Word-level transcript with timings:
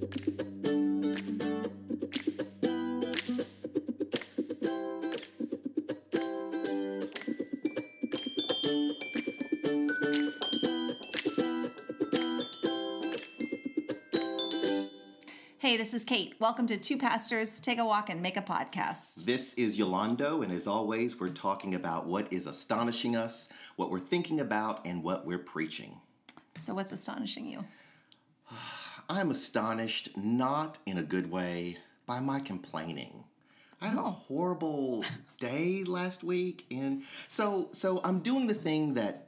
Hey, 0.00 0.06
this 15.76 15.92
is 15.92 16.04
Kate. 16.04 16.34
Welcome 16.38 16.66
to 16.68 16.78
Two 16.78 16.96
Pastors 16.96 17.60
Take 17.60 17.78
a 17.78 17.84
Walk 17.84 18.08
and 18.08 18.22
Make 18.22 18.38
a 18.38 18.42
Podcast. 18.42 19.26
This 19.26 19.52
is 19.54 19.78
Yolando, 19.78 20.42
and 20.42 20.50
as 20.50 20.66
always, 20.66 21.20
we're 21.20 21.28
talking 21.28 21.74
about 21.74 22.06
what 22.06 22.32
is 22.32 22.46
astonishing 22.46 23.16
us, 23.16 23.50
what 23.76 23.90
we're 23.90 24.00
thinking 24.00 24.40
about, 24.40 24.86
and 24.86 25.02
what 25.02 25.26
we're 25.26 25.38
preaching. 25.38 26.00
So, 26.58 26.72
what's 26.72 26.92
astonishing 26.92 27.44
you? 27.44 27.66
I'm 29.10 29.32
astonished, 29.32 30.16
not 30.16 30.78
in 30.86 30.96
a 30.96 31.02
good 31.02 31.32
way, 31.32 31.78
by 32.06 32.20
my 32.20 32.38
complaining. 32.38 33.24
I 33.82 33.88
had 33.88 33.98
a 33.98 34.02
oh. 34.02 34.10
horrible 34.10 35.04
day 35.40 35.82
last 35.82 36.22
week, 36.22 36.64
and 36.70 37.02
so 37.26 37.70
so 37.72 38.00
I'm 38.04 38.20
doing 38.20 38.46
the 38.46 38.54
thing 38.54 38.94
that 38.94 39.26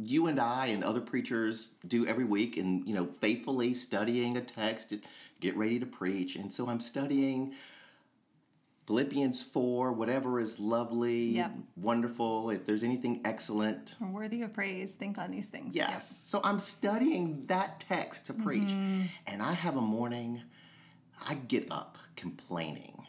you 0.00 0.26
and 0.26 0.40
I 0.40 0.66
and 0.66 0.82
other 0.82 1.00
preachers 1.00 1.74
do 1.86 2.08
every 2.08 2.24
week, 2.24 2.56
and 2.56 2.84
you 2.88 2.94
know, 2.94 3.06
faithfully 3.06 3.72
studying 3.72 4.36
a 4.36 4.40
text 4.40 4.90
to 4.90 5.00
get 5.40 5.56
ready 5.56 5.78
to 5.78 5.86
preach. 5.86 6.34
And 6.34 6.52
so 6.52 6.68
I'm 6.68 6.80
studying 6.80 7.54
Philippians 8.88 9.42
four, 9.42 9.92
whatever 9.92 10.40
is 10.40 10.58
lovely, 10.58 11.24
Yep. 11.36 11.52
wonderful. 11.76 12.48
If 12.48 12.64
there's 12.64 12.82
anything 12.82 13.20
excellent, 13.22 13.94
We're 14.00 14.08
worthy 14.08 14.40
of 14.40 14.54
praise. 14.54 14.94
Think 14.94 15.18
on 15.18 15.30
these 15.30 15.48
things. 15.48 15.74
Yes. 15.74 16.08
So 16.10 16.40
I'm 16.42 16.58
studying 16.58 17.44
that 17.48 17.80
text 17.80 18.28
to 18.28 18.32
preach. 18.32 18.70
And 19.26 19.42
I 19.42 19.52
have 19.52 19.76
a 19.76 19.82
morning, 19.82 20.40
I 21.28 21.34
get 21.34 21.70
up 21.70 21.98
complaining. 22.16 23.04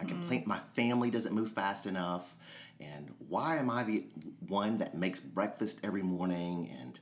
I 0.00 0.04
complain 0.04 0.44
my 0.46 0.60
family 0.74 1.10
doesn't 1.10 1.34
move 1.34 1.50
fast 1.50 1.84
enough. 1.84 2.34
And 2.80 3.14
why 3.28 3.58
am 3.58 3.68
I 3.68 3.82
the 3.84 4.06
one 4.46 4.78
that 4.78 4.94
makes 4.94 5.20
breakfast 5.20 5.80
every 5.84 6.02
morning? 6.02 6.70
And 6.80 6.98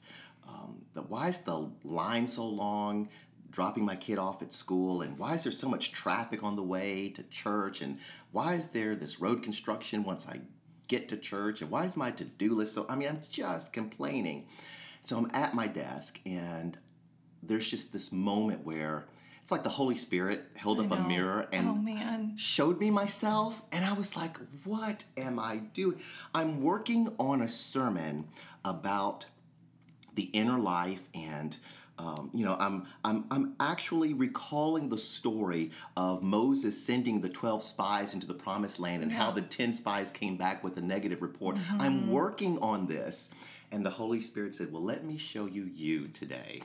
um, 0.48 0.82
the, 0.94 1.02
why 1.02 1.28
is 1.28 1.42
the 1.42 1.70
line 1.84 2.26
so 2.26 2.44
long 2.48 3.08
dropping 3.50 3.84
my 3.84 3.96
kid 3.96 4.18
off 4.18 4.42
at 4.42 4.52
school? 4.52 5.02
And 5.02 5.18
why 5.18 5.34
is 5.34 5.44
there 5.44 5.52
so 5.52 5.68
much 5.68 5.92
traffic 5.92 6.42
on 6.42 6.56
the 6.56 6.62
way 6.62 7.08
to 7.10 7.22
church? 7.24 7.80
And 7.80 7.98
why 8.32 8.54
is 8.54 8.68
there 8.68 8.94
this 8.96 9.20
road 9.20 9.42
construction 9.42 10.02
once 10.04 10.28
I 10.28 10.40
get 10.88 11.08
to 11.08 11.16
church? 11.16 11.60
And 11.62 11.70
why 11.70 11.84
is 11.84 11.96
my 11.96 12.10
to 12.12 12.24
do 12.24 12.54
list 12.54 12.74
so? 12.74 12.86
I 12.88 12.96
mean, 12.96 13.08
I'm 13.08 13.22
just 13.30 13.72
complaining. 13.72 14.46
So 15.04 15.16
I'm 15.18 15.30
at 15.32 15.54
my 15.54 15.68
desk, 15.68 16.20
and 16.26 16.76
there's 17.42 17.70
just 17.70 17.92
this 17.92 18.10
moment 18.10 18.64
where 18.64 19.06
it's 19.40 19.52
like 19.52 19.62
the 19.62 19.68
Holy 19.70 19.94
Spirit 19.94 20.44
held 20.56 20.80
up 20.80 20.90
a 20.90 21.00
mirror 21.06 21.44
oh, 21.46 21.56
and 21.56 21.68
Oh, 21.68 21.74
man. 21.76 22.32
showed 22.36 22.80
me 22.80 22.90
myself, 22.90 23.62
and 23.70 23.84
I 23.84 23.92
was 23.92 24.16
like, 24.16 24.36
what 24.64 25.04
am 25.16 25.38
I 25.38 25.58
doing? 25.58 26.00
I'm 26.34 26.60
working 26.60 27.14
on 27.20 27.40
a 27.40 27.48
sermon 27.48 28.26
about 28.64 29.26
the 30.16 30.24
inner 30.24 30.58
life 30.58 31.08
and 31.14 31.56
um, 31.98 32.30
you 32.34 32.44
know 32.44 32.56
I'm, 32.58 32.86
I'm 33.04 33.24
i'm 33.30 33.54
actually 33.60 34.12
recalling 34.12 34.88
the 34.88 34.98
story 34.98 35.70
of 35.96 36.22
moses 36.22 36.82
sending 36.82 37.20
the 37.20 37.28
12 37.28 37.64
spies 37.64 38.14
into 38.14 38.26
the 38.26 38.34
promised 38.34 38.78
land 38.78 39.02
and 39.02 39.12
how 39.12 39.30
the 39.30 39.42
10 39.42 39.72
spies 39.72 40.12
came 40.12 40.36
back 40.36 40.62
with 40.62 40.76
a 40.76 40.82
negative 40.82 41.22
report. 41.22 41.56
I'm 41.78 42.10
working 42.10 42.58
on 42.58 42.86
this. 42.86 43.34
And 43.72 43.84
the 43.84 43.90
holy 43.90 44.20
spirit 44.20 44.54
said 44.54 44.72
well 44.72 44.82
let 44.82 45.04
me 45.04 45.18
show 45.18 45.46
you 45.46 45.64
you 45.64 46.08
today. 46.08 46.60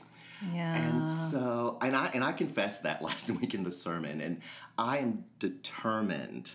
Yeah. 0.52 0.74
and 0.74 1.08
so, 1.08 1.78
and 1.80 1.94
I 1.94 2.06
and 2.14 2.24
I 2.24 2.32
confessed 2.32 2.82
that 2.82 3.02
last 3.08 3.30
week 3.30 3.54
in 3.54 3.64
the 3.64 3.72
sermon, 3.72 4.20
and 4.20 4.40
I 4.76 4.98
am 4.98 5.24
determined 5.38 6.50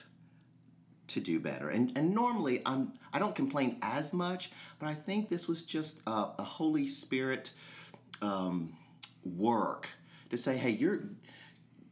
to 1.08 1.19
do 1.22 1.39
better. 1.39 1.69
And 1.69 1.97
and 1.97 2.14
normally 2.14 2.62
I'm 2.66 2.94
I 3.13 3.19
don't 3.19 3.35
complain 3.35 3.78
as 3.81 4.13
much, 4.13 4.51
but 4.80 4.88
I 4.88 4.94
think 4.94 5.30
this 5.30 5.47
was 5.47 5.63
just 5.63 6.01
a, 6.06 6.30
a 6.40 6.44
Holy 6.44 6.88
Spirit 6.88 7.51
um, 8.22 8.73
work 9.23 9.89
to 10.29 10.38
say, 10.38 10.57
hey, 10.57 10.72
you're 10.72 11.01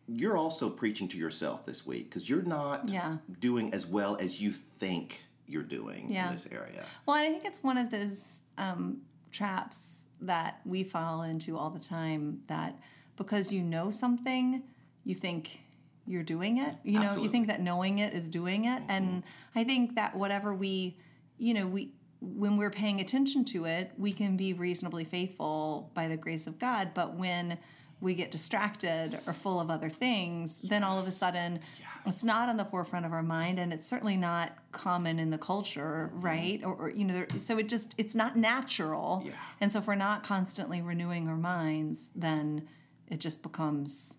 you're 0.07 0.37
also 0.37 0.69
preaching 0.69 1.07
to 1.09 1.17
yourself 1.17 1.65
this 1.65 1.83
week 1.85 2.05
because 2.09 2.29
you're 2.29 2.43
not 2.43 2.89
Yeah. 2.89 3.17
doing 3.39 3.73
as 3.73 3.87
well 3.87 4.15
as 4.17 4.39
you 4.39 4.51
think 4.51 5.25
you're 5.47 5.63
doing 5.63 6.11
Yeah. 6.11 6.27
in 6.27 6.33
this 6.33 6.47
area. 6.51 6.85
Well, 7.07 7.15
and 7.17 7.27
I 7.27 7.31
think 7.31 7.43
it's 7.45 7.63
one 7.63 7.77
of 7.79 7.89
those 7.89 8.43
um, 8.57 9.01
traps 9.31 10.03
that 10.21 10.61
we 10.63 10.83
fall 10.83 11.23
into 11.23 11.57
all 11.57 11.71
the 11.71 11.79
time 11.79 12.41
that 12.47 12.79
because 13.17 13.51
you 13.51 13.63
know 13.63 13.89
something, 13.89 14.61
you 15.03 15.15
think 15.15 15.61
you're 16.05 16.23
doing 16.23 16.59
it. 16.59 16.75
You 16.83 16.99
know, 16.99 17.17
you 17.19 17.27
think 17.29 17.47
that 17.47 17.59
knowing 17.61 17.97
it 17.97 18.13
is 18.13 18.27
doing 18.27 18.65
it. 18.65 18.83
And 18.87 19.23
I 19.55 19.63
think 19.63 19.95
that 19.95 20.15
whatever 20.15 20.53
we, 20.53 20.97
you 21.39 21.55
know, 21.55 21.65
we, 21.65 21.93
when 22.33 22.57
we're 22.57 22.71
paying 22.71 22.99
attention 22.99 23.45
to 23.45 23.65
it, 23.65 23.91
we 23.97 24.11
can 24.11 24.35
be 24.37 24.53
reasonably 24.53 25.03
faithful 25.03 25.91
by 25.93 26.07
the 26.07 26.17
grace 26.17 26.47
of 26.47 26.59
God. 26.59 26.91
But 26.93 27.15
when 27.15 27.57
we 28.01 28.13
get 28.13 28.31
distracted 28.31 29.19
or 29.25 29.33
full 29.33 29.59
of 29.59 29.69
other 29.69 29.89
things, 29.89 30.59
then 30.59 30.83
all 30.83 30.99
of 30.99 31.07
a 31.07 31.11
sudden 31.11 31.59
it's 32.05 32.23
not 32.23 32.49
on 32.49 32.57
the 32.57 32.65
forefront 32.65 33.05
of 33.05 33.13
our 33.13 33.23
mind 33.23 33.57
and 33.57 33.73
it's 33.73 33.87
certainly 33.87 34.17
not 34.17 34.55
common 34.71 35.17
in 35.17 35.31
the 35.31 35.37
culture, 35.37 36.11
mm-hmm. 36.13 36.25
right? 36.25 36.63
Or, 36.63 36.75
or 36.75 36.89
you 36.89 37.05
know, 37.05 37.13
there, 37.13 37.27
so 37.37 37.57
it 37.57 37.67
just, 37.67 37.95
it's 37.97 38.13
not 38.13 38.35
natural. 38.35 39.23
Yeah. 39.25 39.31
And 39.59 39.71
so 39.71 39.79
if 39.79 39.87
we're 39.87 39.95
not 39.95 40.23
constantly 40.23 40.81
renewing 40.81 41.27
our 41.27 41.37
minds, 41.37 42.11
then 42.15 42.67
it 43.07 43.19
just 43.19 43.41
becomes, 43.41 44.17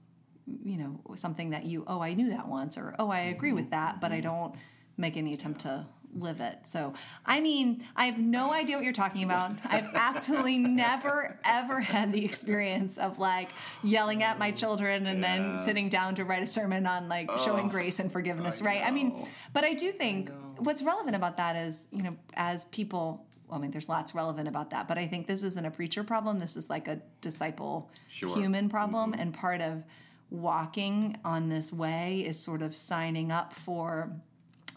you 0.65 0.77
know, 0.79 1.01
something 1.15 1.51
that 1.51 1.65
you, 1.65 1.85
oh, 1.87 2.01
I 2.01 2.15
knew 2.15 2.31
that 2.31 2.49
once, 2.49 2.77
or 2.77 2.95
oh, 2.99 3.11
I 3.11 3.21
agree 3.21 3.53
with 3.53 3.65
mm-hmm. 3.65 3.71
that, 3.71 4.01
but 4.01 4.11
I 4.11 4.17
mm-hmm. 4.17 4.23
don't 4.25 4.55
make 4.97 5.17
any 5.17 5.33
attempt 5.35 5.61
to 5.61 5.87
live 6.19 6.41
it. 6.41 6.67
So, 6.67 6.95
I 7.25 7.41
mean, 7.41 7.85
I 7.95 8.07
have 8.07 8.19
no 8.19 8.53
idea 8.53 8.77
what 8.77 8.85
you're 8.85 8.93
talking 8.93 9.23
about. 9.23 9.53
I've 9.65 9.89
absolutely 9.95 10.59
never, 10.59 11.39
ever 11.45 11.81
had 11.81 12.13
the 12.13 12.25
experience 12.25 12.99
of 12.99 13.19
like 13.19 13.51
yelling 13.83 14.23
at 14.23 14.39
my 14.39 14.51
children 14.51 15.07
and 15.07 15.23
then 15.23 15.59
sitting 15.59 15.89
down 15.89 16.15
to 16.17 16.25
write 16.25 16.43
a 16.43 16.47
sermon 16.47 16.87
on 16.87 17.09
like 17.09 17.31
showing 17.45 17.69
grace 17.69 17.99
and 17.99 18.11
forgiveness, 18.11 18.63
right? 18.63 18.83
I 18.85 18.91
mean, 18.91 19.29
but 19.53 19.65
I 19.65 19.75
do 19.75 19.93
think 19.93 20.31
what's 20.59 20.83
relevant 20.83 21.17
about 21.17 21.37
that 21.37 21.57
is, 21.57 21.87
you 21.93 22.03
know, 22.03 22.17
as 22.35 22.65
people, 22.67 23.27
well, 23.49 23.59
I 23.59 23.63
mean, 23.63 23.71
there's 23.71 23.89
lots 23.89 24.15
relevant 24.15 24.49
about 24.49 24.71
that, 24.71 24.89
but 24.89 24.99
I 24.99 25.07
think 25.07 25.27
this 25.27 25.43
isn't 25.43 25.65
a 25.65 25.71
preacher 25.71 26.03
problem. 26.03 26.39
This 26.39 26.57
is 26.57 26.71
like 26.71 26.89
a 26.89 27.01
disciple 27.21 27.91
Sure. 28.09 28.37
human 28.37 28.69
problem. 28.69 29.15
And 29.15 29.33
part 29.35 29.61
of 29.61 29.85
walking 30.31 31.17
on 31.25 31.49
this 31.49 31.73
way 31.73 32.25
is 32.27 32.39
sort 32.39 32.63
of 32.63 32.75
signing 32.75 33.31
up 33.31 33.53
for 33.53 34.11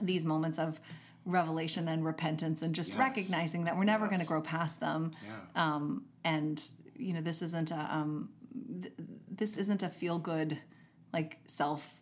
these 0.02 0.26
moments 0.26 0.60
of 0.60 0.80
revelation 1.32 1.88
and 1.88 2.04
repentance 2.06 2.62
and 2.62 2.74
just 2.76 2.92
Yes. 2.92 3.00
recognizing 3.00 3.64
that 3.66 3.78
we're 3.78 3.84
never 3.86 4.08
going 4.08 4.20
to 4.22 4.26
grow 4.26 4.42
past 4.42 4.80
them. 4.80 5.12
Yeah. 5.26 5.74
Um, 5.76 6.06
and, 6.24 6.64
you 6.96 7.14
know, 7.14 7.22
this 7.22 7.42
isn't 7.42 7.72
a, 7.72 7.88
um, 7.96 8.30
th- 8.82 8.94
this 9.30 9.58
isn't 9.58 9.84
a 9.84 9.90
feel 9.90 10.20
good, 10.20 10.60
like 11.14 11.40
self 11.48 11.96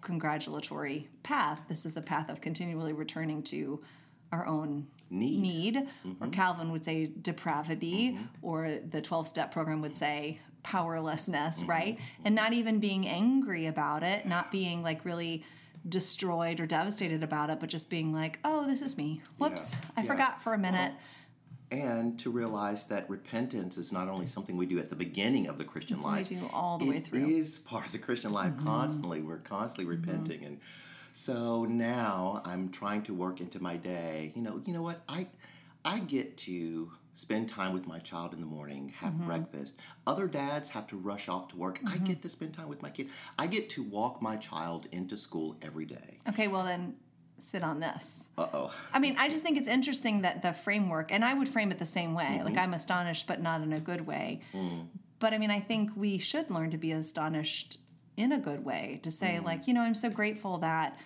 congratulatory 0.00 1.08
path. 1.22 1.60
This 1.68 1.84
is 1.86 1.96
a 1.96 2.02
path 2.02 2.30
of 2.30 2.40
continually 2.40 2.92
returning 2.92 3.42
to 3.44 3.82
our 4.32 4.46
own 4.46 4.86
Need. 5.10 5.86
or 6.20 6.28
Calvin 6.28 6.72
would 6.72 6.84
say 6.84 7.06
depravity, 7.06 8.18
or 8.42 8.78
the 8.90 9.00
12 9.00 9.28
step 9.28 9.52
program 9.52 9.80
would 9.80 9.94
say 9.94 10.40
powerlessness, 10.64 11.62
right? 11.64 11.98
And 12.24 12.34
not 12.34 12.52
even 12.52 12.80
being 12.80 13.06
angry 13.06 13.66
about 13.66 14.02
it, 14.02 14.26
not 14.26 14.50
being 14.50 14.82
like 14.82 15.04
really 15.04 15.44
destroyed 15.88 16.60
or 16.60 16.66
devastated 16.66 17.22
about 17.22 17.50
it, 17.50 17.60
but 17.60 17.68
just 17.68 17.90
being 17.90 18.12
like, 18.12 18.38
oh, 18.44 18.66
this 18.66 18.80
is 18.82 18.96
me. 18.96 19.20
Whoops, 19.38 19.76
I 19.96 20.02
Yeah. 20.02 20.06
forgot 20.08 20.42
for 20.42 20.54
a 20.54 20.58
minute. 20.58 20.94
and 21.70 22.18
to 22.20 22.30
realize 22.30 22.86
that 22.86 23.08
repentance 23.10 23.76
is 23.76 23.90
not 23.90 24.06
only 24.06 24.26
something 24.26 24.56
we 24.56 24.66
do 24.66 24.78
at 24.78 24.90
the 24.90 24.94
beginning 24.94 25.48
of 25.48 25.58
the 25.58 25.64
Christian 25.64 25.96
It's 25.96 26.04
what 26.04 26.12
we 26.12 26.18
life, 26.18 26.28
do 26.28 26.48
all 26.52 26.78
the 26.78 26.88
way 26.88 27.00
through. 27.00 27.20
Mm-hmm. 27.22 27.30
is 27.30 27.58
part 27.58 27.84
of 27.86 27.90
the 27.90 27.98
Christian 27.98 28.32
life 28.32 28.52
constantly. 28.64 29.22
We're 29.22 29.38
constantly 29.38 29.84
repenting, 29.86 30.44
and 30.44 30.60
so 31.14 31.64
now 31.64 32.42
I'm 32.44 32.68
trying 32.68 33.02
to 33.04 33.14
work 33.14 33.40
into 33.40 33.60
my 33.60 33.76
day. 33.76 34.32
You 34.36 34.42
know, 34.42 34.62
you 34.64 34.72
know 34.72 34.82
what 34.82 35.02
I 35.08 35.26
I 35.84 35.98
get 36.00 36.36
to 36.38 36.92
spend 37.14 37.48
time 37.48 37.72
with 37.72 37.86
my 37.86 37.98
child 38.00 38.32
in 38.34 38.40
the 38.40 38.46
morning, 38.46 38.92
have 38.98 39.12
Mm-hmm. 39.12 39.26
breakfast. 39.26 39.78
Other 40.06 40.26
dads 40.26 40.70
have 40.70 40.86
to 40.88 40.96
rush 40.96 41.28
off 41.28 41.48
to 41.48 41.56
work. 41.56 41.80
I 41.86 41.96
get 41.98 42.22
to 42.22 42.28
spend 42.28 42.54
time 42.54 42.68
with 42.68 42.82
my 42.82 42.90
kid. 42.90 43.08
I 43.38 43.46
get 43.46 43.70
to 43.70 43.82
walk 43.82 44.20
my 44.20 44.36
child 44.36 44.86
into 44.92 45.16
school 45.16 45.56
every 45.62 45.84
day. 45.84 46.18
Okay, 46.28 46.48
well 46.48 46.64
then 46.64 46.96
sit 47.38 47.62
on 47.62 47.78
this. 47.80 48.24
Uh 48.36 48.46
oh. 48.52 48.74
I 48.92 48.98
mean, 48.98 49.16
I 49.18 49.28
just 49.28 49.44
think 49.44 49.56
it's 49.58 49.68
interesting 49.68 50.22
that 50.22 50.42
the 50.42 50.52
framework, 50.52 51.12
and 51.12 51.24
I 51.24 51.34
would 51.34 51.48
frame 51.48 51.70
it 51.70 51.78
the 51.78 51.86
same 51.86 52.14
way. 52.14 52.24
Mm-hmm. 52.24 52.44
Like 52.46 52.58
I'm 52.58 52.74
astonished, 52.74 53.26
but 53.26 53.40
not 53.40 53.60
in 53.62 53.72
a 53.72 53.80
good 53.80 54.06
way. 54.06 54.40
Mm. 54.52 54.86
But 55.20 55.32
I 55.32 55.38
mean, 55.38 55.50
I 55.50 55.60
think 55.60 55.90
we 55.96 56.18
should 56.18 56.50
learn 56.50 56.70
to 56.72 56.78
be 56.78 56.90
astonished 56.92 57.78
in 58.16 58.32
a 58.32 58.38
good 58.38 58.64
way. 58.64 59.00
To 59.04 59.10
say, 59.10 59.38
Mm. 59.40 59.44
like, 59.44 59.66
you 59.68 59.74
know, 59.74 59.82
I'm 59.82 59.94
so 59.94 60.10
grateful 60.10 60.58
that 60.58 60.96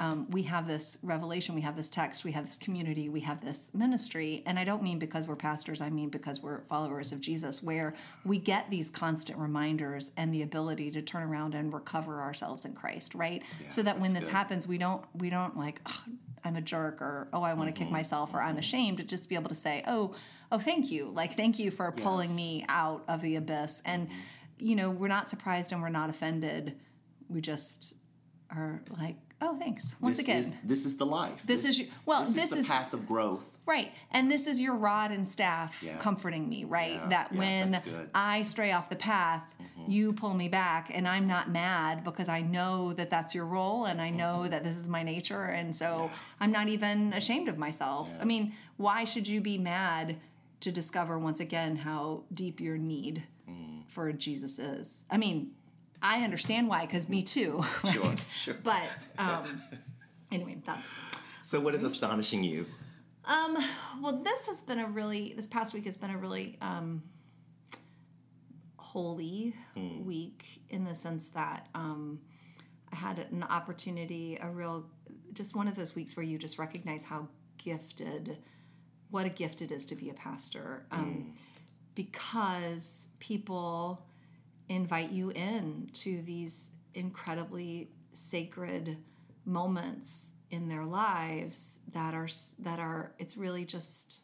um, 0.00 0.28
we 0.30 0.42
have 0.42 0.66
this 0.66 0.98
revelation, 1.02 1.54
we 1.54 1.60
have 1.60 1.76
this 1.76 1.88
text, 1.88 2.24
we 2.24 2.32
have 2.32 2.44
this 2.46 2.56
community, 2.58 3.08
we 3.08 3.20
have 3.20 3.44
this 3.44 3.70
ministry. 3.72 4.42
And 4.44 4.58
I 4.58 4.64
don't 4.64 4.82
mean 4.82 4.98
because 4.98 5.28
we're 5.28 5.36
pastors, 5.36 5.80
I 5.80 5.88
mean 5.90 6.08
because 6.08 6.42
we're 6.42 6.62
followers 6.62 7.12
of 7.12 7.20
Jesus, 7.20 7.62
where 7.62 7.94
we 8.24 8.38
get 8.38 8.70
these 8.70 8.90
constant 8.90 9.38
reminders 9.38 10.10
and 10.16 10.34
the 10.34 10.42
ability 10.42 10.90
to 10.92 11.02
turn 11.02 11.22
around 11.22 11.54
and 11.54 11.72
recover 11.72 12.20
ourselves 12.20 12.64
in 12.64 12.74
Christ, 12.74 13.14
right? 13.14 13.42
Yeah, 13.62 13.68
so 13.68 13.82
that 13.82 14.00
when 14.00 14.14
this 14.14 14.24
good. 14.24 14.32
happens, 14.32 14.66
we 14.66 14.78
don't 14.78 15.04
we 15.14 15.30
don't 15.30 15.56
like 15.56 15.80
"Ugh, 15.86 16.10
I'm 16.44 16.56
a 16.56 16.60
jerk 16.60 17.00
or 17.00 17.28
oh 17.32 17.42
I 17.42 17.54
want 17.54 17.68
to 17.68 17.72
kick 17.72 17.86
Mm-hmm. 17.86 17.92
myself 17.94 18.34
or 18.34 18.42
I'm 18.42 18.58
ashamed 18.58 18.98
to 18.98 19.04
just 19.04 19.28
be 19.28 19.36
able 19.36 19.48
to 19.48 19.54
say 19.54 19.82
oh 19.86 20.14
oh 20.50 20.58
thank 20.58 20.90
you 20.90 21.10
like 21.14 21.36
thank 21.36 21.58
you 21.58 21.70
for 21.70 21.90
pulling 21.92 22.34
me 22.34 22.64
out 22.68 23.04
of 23.08 23.22
the 23.22 23.36
abyss 23.36 23.80
and 23.84 24.08
you 24.58 24.74
know 24.76 24.90
we're 24.90 25.08
not 25.08 25.30
surprised 25.30 25.70
and 25.72 25.80
we're 25.80 25.88
not 25.88 26.10
offended 26.10 26.76
we 27.28 27.40
just 27.40 27.94
are 28.50 28.82
like 28.98 29.16
oh 29.42 29.56
thanks 29.58 29.94
once 30.00 30.16
this 30.18 30.24
again 30.24 30.40
is, 30.40 30.52
this 30.64 30.86
is 30.86 30.96
the 30.96 31.06
life. 31.06 31.42
This 31.46 31.64
is 31.64 31.78
your- 31.78 31.88
well, 32.06 32.24
this, 32.24 32.34
this 32.34 32.52
is 32.52 32.58
is- 32.60 32.66
the 32.66 32.72
path 32.72 32.92
of 32.94 33.06
growth. 33.06 33.50
Right. 33.66 33.92
And 34.10 34.30
this 34.30 34.46
is 34.46 34.60
your 34.60 34.74
rod 34.74 35.10
and 35.10 35.26
staff 35.26 35.82
Yeah. 35.82 35.96
comforting 35.96 36.50
me, 36.50 36.64
right? 36.64 36.94
Yeah, 36.96 37.08
that 37.08 37.28
yeah, 37.32 37.38
when. 37.38 37.82
I 38.14 38.42
stray 38.42 38.72
off 38.72 38.90
the 38.90 38.96
path, 38.96 39.42
Mm-hmm. 39.60 39.90
you 39.90 40.12
pull 40.12 40.34
me 40.34 40.48
back 40.48 40.90
and 40.92 41.08
I'm 41.08 41.26
not 41.26 41.50
mad 41.50 42.04
because 42.04 42.28
I 42.28 42.42
know 42.42 42.92
that 42.92 43.08
that's 43.10 43.34
your 43.34 43.46
role 43.46 43.86
and 43.86 44.00
I 44.02 44.10
know 44.10 44.40
Mm-hmm. 44.40 44.50
that 44.50 44.64
this 44.64 44.76
is 44.76 44.88
my 44.88 45.02
nature. 45.02 45.44
And 45.44 45.74
so 45.74 46.10
I'm 46.40 46.52
not 46.52 46.68
even 46.68 47.12
ashamed 47.14 47.48
of 47.48 47.56
myself. 47.58 48.10
I 48.20 48.24
mean, 48.24 48.52
why 48.76 49.04
should 49.04 49.26
you 49.26 49.40
be 49.40 49.56
mad 49.58 50.16
to 50.60 50.70
discover 50.70 51.18
once 51.18 51.40
again 51.40 51.76
how 51.76 52.24
deep 52.32 52.60
your 52.60 52.76
need 52.78 53.22
Mm. 53.48 53.82
for 53.88 54.12
Jesus 54.12 54.58
is? 54.58 55.04
I 55.10 55.16
mean, 55.16 55.52
I 56.04 56.22
understand 56.22 56.68
why, 56.68 56.84
because 56.84 57.08
me 57.08 57.22
too. 57.22 57.64
Sure, 57.90 58.02
right? 58.02 58.24
sure. 58.36 58.56
But 58.62 58.82
um, 59.18 59.62
anyway, 60.30 60.58
that's 60.64 60.94
So, 61.42 61.58
what 61.60 61.74
is 61.74 61.82
astonishing 61.82 62.44
you? 62.44 62.66
Um, 63.24 63.56
well, 64.02 64.22
this 64.22 64.46
has 64.46 64.62
been 64.62 64.78
a 64.78 64.86
really 64.86 65.32
this 65.34 65.46
past 65.46 65.72
week 65.72 65.86
has 65.86 65.96
been 65.96 66.10
a 66.10 66.18
really 66.18 66.58
um, 66.60 67.02
holy 68.76 69.54
week 69.74 70.62
in 70.68 70.84
the 70.84 70.94
sense 70.94 71.28
that 71.30 71.68
um, 71.74 72.20
I 72.92 72.96
had 72.96 73.18
an 73.18 73.42
opportunity, 73.42 74.38
a 74.40 74.50
real 74.50 74.84
just 75.32 75.56
one 75.56 75.68
of 75.68 75.74
those 75.74 75.96
weeks 75.96 76.16
where 76.18 76.24
you 76.24 76.36
just 76.36 76.58
recognize 76.58 77.04
how 77.04 77.28
gifted, 77.56 78.36
what 79.10 79.24
a 79.24 79.30
gift 79.30 79.62
it 79.62 79.72
is 79.72 79.86
to 79.86 79.96
be 79.96 80.10
a 80.10 80.14
pastor, 80.14 80.84
um, 80.92 81.32
because 81.94 83.06
people 83.20 84.04
invite 84.68 85.10
you 85.10 85.30
in 85.30 85.90
to 85.92 86.22
these 86.22 86.72
incredibly 86.94 87.90
sacred 88.12 88.96
moments 89.44 90.30
in 90.50 90.68
their 90.68 90.84
lives 90.84 91.80
that 91.92 92.14
are 92.14 92.28
that 92.60 92.78
are 92.78 93.12
it's 93.18 93.36
really 93.36 93.64
just 93.64 94.20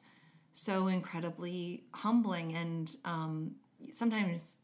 so 0.53 0.87
incredibly 0.87 1.85
humbling 1.93 2.55
and 2.55 2.97
um, 3.05 3.53
sometimes 3.91 4.59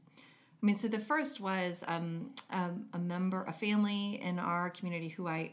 I 0.62 0.66
mean 0.66 0.78
so 0.78 0.88
the 0.88 0.98
first 0.98 1.40
was 1.40 1.84
um, 1.86 2.30
um, 2.50 2.86
a 2.92 2.98
member 2.98 3.44
a 3.44 3.52
family 3.52 4.20
in 4.22 4.38
our 4.38 4.70
community 4.70 5.08
who 5.08 5.26
I 5.26 5.52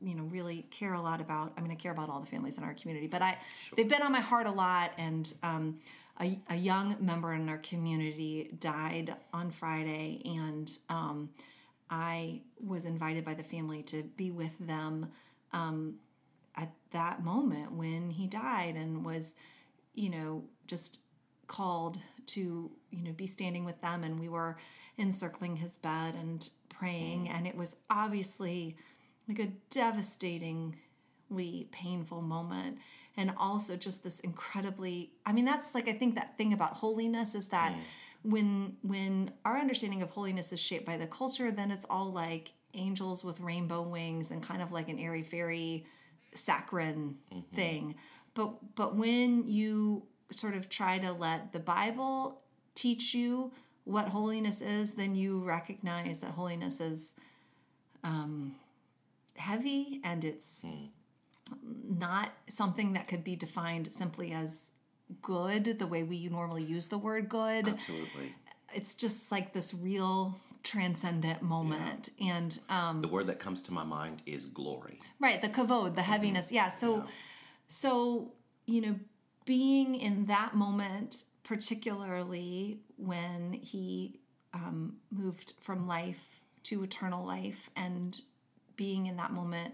you 0.00 0.14
know 0.14 0.24
really 0.24 0.66
care 0.70 0.94
a 0.94 1.00
lot 1.00 1.20
about. 1.20 1.52
I 1.56 1.60
mean 1.60 1.70
I 1.70 1.74
care 1.74 1.92
about 1.92 2.08
all 2.08 2.20
the 2.20 2.26
families 2.26 2.58
in 2.58 2.64
our 2.64 2.74
community 2.74 3.06
but 3.06 3.22
I 3.22 3.38
they've 3.76 3.88
been 3.88 4.02
on 4.02 4.12
my 4.12 4.20
heart 4.20 4.46
a 4.46 4.52
lot 4.52 4.92
and 4.98 5.32
um, 5.42 5.78
a, 6.20 6.38
a 6.50 6.56
young 6.56 6.96
member 7.00 7.32
in 7.32 7.48
our 7.48 7.58
community 7.58 8.50
died 8.58 9.14
on 9.32 9.50
Friday 9.50 10.22
and 10.24 10.70
um, 10.88 11.30
I 11.90 12.42
was 12.60 12.84
invited 12.84 13.24
by 13.24 13.34
the 13.34 13.42
family 13.42 13.82
to 13.84 14.02
be 14.16 14.30
with 14.30 14.58
them 14.58 15.10
um, 15.52 15.94
at 16.56 16.72
that 16.92 17.22
moment 17.22 17.72
when 17.72 18.10
he 18.10 18.26
died 18.26 18.74
and 18.74 19.04
was, 19.04 19.34
you 19.94 20.10
know, 20.10 20.44
just 20.66 21.02
called 21.46 21.98
to, 22.26 22.70
you 22.90 23.04
know, 23.04 23.12
be 23.12 23.26
standing 23.26 23.64
with 23.64 23.80
them. 23.80 24.04
And 24.04 24.20
we 24.20 24.28
were 24.28 24.58
encircling 24.98 25.56
his 25.56 25.76
bed 25.78 26.14
and 26.14 26.48
praying. 26.68 27.28
And 27.28 27.46
it 27.46 27.56
was 27.56 27.76
obviously 27.88 28.76
like 29.28 29.38
a 29.38 29.52
devastatingly 29.70 31.68
painful 31.70 32.20
moment. 32.22 32.78
And 33.18 33.32
also 33.36 33.76
just 33.76 34.04
this 34.04 34.20
incredibly, 34.20 35.10
I 35.26 35.32
mean, 35.32 35.44
that's 35.44 35.74
like, 35.74 35.88
I 35.88 35.92
think 35.92 36.14
that 36.14 36.38
thing 36.38 36.52
about 36.54 36.72
holiness 36.74 37.34
is 37.34 37.48
that 37.48 37.72
mm. 37.72 37.78
when 38.22 38.76
when 38.82 39.32
our 39.44 39.58
understanding 39.58 40.02
of 40.02 40.10
holiness 40.10 40.52
is 40.52 40.60
shaped 40.60 40.86
by 40.86 40.96
the 40.96 41.06
culture, 41.06 41.50
then 41.50 41.70
it's 41.70 41.84
all 41.90 42.12
like 42.12 42.52
angels 42.74 43.24
with 43.24 43.40
rainbow 43.40 43.82
wings 43.82 44.30
and 44.30 44.42
kind 44.42 44.62
of 44.62 44.72
like 44.72 44.88
an 44.88 44.98
airy 44.98 45.22
fairy 45.22 45.84
saccharine 46.32 47.16
mm-hmm. 47.32 47.56
thing. 47.56 47.96
But 48.34 48.76
but 48.76 48.94
when 48.94 49.48
you 49.48 50.04
sort 50.30 50.54
of 50.54 50.68
try 50.68 50.98
to 50.98 51.12
let 51.12 51.52
the 51.52 51.58
Bible 51.58 52.42
teach 52.74 53.14
you 53.14 53.52
what 53.84 54.08
holiness 54.08 54.60
is, 54.60 54.92
then 54.92 55.14
you 55.14 55.40
recognize 55.40 56.20
that 56.20 56.32
holiness 56.32 56.80
is 56.80 57.14
um, 58.04 58.54
heavy 59.36 60.00
and 60.04 60.24
it's 60.24 60.62
hmm. 60.62 60.86
Not 61.88 62.32
something 62.48 62.92
that 62.94 63.08
could 63.08 63.24
be 63.24 63.36
defined 63.36 63.92
simply 63.92 64.32
as 64.32 64.72
good 65.22 65.78
the 65.78 65.86
way 65.86 66.02
we 66.02 66.28
normally 66.28 66.62
use 66.62 66.88
the 66.88 66.98
word 66.98 67.28
good. 67.28 67.68
Absolutely. 67.68 68.34
it's 68.74 68.94
just 68.94 69.32
like 69.32 69.52
this 69.52 69.72
real 69.74 70.38
transcendent 70.62 71.40
moment. 71.42 72.10
And 72.20 72.58
um 72.68 73.00
The 73.02 73.08
word 73.08 73.26
that 73.28 73.38
comes 73.38 73.62
to 73.62 73.72
my 73.72 73.84
mind 73.84 74.22
is 74.26 74.44
glory. 74.44 74.98
right 75.18 75.40
the 75.40 75.48
kavod 75.48 75.94
the 75.94 76.02
heaviness. 76.02 76.52
Yeah 76.52 76.68
so 76.70 77.04
so 77.66 78.32
you 78.66 78.80
know 78.80 78.96
being 79.46 79.94
in 79.94 80.26
that 80.26 80.54
moment 80.54 81.24
particularly 81.44 82.80
when 82.96 83.52
he 83.54 84.20
um, 84.52 84.96
moved 85.10 85.54
from 85.62 85.86
life 85.86 86.40
to 86.64 86.82
eternal 86.82 87.24
life 87.24 87.70
and 87.76 88.20
being 88.76 89.06
in 89.06 89.16
that 89.16 89.32
moment 89.32 89.72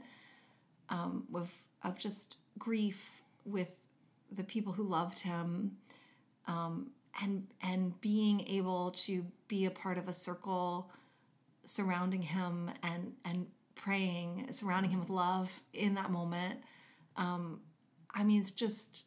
um, 0.90 1.24
of 1.34 1.50
of 1.84 1.98
just 1.98 2.38
grief 2.58 3.22
with 3.44 3.70
the 4.32 4.44
people 4.44 4.72
who 4.72 4.82
loved 4.82 5.18
him 5.20 5.76
um, 6.46 6.90
and 7.22 7.46
and 7.62 8.00
being 8.00 8.40
able 8.48 8.90
to 8.90 9.24
be 9.46 9.66
a 9.66 9.70
part 9.70 9.98
of 9.98 10.08
a 10.08 10.12
circle 10.12 10.90
surrounding 11.64 12.22
him 12.22 12.70
and 12.82 13.12
and 13.24 13.46
praying 13.74 14.48
surrounding 14.50 14.90
him 14.90 15.00
with 15.00 15.10
love 15.10 15.50
in 15.72 15.94
that 15.94 16.10
moment. 16.10 16.60
Um, 17.16 17.60
i 18.14 18.22
mean 18.24 18.40
it's 18.40 18.52
just 18.52 19.06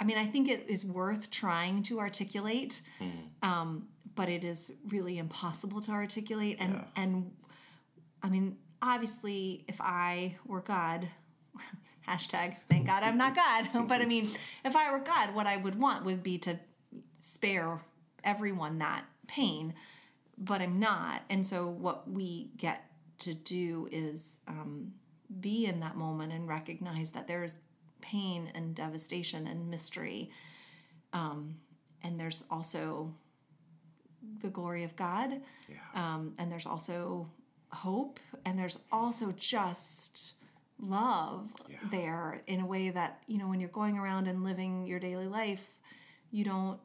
i 0.00 0.04
mean 0.04 0.18
i 0.18 0.26
think 0.26 0.48
it 0.48 0.68
is 0.68 0.84
worth 0.84 1.30
trying 1.30 1.82
to 1.84 2.00
articulate 2.00 2.82
um, 3.42 3.86
but 4.14 4.28
it 4.28 4.44
is 4.44 4.72
really 4.88 5.18
impossible 5.18 5.80
to 5.82 5.92
articulate. 5.92 6.56
And 6.60 6.74
and 6.96 7.32
i 8.22 8.28
mean 8.28 8.56
obviously 8.82 9.64
if 9.68 9.76
i 9.80 10.36
were 10.46 10.60
god 10.60 11.08
hashtag 12.08 12.56
thank 12.68 12.86
god 12.86 13.02
i'm 13.02 13.18
not 13.18 13.34
god 13.34 13.68
but 13.88 14.00
i 14.00 14.04
mean 14.06 14.30
if 14.64 14.74
i 14.76 14.90
were 14.90 14.98
god 14.98 15.34
what 15.34 15.46
i 15.46 15.56
would 15.56 15.78
want 15.78 16.04
would 16.04 16.22
be 16.22 16.38
to 16.38 16.58
spare 17.18 17.80
everyone 18.24 18.78
that 18.78 19.04
pain 19.26 19.74
but 20.38 20.60
i'm 20.60 20.78
not 20.78 21.22
and 21.30 21.44
so 21.46 21.66
what 21.68 22.08
we 22.10 22.50
get 22.56 22.84
to 23.18 23.32
do 23.34 23.88
is 23.90 24.38
um, 24.46 24.92
be 25.40 25.64
in 25.66 25.80
that 25.80 25.96
moment 25.96 26.32
and 26.32 26.46
recognize 26.46 27.12
that 27.12 27.26
there's 27.26 27.56
pain 28.02 28.50
and 28.54 28.74
devastation 28.74 29.46
and 29.46 29.68
mystery 29.70 30.30
um, 31.12 31.56
and 32.02 32.20
there's 32.20 32.44
also 32.50 33.12
the 34.42 34.48
glory 34.48 34.84
of 34.84 34.94
god 34.96 35.40
Yeah. 35.68 35.76
um, 35.94 36.34
and 36.38 36.52
there's 36.52 36.66
also 36.66 37.28
hope 37.72 38.20
and 38.44 38.58
there's 38.58 38.78
also 38.92 39.32
just 39.36 40.34
love 40.78 41.48
Yeah. 41.68 41.76
there 41.90 42.42
in 42.46 42.60
a 42.60 42.66
way 42.66 42.90
that 42.90 43.22
you 43.26 43.38
know 43.38 43.48
when 43.48 43.60
you're 43.60 43.68
going 43.70 43.98
around 43.98 44.26
and 44.28 44.44
living 44.44 44.86
your 44.86 44.98
daily 45.00 45.26
life 45.26 45.66
you 46.30 46.44
don't 46.44 46.78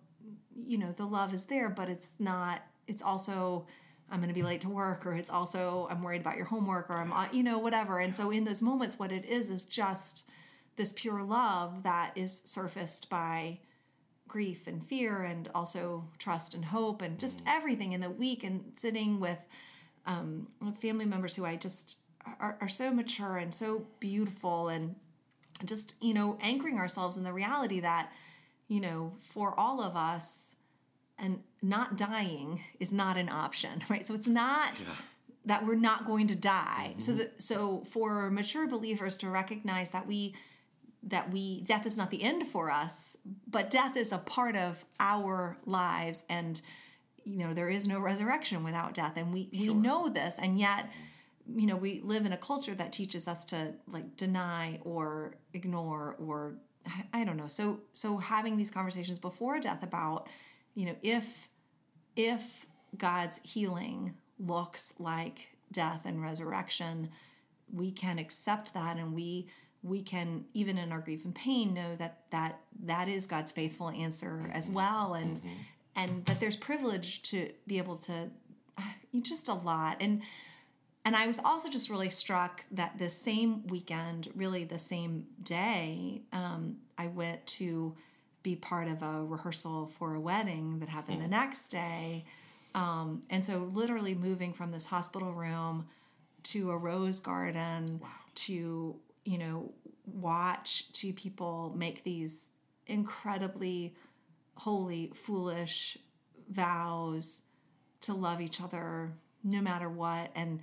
you 0.55 0.77
know 0.77 0.91
the 0.93 1.05
love 1.05 1.33
is 1.33 1.45
there 1.45 1.69
but 1.69 1.89
it's 1.89 2.13
not 2.19 2.61
it's 2.87 3.01
also 3.01 3.65
i'm 4.09 4.19
going 4.19 4.29
to 4.29 4.33
be 4.33 4.43
late 4.43 4.61
to 4.61 4.69
work 4.69 5.05
or 5.05 5.13
it's 5.13 5.29
also 5.29 5.87
i'm 5.91 6.01
worried 6.01 6.21
about 6.21 6.37
your 6.37 6.45
homework 6.45 6.89
or 6.89 6.97
i'm 6.97 7.13
you 7.33 7.43
know 7.43 7.59
whatever 7.59 7.99
and 7.99 8.15
so 8.15 8.31
in 8.31 8.43
those 8.45 8.61
moments 8.61 8.97
what 8.97 9.11
it 9.11 9.25
is 9.25 9.49
is 9.49 9.63
just 9.65 10.23
this 10.77 10.93
pure 10.93 11.21
love 11.23 11.83
that 11.83 12.11
is 12.15 12.41
surfaced 12.45 13.09
by 13.09 13.59
grief 14.27 14.67
and 14.67 14.85
fear 14.87 15.23
and 15.23 15.49
also 15.53 16.07
trust 16.17 16.55
and 16.55 16.63
hope 16.65 17.01
and 17.01 17.19
just 17.19 17.43
everything 17.45 17.91
in 17.91 17.99
the 17.99 18.09
week 18.09 18.45
and 18.45 18.63
sitting 18.73 19.19
with 19.19 19.45
um, 20.05 20.47
family 20.79 21.03
members 21.05 21.35
who 21.35 21.45
I 21.45 21.57
just 21.57 21.99
are, 22.25 22.57
are 22.61 22.69
so 22.69 22.93
mature 22.93 23.37
and 23.37 23.53
so 23.53 23.85
beautiful 23.99 24.69
and 24.69 24.95
just 25.65 25.95
you 26.01 26.13
know 26.13 26.37
anchoring 26.41 26.77
ourselves 26.77 27.17
in 27.17 27.23
the 27.23 27.33
reality 27.33 27.79
that 27.79 28.11
you 28.67 28.79
know 28.79 29.13
for 29.19 29.57
all 29.59 29.81
of 29.81 29.95
us 29.95 30.55
and 31.19 31.41
not 31.61 31.97
dying 31.97 32.61
is 32.79 32.91
not 32.91 33.17
an 33.17 33.29
option 33.29 33.83
right? 33.89 34.05
So 34.05 34.13
it's 34.13 34.27
not 34.27 34.83
that 35.45 35.65
we're 35.65 35.75
not 35.75 36.05
going 36.05 36.27
to 36.27 36.35
die. 36.35 36.93
So 36.97 37.11
mm-hmm. 37.11 37.19
that 37.19 37.41
so 37.41 37.83
for 37.89 38.29
mature 38.29 38.67
believers 38.67 39.17
to 39.17 39.29
recognize 39.29 39.91
that 39.91 40.07
we 40.07 40.35
that 41.03 41.31
we 41.31 41.61
death 41.61 41.85
is 41.85 41.97
not 41.97 42.11
the 42.11 42.21
end 42.21 42.47
for 42.47 42.69
us, 42.69 43.17
but 43.47 43.69
death 43.69 43.97
is 43.97 44.11
a 44.11 44.19
part 44.19 44.55
of 44.55 44.83
our 44.99 45.57
lives 45.65 46.25
and 46.29 46.61
you 47.23 47.37
know 47.37 47.53
there 47.53 47.69
is 47.69 47.87
no 47.87 47.99
resurrection 47.99 48.63
without 48.63 48.93
death. 48.93 49.17
And 49.17 49.33
we 49.33 49.49
we 49.51 49.73
know 49.73 50.09
this 50.09 50.37
and 50.39 50.59
yet 50.59 50.85
mm-hmm. 50.85 51.10
You 51.55 51.67
know 51.67 51.75
we 51.75 52.01
live 52.03 52.25
in 52.25 52.33
a 52.33 52.37
culture 52.37 52.75
that 52.75 52.91
teaches 52.91 53.27
us 53.27 53.45
to 53.45 53.73
like 53.87 54.15
deny 54.17 54.79
or 54.83 55.35
ignore 55.53 56.15
or 56.19 56.55
I 57.13 57.23
don't 57.23 57.37
know. 57.37 57.47
So 57.47 57.81
so 57.93 58.17
having 58.17 58.57
these 58.57 58.71
conversations 58.71 59.19
before 59.19 59.59
death 59.59 59.83
about 59.83 60.27
you 60.75 60.85
know 60.85 60.95
if 61.01 61.49
if 62.15 62.65
God's 62.97 63.39
healing 63.43 64.15
looks 64.39 64.93
like 64.99 65.49
death 65.71 66.05
and 66.05 66.21
resurrection, 66.21 67.09
we 67.71 67.91
can 67.91 68.19
accept 68.19 68.73
that 68.73 68.97
and 68.97 69.13
we 69.13 69.47
we 69.83 70.01
can 70.01 70.45
even 70.53 70.77
in 70.77 70.91
our 70.91 70.99
grief 70.99 71.25
and 71.25 71.33
pain 71.33 71.73
know 71.73 71.95
that 71.95 72.19
that 72.31 72.59
that 72.83 73.07
is 73.07 73.25
God's 73.25 73.51
faithful 73.51 73.89
answer 73.89 74.49
as 74.53 74.69
well 74.69 75.13
and 75.13 75.37
mm-hmm. 75.37 75.49
and 75.95 76.25
that 76.25 76.39
there's 76.39 76.55
privilege 76.55 77.21
to 77.23 77.51
be 77.65 77.77
able 77.77 77.97
to 77.97 78.29
just 79.21 79.47
a 79.47 79.53
lot 79.53 79.97
and 79.99 80.21
and 81.03 81.15
I 81.15 81.25
was 81.27 81.39
also 81.39 81.69
just 81.69 81.89
really 81.89 82.09
struck 82.09 82.63
that 82.71 82.99
the 82.99 83.09
same 83.09 83.65
weekend, 83.67 84.29
really 84.35 84.63
the 84.63 84.77
same 84.77 85.25
day, 85.41 86.21
um, 86.31 86.77
I 86.97 87.07
went 87.07 87.45
to 87.47 87.95
be 88.43 88.55
part 88.55 88.87
of 88.87 89.01
a 89.01 89.23
rehearsal 89.23 89.87
for 89.87 90.15
a 90.15 90.19
wedding 90.19 90.79
that 90.79 90.89
happened 90.89 91.19
mm. 91.19 91.23
the 91.23 91.27
next 91.27 91.69
day. 91.69 92.25
Um, 92.75 93.21
and 93.29 93.45
so, 93.45 93.69
literally 93.73 94.13
moving 94.13 94.53
from 94.53 94.71
this 94.71 94.85
hospital 94.85 95.33
room 95.33 95.87
to 96.43 96.71
a 96.71 96.77
rose 96.77 97.19
garden 97.19 97.99
wow. 98.01 98.07
to, 98.35 98.95
you 99.25 99.37
know, 99.37 99.71
watch 100.05 100.91
two 100.93 101.13
people 101.13 101.73
make 101.75 102.03
these 102.03 102.51
incredibly 102.87 103.95
holy, 104.55 105.11
foolish 105.15 105.97
vows 106.49 107.43
to 108.01 108.13
love 108.13 108.41
each 108.41 108.61
other 108.61 109.13
no 109.43 109.61
matter 109.61 109.89
what. 109.89 110.31
And 110.35 110.59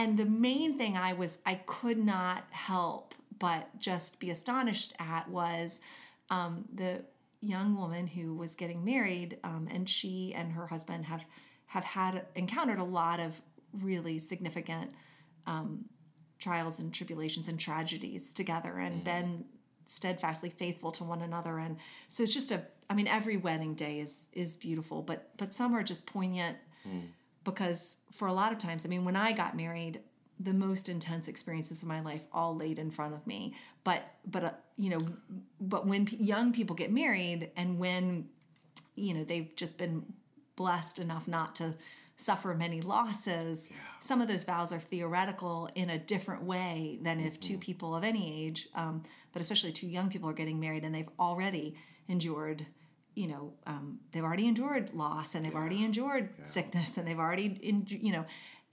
and 0.00 0.16
the 0.16 0.24
main 0.24 0.78
thing 0.78 0.96
I 0.96 1.12
was 1.12 1.38
I 1.44 1.56
could 1.66 1.98
not 1.98 2.44
help 2.50 3.14
but 3.38 3.68
just 3.78 4.20
be 4.20 4.30
astonished 4.30 4.92
at 4.98 5.28
was 5.28 5.80
um, 6.30 6.64
the 6.72 7.02
young 7.40 7.74
woman 7.74 8.06
who 8.06 8.34
was 8.34 8.54
getting 8.54 8.84
married, 8.84 9.38
um, 9.44 9.66
and 9.70 9.88
she 9.88 10.32
and 10.34 10.52
her 10.52 10.66
husband 10.66 11.04
have 11.04 11.26
have 11.66 11.84
had 11.84 12.26
encountered 12.34 12.78
a 12.78 12.84
lot 12.84 13.20
of 13.20 13.40
really 13.72 14.18
significant 14.18 14.92
um, 15.46 15.84
trials 16.38 16.78
and 16.78 16.92
tribulations 16.92 17.48
and 17.48 17.60
tragedies 17.60 18.32
together, 18.32 18.78
and 18.78 19.02
mm. 19.02 19.04
been 19.04 19.44
steadfastly 19.84 20.50
faithful 20.50 20.92
to 20.92 21.04
one 21.04 21.20
another. 21.20 21.58
And 21.58 21.76
so 22.08 22.22
it's 22.22 22.34
just 22.34 22.50
a 22.50 22.62
I 22.88 22.94
mean, 22.94 23.06
every 23.06 23.36
wedding 23.36 23.74
day 23.74 24.00
is 24.00 24.28
is 24.32 24.56
beautiful, 24.56 25.02
but 25.02 25.30
but 25.36 25.52
some 25.52 25.74
are 25.74 25.82
just 25.82 26.06
poignant. 26.06 26.56
Mm 26.88 27.08
because 27.44 27.96
for 28.12 28.28
a 28.28 28.32
lot 28.32 28.52
of 28.52 28.58
times, 28.58 28.84
I 28.84 28.88
mean, 28.88 29.04
when 29.04 29.16
I 29.16 29.32
got 29.32 29.56
married, 29.56 30.00
the 30.38 30.54
most 30.54 30.88
intense 30.88 31.28
experiences 31.28 31.82
of 31.82 31.88
my 31.88 32.00
life 32.00 32.22
all 32.32 32.56
laid 32.56 32.78
in 32.78 32.90
front 32.90 33.14
of 33.14 33.26
me. 33.26 33.54
But 33.84 34.02
but 34.26 34.44
uh, 34.44 34.52
you 34.76 34.90
know, 34.90 35.06
but 35.60 35.86
when 35.86 36.06
p- 36.06 36.16
young 36.16 36.52
people 36.52 36.74
get 36.74 36.90
married 36.90 37.50
and 37.56 37.78
when 37.78 38.28
you 38.94 39.14
know 39.14 39.22
they've 39.22 39.54
just 39.54 39.76
been 39.78 40.06
blessed 40.56 40.98
enough 40.98 41.28
not 41.28 41.54
to 41.56 41.74
suffer 42.16 42.54
many 42.54 42.80
losses, 42.80 43.68
yeah. 43.70 43.76
some 44.00 44.20
of 44.20 44.28
those 44.28 44.44
vows 44.44 44.72
are 44.72 44.78
theoretical 44.78 45.68
in 45.74 45.88
a 45.88 45.98
different 45.98 46.42
way 46.42 46.98
than 47.02 47.20
if 47.20 47.34
mm-hmm. 47.34 47.54
two 47.54 47.58
people 47.58 47.94
of 47.94 48.04
any 48.04 48.44
age, 48.46 48.68
um, 48.74 49.02
but 49.32 49.40
especially 49.40 49.72
two 49.72 49.88
young 49.88 50.10
people 50.10 50.28
are 50.28 50.34
getting 50.34 50.60
married 50.60 50.84
and 50.84 50.94
they've 50.94 51.08
already 51.18 51.74
endured 52.08 52.66
you 53.14 53.26
know 53.26 53.52
um, 53.66 53.98
they've 54.12 54.24
already 54.24 54.46
endured 54.46 54.94
loss 54.94 55.34
and 55.34 55.44
they've 55.44 55.52
yeah. 55.52 55.58
already 55.58 55.84
endured 55.84 56.30
yeah. 56.38 56.44
sickness 56.44 56.96
and 56.96 57.06
they've 57.06 57.18
already 57.18 57.58
in, 57.62 57.86
you 57.88 58.12
know 58.12 58.24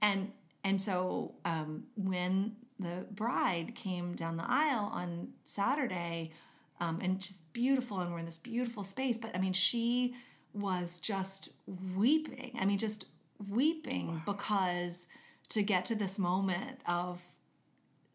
and 0.01 0.31
and 0.63 0.81
so 0.81 1.35
um, 1.45 1.83
when 1.95 2.55
the 2.79 3.05
bride 3.11 3.73
came 3.75 4.13
down 4.13 4.37
the 4.37 4.45
aisle 4.47 4.89
on 4.93 5.29
saturday 5.43 6.31
um, 6.79 6.99
and 7.01 7.19
just 7.19 7.51
beautiful 7.53 7.99
and 7.99 8.11
we're 8.11 8.19
in 8.19 8.25
this 8.25 8.37
beautiful 8.37 8.83
space 8.83 9.17
but 9.17 9.35
i 9.35 9.39
mean 9.39 9.53
she 9.53 10.15
was 10.53 10.99
just 10.99 11.49
weeping 11.95 12.55
i 12.59 12.65
mean 12.65 12.77
just 12.77 13.09
weeping 13.49 14.07
wow. 14.07 14.21
because 14.25 15.07
to 15.49 15.63
get 15.63 15.85
to 15.85 15.95
this 15.95 16.19
moment 16.19 16.79
of 16.87 17.21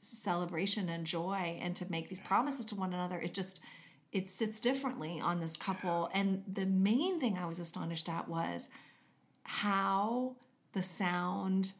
celebration 0.01 0.89
and 0.89 1.07
joy 1.07 1.59
and 1.61 1.77
to 1.77 1.87
make 1.91 2.09
these 2.09 2.21
promises 2.21 2.65
to 2.65 2.75
one 2.75 2.93
another 2.93 3.19
it 3.21 3.33
just 3.35 3.63
it 4.13 4.29
sits 4.29 4.61
differently 4.61 5.21
on 5.21 5.41
this 5.41 5.57
couple. 5.57 6.11
And 6.13 6.45
the 6.47 6.67
main 6.67 7.19
thing 7.19 7.39
I 7.39 7.47
was 7.47 7.59
astonished 7.59 8.09
at 8.09 8.29
was 8.29 8.69
how 9.45 10.37
the 10.73 10.83
sound 10.83 11.73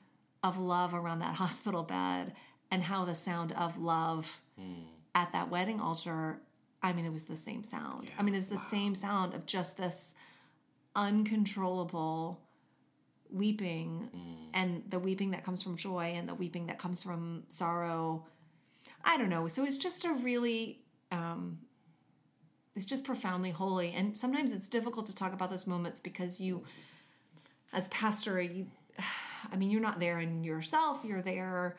of 0.43 0.59
love 0.59 0.95
around 0.95 1.21
that 1.21 1.35
hospital 1.37 1.83
bed 1.83 2.33
and 2.71 2.83
how 2.83 3.05
the 3.05 3.15
sound 3.15 3.53
of 3.53 3.79
love 3.79 4.41
mm. 4.61 4.85
at 5.15 5.33
that 5.33 5.51
wedding 5.51 5.81
altar 5.81 6.41
I 6.83 6.93
mean, 6.93 7.05
it 7.05 7.13
was 7.13 7.27
the 7.27 7.37
same 7.37 7.63
sound. 7.63 8.09
Yeah. 8.09 8.15
I 8.19 8.23
mean, 8.23 8.35
it 8.35 8.39
was 8.39 8.49
the 8.49 8.57
wow. 8.57 8.69
same 8.71 8.95
sound 8.95 9.35
of 9.35 9.47
just 9.47 9.77
this 9.77 10.15
uncontrollable 10.97 12.41
weeping 13.31 14.11
mm. 14.15 14.49
and 14.53 14.83
the 14.89 14.99
weeping 14.99 15.31
that 15.31 15.45
comes 15.45 15.63
from 15.63 15.77
joy 15.77 16.13
and 16.17 16.29
the 16.29 16.35
weeping 16.35 16.67
that 16.67 16.79
comes 16.79 17.03
from 17.03 17.45
sorrow. 17.49 18.27
I 19.05 19.17
don't 19.17 19.29
know. 19.29 19.47
So 19.47 19.65
it's 19.65 19.79
just 19.79 20.05
a 20.05 20.13
really 20.13 20.81
um, 21.13 21.59
it's 22.75 22.87
just 22.87 23.05
profoundly 23.05 23.51
holy. 23.51 23.93
And 23.93 24.17
sometimes 24.17 24.51
it's 24.51 24.69
difficult 24.69 25.07
to 25.07 25.15
talk 25.15 25.33
about 25.33 25.51
those 25.51 25.67
moments 25.67 26.01
because 26.01 26.41
you 26.41 26.65
as 27.73 27.89
pastor 27.89 28.41
you 28.41 28.67
i 29.53 29.57
mean 29.57 29.71
you're 29.71 29.81
not 29.81 29.99
there 29.99 30.21
in 30.21 30.45
yourself 30.45 31.01
you're 31.05 31.23
there 31.23 31.77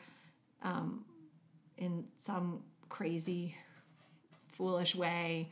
um, 0.62 1.04
in 1.78 2.04
some 2.18 2.62
crazy 2.88 3.56
foolish 4.48 4.94
way 4.94 5.48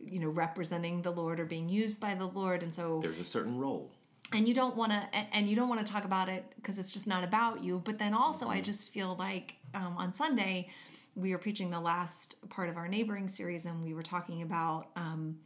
you 0.00 0.18
know 0.18 0.28
representing 0.28 1.02
the 1.02 1.10
lord 1.10 1.40
or 1.40 1.44
being 1.44 1.68
used 1.68 2.00
by 2.00 2.14
the 2.14 2.26
lord. 2.26 2.62
And 2.62 2.74
so 2.74 3.00
there's 3.02 3.18
a 3.18 3.24
certain 3.24 3.58
role. 3.58 3.90
And 4.34 4.48
you 4.48 4.54
don't 4.54 4.76
want 4.76 4.92
to 4.92 5.02
and 5.32 5.48
you 5.48 5.56
don't 5.56 5.68
want 5.68 5.84
to 5.86 5.92
talk 5.92 6.04
about 6.04 6.28
it 6.28 6.44
because 6.56 6.78
it's 6.78 6.92
just 6.92 7.06
not 7.06 7.22
about 7.24 7.62
you. 7.62 7.82
But 7.84 7.98
then 7.98 8.14
also 8.14 8.46
mm-hmm. 8.46 8.58
i 8.58 8.60
just 8.60 8.92
feel 8.92 9.16
like 9.18 9.54
um, 9.74 9.94
on 9.96 10.12
sunday 10.12 10.68
we 11.14 11.32
were 11.32 11.38
preaching 11.38 11.70
the 11.70 11.80
last 11.80 12.48
part 12.48 12.68
of 12.68 12.76
our 12.76 12.88
neighboring 12.88 13.28
series, 13.28 13.66
and 13.66 13.82
we 13.82 13.94
were 13.94 14.02
talking 14.02 14.42
about 14.42 14.88
um, 14.96 15.38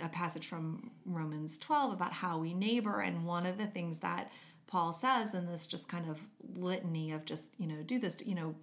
a 0.00 0.08
passage 0.08 0.46
from 0.46 0.90
Romans 1.04 1.58
12 1.58 1.92
about 1.92 2.12
how 2.12 2.38
we 2.38 2.54
neighbor. 2.54 3.00
And 3.00 3.24
one 3.24 3.46
of 3.46 3.58
the 3.58 3.66
things 3.66 4.00
that 4.00 4.30
Paul 4.66 4.92
says 4.92 5.34
in 5.34 5.46
this 5.46 5.66
just 5.66 5.88
kind 5.88 6.08
of 6.08 6.20
litany 6.54 7.12
of 7.12 7.24
just, 7.24 7.50
you 7.58 7.66
know, 7.66 7.82
do 7.84 7.98
this, 7.98 8.18
you 8.24 8.34
know, 8.34 8.54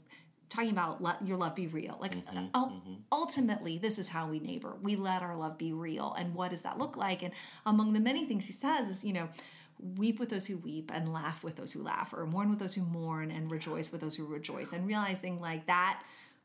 talking 0.50 0.70
about 0.70 1.02
let 1.02 1.26
your 1.26 1.38
love 1.38 1.56
be 1.56 1.68
real. 1.68 1.98
Like 2.00 2.16
mm-hmm, 2.16 2.56
mm-hmm. 2.56 2.94
ultimately, 3.12 3.78
this 3.78 3.98
is 3.98 4.10
how 4.10 4.30
we 4.30 4.40
neighbor. 4.40 4.78
We 4.82 4.96
let 4.96 5.22
our 5.22 5.36
love 5.36 5.58
be 5.58 5.74
real. 5.74 6.16
And 6.18 6.34
what 6.34 6.52
does 6.52 6.62
that 6.62 6.78
look 6.78 6.96
like? 6.96 7.24
And 7.24 7.34
among 7.66 7.94
the 7.94 8.00
many 8.00 8.26
things 8.26 8.48
he 8.48 8.54
says 8.54 8.88
is, 8.90 9.04
you 9.04 9.14
know, 9.14 9.30
weep 9.80 10.20
with 10.20 10.30
those 10.30 10.48
who 10.48 10.58
weep 10.58 10.92
and 10.94 11.12
laugh 11.12 11.44
with 11.44 11.56
those 11.56 11.74
who 11.74 11.84
laugh 11.84 12.14
or 12.14 12.26
mourn 12.26 12.50
with 12.50 12.60
those 12.60 12.74
who 12.74 12.84
mourn 12.86 13.32
and 13.32 13.52
rejoice 13.52 13.92
with 13.92 14.02
those 14.02 14.16
who 14.16 14.26
rejoice 14.26 14.74
and 14.74 14.88
realizing 14.88 15.40
like 15.40 15.66
that 15.68 16.02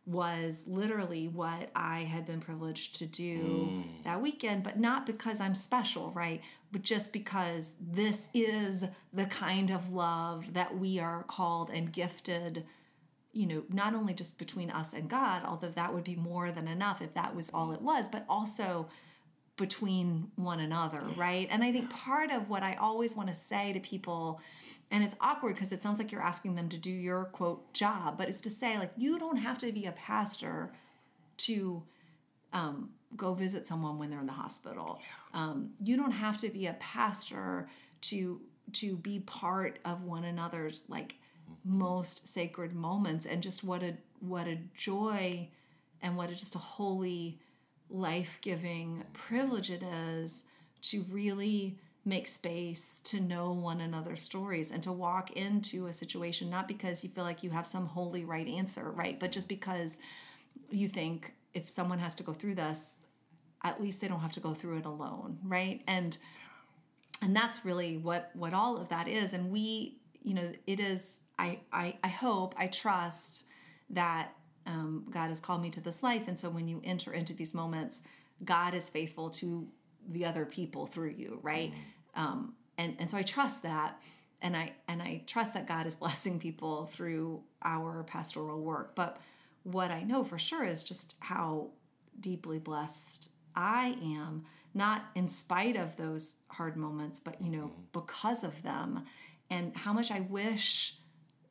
was 0.07 0.65
literally 0.67 1.29
what 1.29 1.71
I 1.75 2.01
had 2.01 2.27
been 2.27 2.41
privileged 2.41 2.97
to 2.97 3.07
do 3.07 3.39
mm. 3.39 4.05
that 4.05 4.21
weekend, 4.21 4.63
but 4.63 4.79
not 4.79 5.07
because 5.07 5.41
I'm 5.41 5.55
special, 5.55 6.11
right? 6.13 6.41
But 6.73 6.83
just 6.83 7.13
because 7.13 7.75
this 7.81 8.29
is 8.35 8.85
the 9.13 9.27
kind 9.27 9.71
of 9.71 9.93
love 9.93 10.55
that 10.55 10.77
we 10.77 10.99
are 10.99 11.23
called 11.25 11.71
and 11.71 11.93
gifted, 11.93 12.65
you 13.33 13.47
know, 13.47 13.63
not 13.69 13.95
only 13.95 14.15
just 14.15 14.39
between 14.39 14.71
us 14.71 14.95
and 14.95 15.09
God, 15.09 15.43
although 15.45 15.69
that 15.69 15.95
would 15.95 16.05
be 16.05 16.17
more 16.17 16.51
than 16.51 16.67
enough 16.67 17.03
if 17.03 17.15
that 17.15 17.37
was 17.37 17.51
all 17.51 17.73
it 17.73 17.83
was, 17.83 18.09
but 18.09 18.25
also 18.29 18.89
between 19.61 20.31
one 20.37 20.59
another, 20.59 21.03
right? 21.17 21.47
And 21.51 21.63
I 21.63 21.71
think 21.71 21.91
part 21.91 22.33
of 22.33 22.49
what 22.49 22.63
I 22.63 22.75
always 22.75 23.15
want 23.15 23.29
to 23.29 23.35
say 23.35 23.75
to 23.75 23.79
people, 23.79 24.41
and 24.91 25.05
it's 25.05 25.15
awkward 25.21 25.55
because 25.55 25.71
it 25.71 25.83
sounds 25.83 25.99
like 25.99 26.11
you're 26.11 26.23
asking 26.23 26.55
them 26.55 26.71
to 26.71 26.79
do 26.79 26.91
your 26.91 27.27
quote 27.27 27.73
job, 27.75 28.17
but 28.17 28.27
it's 28.27 28.41
to 28.41 28.51
say, 28.51 28.79
like, 28.79 28.91
you 28.97 29.19
don't 29.19 29.37
have 29.37 29.59
to 29.59 29.71
be 29.71 29.85
a 29.85 29.93
pastor 29.93 30.73
to 31.37 31.83
um, 32.55 32.89
go 33.17 33.35
visit 33.35 33.67
someone 33.67 33.99
when 33.99 34.09
they're 34.09 34.21
in 34.21 34.27
the 34.27 34.33
hospital. 34.33 34.99
Um, 35.35 35.73
you 35.79 35.97
don't 35.97 36.13
have 36.13 36.39
to 36.39 36.49
be 36.49 36.67
a 36.67 36.75
pastor 36.81 37.69
to 38.03 38.41
to 38.73 38.97
be 38.97 39.19
part 39.21 39.79
of 39.85 40.05
one 40.05 40.25
another's 40.25 40.85
like 40.89 41.17
mm-hmm. 41.51 41.79
most 41.79 42.29
sacred 42.29 42.73
moments 42.75 43.27
and 43.27 43.43
just 43.43 43.63
what 43.63 43.83
a 43.83 43.95
what 44.21 44.47
a 44.47 44.59
joy 44.75 45.49
and 46.01 46.17
what 46.17 46.31
a 46.31 46.35
just 46.35 46.55
a 46.55 46.59
holy 46.59 47.39
life 47.91 48.39
giving 48.41 49.05
privilege 49.13 49.71
it 49.71 49.83
is 49.83 50.45
to 50.83 51.05
really 51.11 51.79
make 52.05 52.27
space 52.27 53.01
to 53.03 53.21
know 53.21 53.53
one 53.53 53.81
another's 53.81 54.23
stories 54.23 54.71
and 54.71 54.83
to 54.83 54.93
walk 54.93 55.31
into 55.33 55.87
a 55.87 55.93
situation 55.93 56.49
not 56.49 56.67
because 56.67 57.05
you 57.05 57.11
feel 57.11 57.25
like 57.25 57.43
you 57.43 57.51
have 57.51 57.67
some 57.67 57.87
holy 57.87 58.25
right 58.25 58.49
answer, 58.49 58.91
right? 58.91 59.21
But 59.21 59.33
just 59.33 59.49
because 59.49 59.99
you 60.71 60.89
think 60.89 61.35
if 61.53 61.69
someone 61.69 61.99
has 61.99 62.15
to 62.17 62.23
go 62.23 62.33
through 62.33 62.55
this, 62.55 62.97
at 63.63 63.81
least 63.81 64.01
they 64.01 64.09
don't 64.09 64.21
have 64.21 64.33
to 64.33 64.41
go 64.41 64.55
through 64.55 64.79
it 64.79 64.87
alone, 64.87 65.39
right? 65.45 65.83
And 65.87 66.17
and 67.23 67.37
that's 67.37 67.65
really 67.65 67.99
what 67.99 68.31
what 68.35 68.55
all 68.55 68.79
of 68.79 68.89
that 68.89 69.07
is. 69.07 69.33
And 69.33 69.51
we, 69.51 69.99
you 70.23 70.35
know, 70.35 70.51
it 70.67 70.81
is. 70.81 71.19
I 71.39 71.61
I, 71.73 71.99
I 72.03 72.09
hope 72.09 72.55
I 72.57 72.69
trust 72.69 73.45
that 73.91 74.33
um, 74.67 75.07
God 75.11 75.29
has 75.29 75.41
called 75.41 75.63
me 75.63 75.71
to 75.71 75.81
this 75.81 76.03
life, 76.03 76.29
and 76.29 76.39
so 76.39 76.51
when 76.51 76.69
you 76.69 76.81
enter 76.85 77.13
into 77.13 77.35
these 77.35 77.55
moments, 77.55 78.03
God 78.45 78.75
is 78.75 78.89
faithful 78.89 79.31
to 79.31 79.69
the 80.09 80.25
other 80.25 80.45
people 80.45 80.87
through 80.87 81.11
you, 81.11 81.39
right? 81.43 81.73
Mm. 82.17 82.21
Um, 82.21 82.55
and 82.79 82.97
and 82.99 83.11
so 83.11 83.17
I 83.19 83.23
trust 83.23 83.63
that, 83.63 84.01
and 84.43 84.57
I 84.57 84.73
and 84.89 85.03
I 85.03 85.23
trust 85.27 85.55
that 85.55 85.67
God 85.67 85.87
is 85.87 85.97
blessing 86.05 86.39
people 86.39 86.87
through 86.87 87.43
our 87.63 88.05
pastoral 88.05 88.61
work. 88.61 88.95
But 88.95 89.21
what 89.63 89.91
I 89.91 90.03
know 90.03 90.25
for 90.25 90.39
sure 90.39 90.65
is 90.65 90.83
just 90.83 91.17
how 91.21 91.69
deeply 92.19 92.59
blessed 92.59 93.31
I 93.55 93.97
am, 94.03 94.45
not 94.75 95.05
in 95.15 95.29
spite 95.29 95.77
of 95.77 95.97
those 95.97 96.37
hard 96.49 96.77
moments, 96.77 97.21
but 97.21 97.41
you 97.41 97.51
know, 97.51 97.67
mm. 97.67 97.73
because 97.93 98.45
of 98.45 98.63
them, 98.63 99.05
and 99.51 99.77
how 99.77 99.93
much 99.93 100.11
I 100.11 100.21
wish 100.21 100.97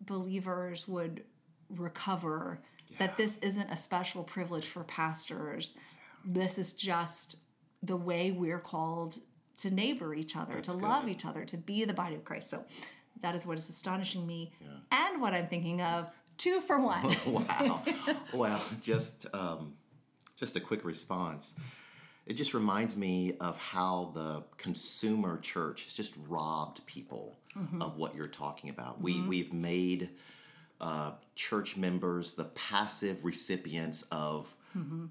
believers 0.01 0.87
would 0.87 1.23
recover 1.69 2.61
yeah. 2.89 2.97
that 2.99 3.17
this 3.17 3.37
isn't 3.39 3.69
a 3.69 3.77
special 3.77 4.23
privilege 4.23 4.65
for 4.65 4.83
pastors. 4.83 5.77
This 6.25 6.57
is 6.57 6.73
just 6.73 7.37
the 7.81 7.97
way 7.97 8.31
we're 8.31 8.59
called 8.59 9.17
to 9.57 9.73
neighbor 9.73 10.13
each 10.13 10.35
other, 10.35 10.55
That's 10.55 10.69
to 10.69 10.73
good. 10.73 10.83
love 10.83 11.07
each 11.07 11.25
other, 11.25 11.45
to 11.45 11.57
be 11.57 11.85
the 11.85 11.93
body 11.93 12.15
of 12.15 12.23
Christ. 12.23 12.49
So 12.49 12.65
that 13.21 13.35
is 13.35 13.45
what 13.45 13.57
is 13.57 13.69
astonishing 13.69 14.25
me 14.25 14.53
yeah. 14.61 14.69
and 14.91 15.21
what 15.21 15.33
I'm 15.33 15.47
thinking 15.47 15.81
of. 15.81 16.11
Two 16.37 16.61
for 16.61 16.79
one. 16.81 17.15
wow. 17.25 17.83
well, 18.33 18.61
just 18.81 19.25
um, 19.33 19.73
just 20.37 20.55
a 20.55 20.59
quick 20.61 20.85
response. 20.85 21.53
It 22.25 22.33
just 22.35 22.53
reminds 22.53 22.95
me 22.95 23.33
of 23.39 23.57
how 23.57 24.11
the 24.13 24.43
consumer 24.57 25.39
church 25.39 25.83
has 25.85 25.93
just 25.93 26.13
robbed 26.27 26.85
people 26.85 27.39
mm-hmm. 27.57 27.81
of 27.81 27.97
what 27.97 28.15
you're 28.15 28.27
talking 28.27 28.69
about. 28.69 28.95
Mm-hmm. 28.95 29.03
We 29.03 29.21
we've 29.21 29.53
made 29.53 30.09
uh, 30.81 31.11
church 31.35 31.77
members 31.77 32.33
the 32.33 32.45
passive 32.45 33.25
recipients 33.25 34.03
of 34.11 34.55
mm-hmm 34.77 35.05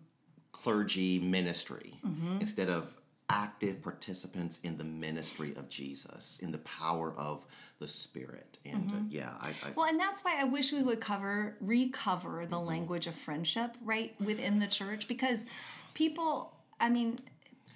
clergy 0.63 1.21
ministry 1.21 2.01
mm-hmm. 2.05 2.39
instead 2.41 2.69
of 2.69 2.97
active 3.31 3.81
participants 3.81 4.59
in 4.65 4.77
the 4.77 4.85
ministry 4.85 5.53
of 5.57 5.69
Jesus, 5.69 6.41
in 6.41 6.51
the 6.51 6.59
power 6.59 7.15
of 7.17 7.45
the 7.79 7.87
Spirit. 7.87 8.59
And 8.65 8.91
uh, 8.91 8.95
mm-hmm. 8.95 9.05
uh, 9.05 9.09
yeah, 9.09 9.35
I, 9.41 9.51
I, 9.51 9.71
well, 9.77 9.87
and 9.87 10.01
that's 10.01 10.25
why 10.25 10.41
I 10.41 10.45
wish 10.45 10.73
we 10.73 10.83
would 10.83 11.01
cover 11.01 11.57
recover 11.61 12.45
the 12.45 12.57
mm-hmm. 12.57 12.67
language 12.67 13.07
of 13.07 13.15
friendship 13.15 13.77
right 13.85 14.15
within 14.21 14.59
the 14.59 14.67
church 14.67 15.07
because 15.07 15.47
people, 15.95 16.55
I 16.81 16.91
mean, 16.91 17.19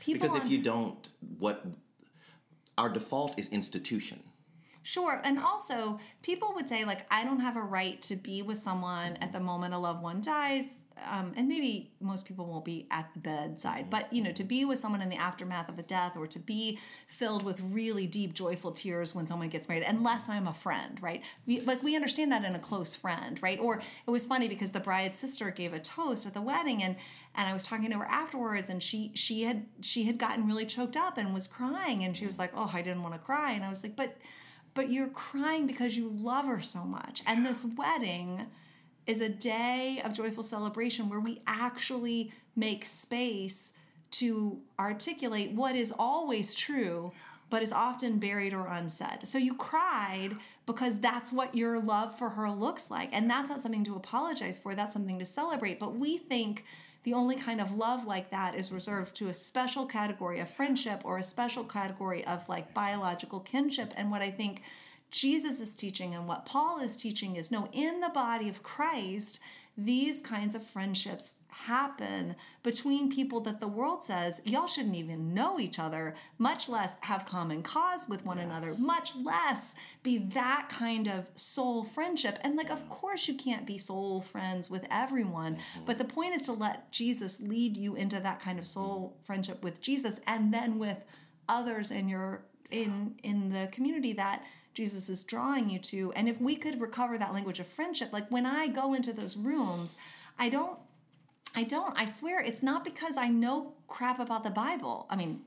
people. 0.00 0.26
Because 0.26 0.42
if 0.42 0.50
you 0.50 0.58
don't, 0.58 1.08
what 1.38 1.64
our 2.76 2.88
default 2.88 3.38
is 3.38 3.49
institution. 3.50 4.25
Sure. 4.83 5.21
And 5.25 5.39
also, 5.39 6.01
people 6.23 6.53
would 6.55 6.69
say, 6.69 6.85
like, 6.85 7.07
I 7.11 7.25
don't 7.25 7.41
have 7.41 7.57
a 7.57 7.62
right 7.62 8.01
to 8.03 8.17
be 8.17 8.43
with 8.43 8.59
someone 8.59 9.17
at 9.17 9.33
the 9.33 9.41
moment 9.41 9.75
a 9.75 9.79
loved 9.79 10.03
one 10.03 10.21
dies 10.21 10.83
um, 11.11 11.33
and 11.37 11.49
maybe 11.49 11.91
most 12.01 12.27
people 12.27 12.47
won't 12.47 12.65
be 12.65 12.87
at 12.91 13.12
the 13.15 13.21
bedside, 13.21 13.91
but 13.91 14.12
you 14.12 14.23
know, 14.23 14.33
to 14.33 14.45
be 14.45 14.65
with 14.65 14.79
someone 14.79 15.03
in 15.03 15.09
the 15.09 15.17
aftermath 15.17 15.69
of 15.69 15.79
a 15.79 15.83
death 15.83 16.17
or 16.17 16.27
to 16.27 16.39
be 16.39 16.79
filled 17.07 17.43
with 17.43 17.61
really 17.61 18.07
deep, 18.07 18.35
joyful 18.35 18.73
tears 18.73 19.15
when 19.15 19.27
someone 19.27 19.49
gets 19.49 19.69
married, 19.69 19.85
unless 19.87 20.29
I'm 20.29 20.47
a 20.47 20.55
friend, 20.55 20.99
right? 21.03 21.23
We, 21.47 21.61
like 21.61 21.83
we 21.83 21.97
understand 21.97 22.33
that 22.33 22.45
in 22.45 22.55
a 22.55 22.59
close 22.59 22.95
friend, 22.95 23.39
right? 23.43 23.59
Or 23.59 23.79
it 24.07 24.11
was 24.11 24.27
funny 24.27 24.49
because 24.49 24.73
the 24.73 24.81
bride's 24.81 25.19
sister 25.19 25.51
gave 25.51 25.73
a 25.73 25.79
toast 25.79 26.27
at 26.27 26.35
the 26.35 26.43
wedding 26.43 26.83
and 26.83 26.97
and 27.35 27.49
I 27.49 27.55
was 27.55 27.65
talking 27.67 27.91
to 27.91 27.99
her 27.99 28.05
afterwards 28.05 28.69
and 28.69 28.83
she 28.83 29.11
she 29.15 29.43
had 29.45 29.67
she 29.81 30.05
had 30.05 30.19
gotten 30.19 30.47
really 30.47 30.67
choked 30.67 30.97
up 30.97 31.17
and 31.17 31.33
was 31.33 31.49
crying 31.49 32.05
and 32.05 32.17
she 32.17 32.27
was 32.27 32.39
like, 32.39 32.53
"Oh, 32.55 32.71
I 32.73 32.83
didn't 32.83 33.03
want 33.03 33.15
to 33.15 33.21
cry." 33.21 33.53
And 33.53 33.65
I 33.65 33.69
was 33.69 33.83
like, 33.83 33.97
"But 33.97 34.17
but 34.75 34.91
you're 34.91 35.09
crying 35.09 35.67
because 35.67 35.97
you 35.97 36.09
love 36.09 36.47
her 36.47 36.61
so 36.61 36.85
much." 36.85 37.23
And 37.26 37.45
this 37.45 37.64
wedding 37.76 38.46
is 39.07 39.20
a 39.20 39.29
day 39.29 40.01
of 40.05 40.12
joyful 40.12 40.42
celebration 40.42 41.09
where 41.09 41.20
we 41.20 41.42
actually 41.46 42.33
make 42.55 42.85
space 42.85 43.73
to 44.12 44.61
articulate 44.79 45.53
what 45.53 45.75
is 45.75 45.92
always 45.99 46.55
true 46.55 47.12
but 47.53 47.62
is 47.62 47.70
often 47.70 48.18
buried 48.18 48.55
or 48.55 48.66
unsaid. 48.66 49.29
So 49.29 49.37
you 49.37 49.53
cried 49.53 50.37
because 50.64 51.01
that's 51.01 51.35
what 51.35 51.55
your 51.55 51.83
love 51.83 52.16
for 52.16 52.31
her 52.31 52.51
looks 52.51 52.90
like. 52.90 53.11
And 53.12 53.29
that's 53.29 53.51
not 53.51 53.61
something 53.61 53.85
to 53.85 53.94
apologize 53.94 54.59
for, 54.59 54.75
that's 54.75 54.94
something 54.94 55.18
to 55.18 55.27
celebrate. 55.27 55.79
But 55.79 55.94
we 55.94 56.16
think 56.16 56.64
the 57.05 57.15
only 57.15 57.37
kind 57.37 57.61
of 57.61 57.77
love 57.77 58.07
like 58.07 58.31
that 58.31 58.55
is 58.55 58.71
reserved 58.71 59.15
to 59.17 59.29
a 59.29 59.35
special 59.35 59.87
category 59.87 60.38
of 60.38 60.49
friendship 60.49 61.03
or 61.05 61.19
a 61.19 61.23
special 61.23 61.65
category 61.65 62.25
of 62.25 62.49
like 62.49 62.73
biological 62.75 63.41
kinship. 63.41 63.93
And 63.97 64.11
what 64.11 64.23
I 64.23 64.31
think 64.31 64.62
Jesus 65.12 65.61
is 65.61 65.75
teaching 65.75 66.14
and 66.14 66.27
what 66.27 66.46
Paul 66.46 66.81
is 66.81 66.96
teaching 66.96 67.37
is 67.37 67.53
no, 67.53 67.68
in 67.72 68.01
the 68.01 68.09
body 68.09 68.48
of 68.48 68.62
Christ, 68.62 69.38
these 69.77 70.20
kinds 70.20 70.55
of 70.55 70.66
friendships 70.66 71.35
happen 71.48 72.35
between 72.62 73.11
people 73.11 73.40
that 73.40 73.61
the 73.61 73.68
world 73.68 74.03
says 74.03 74.40
y'all 74.44 74.66
shouldn't 74.66 74.96
even 74.96 75.35
know 75.35 75.61
each 75.61 75.79
other, 75.79 76.14
much 76.38 76.68
less 76.68 76.96
have 77.03 77.27
common 77.27 77.62
cause 77.62 78.09
with 78.09 78.25
one 78.25 78.38
yes. 78.38 78.46
another, 78.46 78.75
much 78.79 79.12
less 79.22 79.75
be 80.03 80.18
that 80.18 80.68
kind 80.70 81.07
of 81.07 81.27
soul 81.35 81.85
friendship. 81.85 82.38
And 82.42 82.57
like, 82.57 82.70
of 82.70 82.88
course, 82.88 83.29
you 83.29 83.35
can't 83.35 83.66
be 83.66 83.79
soul 83.79 84.22
friends 84.22 84.70
with 84.70 84.87
everyone, 84.90 85.57
mm-hmm. 85.57 85.85
but 85.85 85.98
the 85.98 86.05
point 86.05 86.35
is 86.35 86.42
to 86.42 86.53
let 86.53 86.90
Jesus 86.90 87.40
lead 87.40 87.77
you 87.77 87.94
into 87.94 88.18
that 88.20 88.40
kind 88.40 88.59
of 88.59 88.66
soul 88.66 89.16
friendship 89.22 89.62
with 89.62 89.83
Jesus 89.83 90.20
and 90.27 90.53
then 90.53 90.79
with 90.79 91.05
others 91.48 91.90
in 91.90 92.09
your 92.09 92.44
in 92.70 93.14
in 93.22 93.51
the 93.51 93.68
community 93.70 94.14
that 94.14 94.42
Jesus 94.74 95.08
is 95.08 95.24
drawing 95.24 95.68
you 95.68 95.78
to. 95.78 96.12
And 96.12 96.28
if 96.28 96.40
we 96.40 96.56
could 96.56 96.80
recover 96.80 97.18
that 97.18 97.35
language 97.35 97.61
of 97.61 97.66
friendship, 97.66 98.12
like 98.12 98.30
when 98.30 98.46
I 98.46 98.68
go 98.68 98.94
into 98.94 99.12
those 99.12 99.37
rooms, 99.37 99.96
I 100.38 100.48
don't 100.48 100.78
I 101.54 101.64
don't. 101.64 101.98
I 101.98 102.06
swear 102.06 102.42
it's 102.42 102.62
not 102.62 102.85
because 102.85 103.16
I 103.16 103.28
know 103.28 103.74
crap 103.87 104.18
about 104.20 104.44
the 104.44 104.50
Bible. 104.50 105.06
I 105.11 105.16
mean, 105.16 105.42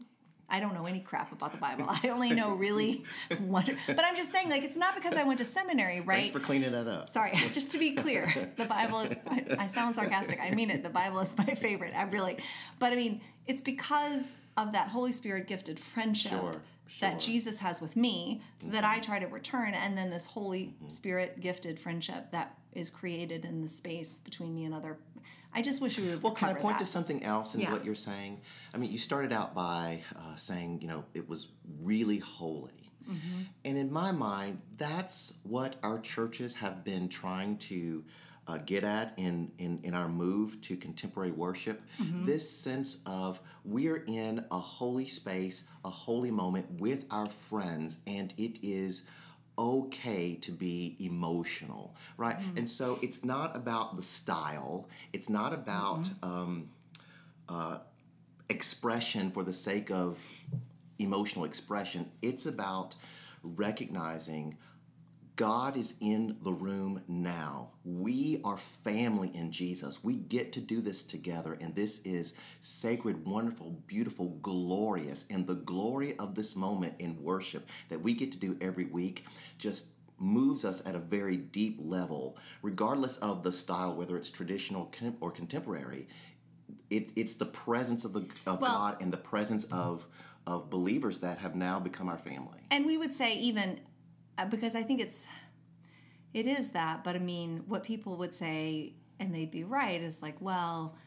I 0.48 0.60
don't 0.60 0.76
know 0.76 0.86
any 0.86 1.00
crap 1.00 1.32
about 1.32 1.52
the 1.52 1.58
Bible. 1.58 1.86
I 1.88 2.10
only 2.10 2.32
know 2.32 2.54
really 2.54 3.04
wonder. 3.40 3.76
But 3.88 4.02
I'm 4.04 4.16
just 4.16 4.32
saying, 4.32 4.50
like, 4.50 4.64
it's 4.64 4.78
not 4.78 4.96
because 4.96 5.14
I 5.14 5.24
went 5.24 5.40
to 5.40 5.46
seminary, 5.46 6.02
right? 6.02 6.18
Thanks 6.18 6.34
for 6.34 6.40
cleaning 6.40 6.72
that 6.74 6.88
up. 6.88 7.10
Sorry, 7.10 7.32
just 7.54 7.72
to 7.72 7.80
be 7.80 7.96
clear, 7.96 8.52
the 8.56 8.66
Bible. 8.66 9.08
I, 9.28 9.46
I 9.58 9.68
sound 9.68 9.96
sarcastic. 9.96 10.40
I 10.40 10.52
mean 10.52 10.70
it. 10.70 10.84
The 10.84 10.90
Bible 10.90 11.20
is 11.20 11.36
my 11.38 11.46
favorite. 11.46 11.96
I 11.96 12.04
really, 12.04 12.38
but 12.78 12.94
I 12.94 12.96
mean, 12.96 13.22
it's 13.48 13.62
because 13.62 14.38
of 14.58 14.74
that 14.74 14.90
Holy 14.90 15.12
Spirit 15.12 15.48
gifted 15.48 15.80
friendship. 15.80 16.32
Sure 16.32 16.62
sure. 16.88 17.10
that 17.10 17.20
Jesus 17.20 17.60
has 17.60 17.82
with 17.82 17.96
me 17.96 18.42
mm-hmm. 18.60 18.72
that 18.72 18.84
I 18.84 19.00
try 19.00 19.20
to 19.20 19.28
return, 19.28 19.74
and 19.74 19.98
then 19.98 20.10
this 20.10 20.26
Holy 20.26 20.64
mm-hmm. 20.64 20.88
Spirit 20.88 21.40
gifted 21.40 21.80
friendship 21.80 22.32
that 22.32 22.58
is 22.74 22.90
created 22.90 23.46
in 23.46 23.62
the 23.62 23.70
space 23.70 24.20
between 24.20 24.54
me 24.54 24.66
and 24.66 24.74
other. 24.74 24.98
I 25.54 25.62
just 25.62 25.82
wish 25.82 25.98
we 25.98 26.10
would. 26.10 26.22
Well, 26.22 26.34
can 26.34 26.50
I 26.50 26.54
point 26.54 26.80
that. 26.80 26.86
to 26.86 26.92
something 26.92 27.24
else 27.24 27.56
in 27.56 27.62
yeah. 27.62 27.72
what 27.72 27.86
you're 27.86 27.96
saying? 27.96 28.42
I 28.74 28.78
mean, 28.78 28.92
you 28.92 28.98
started 28.98 29.32
out 29.32 29.56
by 29.56 30.02
uh, 30.16 30.36
saying, 30.36 30.82
you 30.82 30.88
know, 30.88 31.06
it 31.14 31.30
was 31.30 31.48
really 31.82 32.20
holy. 32.20 32.72
Mm-hmm. 33.10 33.42
And 33.64 33.78
in 33.78 33.92
my 33.92 34.12
mind, 34.12 34.60
that's 34.78 35.36
what 35.44 35.78
our 35.84 36.00
churches 36.00 36.56
have 36.58 36.84
been 36.84 37.08
trying 37.08 37.58
to 37.60 38.04
uh, 38.48 38.58
get 38.66 38.84
at 38.84 39.14
in, 39.18 39.52
in, 39.58 39.80
in 39.84 39.94
our 39.94 40.08
move 40.08 40.62
to 40.62 40.78
contemporary 40.78 41.32
worship. 41.32 41.82
Mm-hmm. 42.00 42.26
This 42.26 42.50
sense 42.50 43.02
of 43.06 43.40
we're 43.64 44.04
in 44.08 44.46
a 44.52 44.60
holy 44.60 45.08
space, 45.08 45.68
a 45.84 45.90
holy 45.90 46.32
moment 46.32 46.80
with 46.80 47.06
our 47.10 47.26
friends, 47.26 48.00
and 48.06 48.34
it 48.38 48.60
is 48.62 49.06
okay 49.58 50.36
to 50.36 50.52
be 50.52 50.96
emotional, 51.00 51.96
right? 52.18 52.40
Mm-hmm. 52.40 52.58
And 52.58 52.70
so 52.70 52.98
it's 53.02 53.24
not 53.24 53.56
about 53.56 53.96
the 53.96 54.04
style, 54.04 54.88
it's 55.14 55.30
not 55.30 55.54
about 55.54 56.04
mm-hmm. 56.04 56.26
um, 56.30 56.70
uh, 57.50 57.78
expression 58.50 59.32
for 59.32 59.44
the 59.44 59.54
sake 59.54 59.90
of 59.90 60.20
emotional 61.00 61.46
expression, 61.46 62.12
it's 62.22 62.46
about 62.46 62.96
recognizing 63.44 64.58
God 65.36 65.76
is 65.76 65.98
in 66.00 66.38
the 66.44 66.54
room 66.54 67.02
now. 67.08 67.72
We 67.84 68.40
are 68.46 68.58
family 68.58 69.32
in 69.34 69.52
Jesus. 69.52 70.04
We 70.04 70.16
get 70.16 70.54
to 70.54 70.62
do 70.62 70.80
this 70.80 71.04
together, 71.04 71.58
and 71.60 71.76
this 71.76 72.02
is 72.04 72.38
sacred, 72.62 73.26
wonderful, 73.26 73.82
beautiful, 73.86 74.38
glorious. 74.42 75.26
And 75.30 75.46
the 75.46 75.56
glory 75.56 76.18
of 76.20 76.36
this 76.36 76.56
moment 76.56 76.94
in 77.00 77.22
worship 77.22 77.68
that 77.90 78.02
we 78.02 78.14
get 78.14 78.32
to 78.34 78.40
do 78.40 78.58
every 78.62 78.86
week 78.86 79.26
just 79.58 79.88
moves 80.18 80.64
us 80.64 80.86
at 80.86 80.96
a 80.96 81.00
very 81.00 81.36
deep 81.36 81.80
level, 81.82 82.38
regardless 82.62 83.18
of 83.18 83.44
the 83.44 83.52
style, 83.52 83.94
whether 83.94 84.16
it's 84.16 84.30
traditional 84.30 84.94
or 85.20 85.32
contemporary. 85.32 86.08
It, 86.90 87.10
it's 87.18 87.36
the 87.36 87.46
presence 87.46 88.06
of 88.06 88.14
the 88.14 88.26
of 88.46 88.62
well, 88.62 88.72
God 88.72 89.02
and 89.02 89.12
the 89.12 89.18
presence 89.18 89.66
of 89.66 90.06
of 90.48 90.70
believers 90.70 91.20
that 91.20 91.40
have 91.40 91.56
now 91.56 91.80
become 91.80 92.08
our 92.08 92.20
family. 92.20 92.60
And 92.70 92.86
we 92.86 92.98
would 92.98 93.14
say 93.14 93.36
even 93.40 93.80
because 94.44 94.76
I 94.76 94.84
think 94.84 95.00
it's 95.00 95.26
it 96.34 96.46
is 96.46 96.72
that, 96.72 97.04
but 97.04 97.16
I 97.16 97.20
mean, 97.20 97.64
what 97.68 97.84
people 97.84 98.18
would 98.18 98.34
say, 98.34 98.94
and 99.20 99.34
they'd 99.34 99.52
be 99.52 99.64
right, 99.64 100.02
is 100.02 100.22
like, 100.22 100.36
well, 100.42 100.98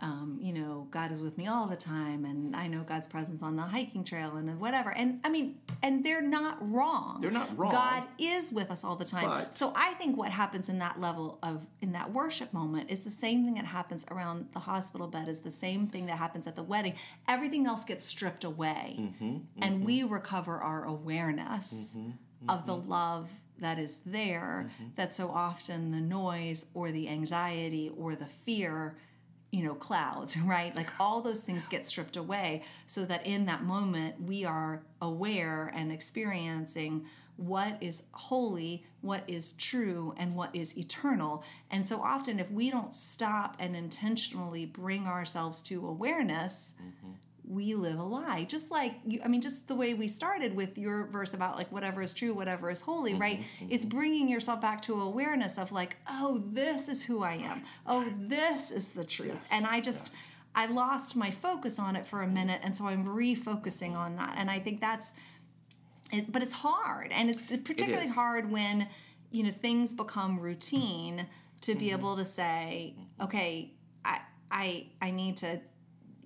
um, 0.00 0.38
you 0.42 0.52
know, 0.52 0.88
God 0.90 1.10
is 1.12 1.20
with 1.20 1.38
me 1.38 1.46
all 1.46 1.66
the 1.68 1.76
time, 1.76 2.24
and 2.26 2.54
I 2.54 2.66
know 2.66 2.82
God's 2.82 3.06
presence 3.06 3.42
on 3.42 3.54
the 3.56 3.62
hiking 3.62 4.02
trail 4.04 4.36
and 4.36 4.60
whatever. 4.60 4.90
And 4.90 5.20
I 5.24 5.30
mean, 5.30 5.60
and 5.82 6.04
they're 6.04 6.20
not 6.20 6.58
wrong. 6.60 7.20
They're 7.22 7.30
not 7.30 7.56
wrong. 7.56 7.70
God 7.70 8.02
is 8.18 8.52
with 8.52 8.70
us 8.72 8.84
all 8.84 8.96
the 8.96 9.04
time. 9.04 9.24
But- 9.24 9.54
so 9.54 9.72
I 9.76 9.92
think 9.94 10.16
what 10.18 10.32
happens 10.32 10.68
in 10.68 10.80
that 10.80 11.00
level 11.00 11.38
of 11.44 11.64
in 11.80 11.92
that 11.92 12.12
worship 12.12 12.52
moment 12.52 12.90
is 12.90 13.04
the 13.04 13.10
same 13.10 13.44
thing 13.44 13.54
that 13.54 13.66
happens 13.66 14.04
around 14.10 14.48
the 14.52 14.58
hospital 14.60 15.06
bed 15.06 15.28
is 15.28 15.40
the 15.40 15.50
same 15.52 15.86
thing 15.86 16.06
that 16.06 16.18
happens 16.18 16.46
at 16.48 16.56
the 16.56 16.64
wedding. 16.64 16.94
Everything 17.28 17.64
else 17.66 17.84
gets 17.84 18.04
stripped 18.04 18.42
away, 18.44 18.96
Mm-hmm, 18.98 19.36
and 19.62 19.84
we 19.86 20.02
recover 20.02 20.58
our 20.58 20.84
awareness 20.84 21.96
of 22.48 22.66
the 22.66 22.76
love 22.76 23.30
that 23.58 23.78
is 23.78 23.98
there. 24.04 24.70
Mm-hmm. 24.70 24.90
That 24.96 25.12
so 25.12 25.30
often 25.30 25.90
the 25.90 26.00
noise 26.00 26.66
or 26.74 26.90
the 26.90 27.08
anxiety 27.08 27.90
or 27.96 28.14
the 28.14 28.26
fear 28.26 28.96
you 29.50 29.62
know 29.62 29.74
clouds 29.74 30.36
right? 30.38 30.74
Like 30.74 30.88
all 30.98 31.20
those 31.20 31.42
things 31.42 31.66
get 31.66 31.86
stripped 31.86 32.16
away 32.16 32.64
so 32.86 33.04
that 33.04 33.24
in 33.26 33.46
that 33.46 33.62
moment 33.62 34.20
we 34.20 34.44
are 34.44 34.82
aware 35.00 35.70
and 35.74 35.92
experiencing 35.92 37.06
what 37.36 37.78
is 37.80 38.04
holy 38.12 38.84
what 39.00 39.22
is 39.26 39.52
true 39.52 40.14
and 40.16 40.34
what 40.34 40.54
is 40.54 40.76
eternal. 40.78 41.44
And 41.70 41.86
so 41.86 42.00
often 42.00 42.40
if 42.40 42.50
we 42.50 42.70
don't 42.70 42.94
stop 42.94 43.56
and 43.58 43.76
intentionally 43.76 44.66
bring 44.66 45.06
ourselves 45.06 45.62
to 45.64 45.86
awareness 45.86 46.74
we 47.54 47.74
live 47.74 47.98
a 47.98 48.02
lie. 48.02 48.44
Just 48.44 48.70
like 48.70 48.94
you 49.06 49.20
i 49.24 49.28
mean 49.28 49.40
just 49.40 49.68
the 49.68 49.74
way 49.74 49.94
we 49.94 50.08
started 50.08 50.54
with 50.54 50.76
your 50.76 51.06
verse 51.06 51.34
about 51.34 51.56
like 51.56 51.70
whatever 51.70 52.02
is 52.02 52.12
true 52.12 52.34
whatever 52.34 52.70
is 52.70 52.80
holy 52.80 53.12
mm-hmm, 53.12 53.20
right? 53.20 53.40
Mm-hmm. 53.40 53.66
it's 53.70 53.84
bringing 53.84 54.28
yourself 54.28 54.60
back 54.60 54.82
to 54.82 55.00
awareness 55.00 55.58
of 55.58 55.72
like 55.72 55.96
oh 56.08 56.42
this 56.46 56.88
is 56.88 57.04
who 57.04 57.22
i 57.22 57.34
am. 57.34 57.62
Oh 57.86 58.04
this 58.16 58.70
is 58.70 58.88
the 58.88 59.04
truth. 59.04 59.48
And 59.52 59.66
i 59.66 59.80
just 59.80 60.14
i 60.54 60.66
lost 60.66 61.16
my 61.16 61.30
focus 61.30 61.78
on 61.78 61.96
it 61.96 62.06
for 62.06 62.22
a 62.22 62.28
minute 62.28 62.60
and 62.64 62.76
so 62.76 62.86
i'm 62.86 63.06
refocusing 63.06 63.94
on 63.94 64.16
that. 64.16 64.34
And 64.38 64.50
i 64.50 64.58
think 64.58 64.80
that's 64.80 65.12
it, 66.12 66.30
but 66.30 66.42
it's 66.42 66.54
hard. 66.54 67.10
And 67.12 67.30
it's 67.30 67.56
particularly 67.56 68.06
is. 68.06 68.14
hard 68.14 68.50
when 68.50 68.88
you 69.30 69.42
know 69.42 69.50
things 69.50 69.94
become 69.94 70.38
routine 70.38 71.26
to 71.62 71.74
be 71.74 71.86
mm-hmm. 71.86 71.98
able 71.98 72.16
to 72.16 72.24
say 72.24 72.94
okay 73.20 73.72
i 74.04 74.20
i 74.50 74.86
i 75.00 75.10
need 75.10 75.36
to 75.38 75.60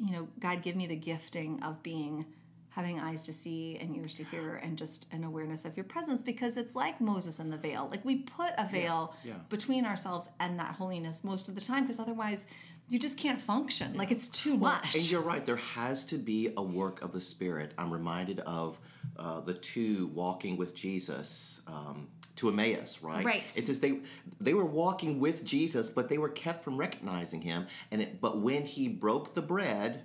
you 0.00 0.12
know 0.12 0.28
god 0.38 0.62
give 0.62 0.76
me 0.76 0.86
the 0.86 0.96
gifting 0.96 1.62
of 1.62 1.82
being 1.82 2.26
having 2.70 3.00
eyes 3.00 3.24
to 3.26 3.32
see 3.32 3.76
and 3.80 3.96
ears 3.96 4.14
to 4.14 4.24
hear 4.24 4.54
and 4.62 4.78
just 4.78 5.12
an 5.12 5.24
awareness 5.24 5.64
of 5.64 5.76
your 5.76 5.84
presence 5.84 6.22
because 6.22 6.56
it's 6.56 6.76
like 6.76 7.00
moses 7.00 7.38
and 7.38 7.52
the 7.52 7.56
veil 7.56 7.88
like 7.90 8.04
we 8.04 8.16
put 8.16 8.52
a 8.56 8.68
veil 8.68 9.14
yeah. 9.24 9.32
between 9.48 9.84
ourselves 9.84 10.30
and 10.38 10.58
that 10.58 10.74
holiness 10.74 11.24
most 11.24 11.48
of 11.48 11.54
the 11.54 11.60
time 11.60 11.84
because 11.84 11.98
otherwise 11.98 12.46
you 12.90 12.98
just 12.98 13.18
can't 13.18 13.40
function 13.40 13.94
like 13.96 14.10
it's 14.10 14.28
too 14.28 14.56
much 14.56 14.94
And 14.94 15.10
you're 15.10 15.20
right, 15.20 15.44
there 15.44 15.56
has 15.56 16.04
to 16.06 16.16
be 16.16 16.52
a 16.56 16.62
work 16.62 17.02
of 17.02 17.12
the 17.12 17.20
Spirit. 17.20 17.72
I'm 17.76 17.92
reminded 17.92 18.40
of 18.40 18.78
uh, 19.16 19.40
the 19.40 19.54
two 19.54 20.06
walking 20.14 20.56
with 20.56 20.74
Jesus 20.74 21.60
um, 21.66 22.08
to 22.36 22.48
Emmaus, 22.48 23.02
right? 23.02 23.24
Right. 23.24 23.56
It 23.56 23.66
says 23.66 23.80
they 23.80 24.00
they 24.40 24.54
were 24.54 24.64
walking 24.64 25.20
with 25.20 25.44
Jesus, 25.44 25.88
but 25.90 26.08
they 26.08 26.18
were 26.18 26.28
kept 26.28 26.64
from 26.64 26.76
recognizing 26.76 27.42
him. 27.42 27.66
And 27.90 28.02
it, 28.02 28.20
but 28.20 28.38
when 28.40 28.64
he 28.64 28.88
broke 28.88 29.34
the 29.34 29.42
bread, 29.42 30.04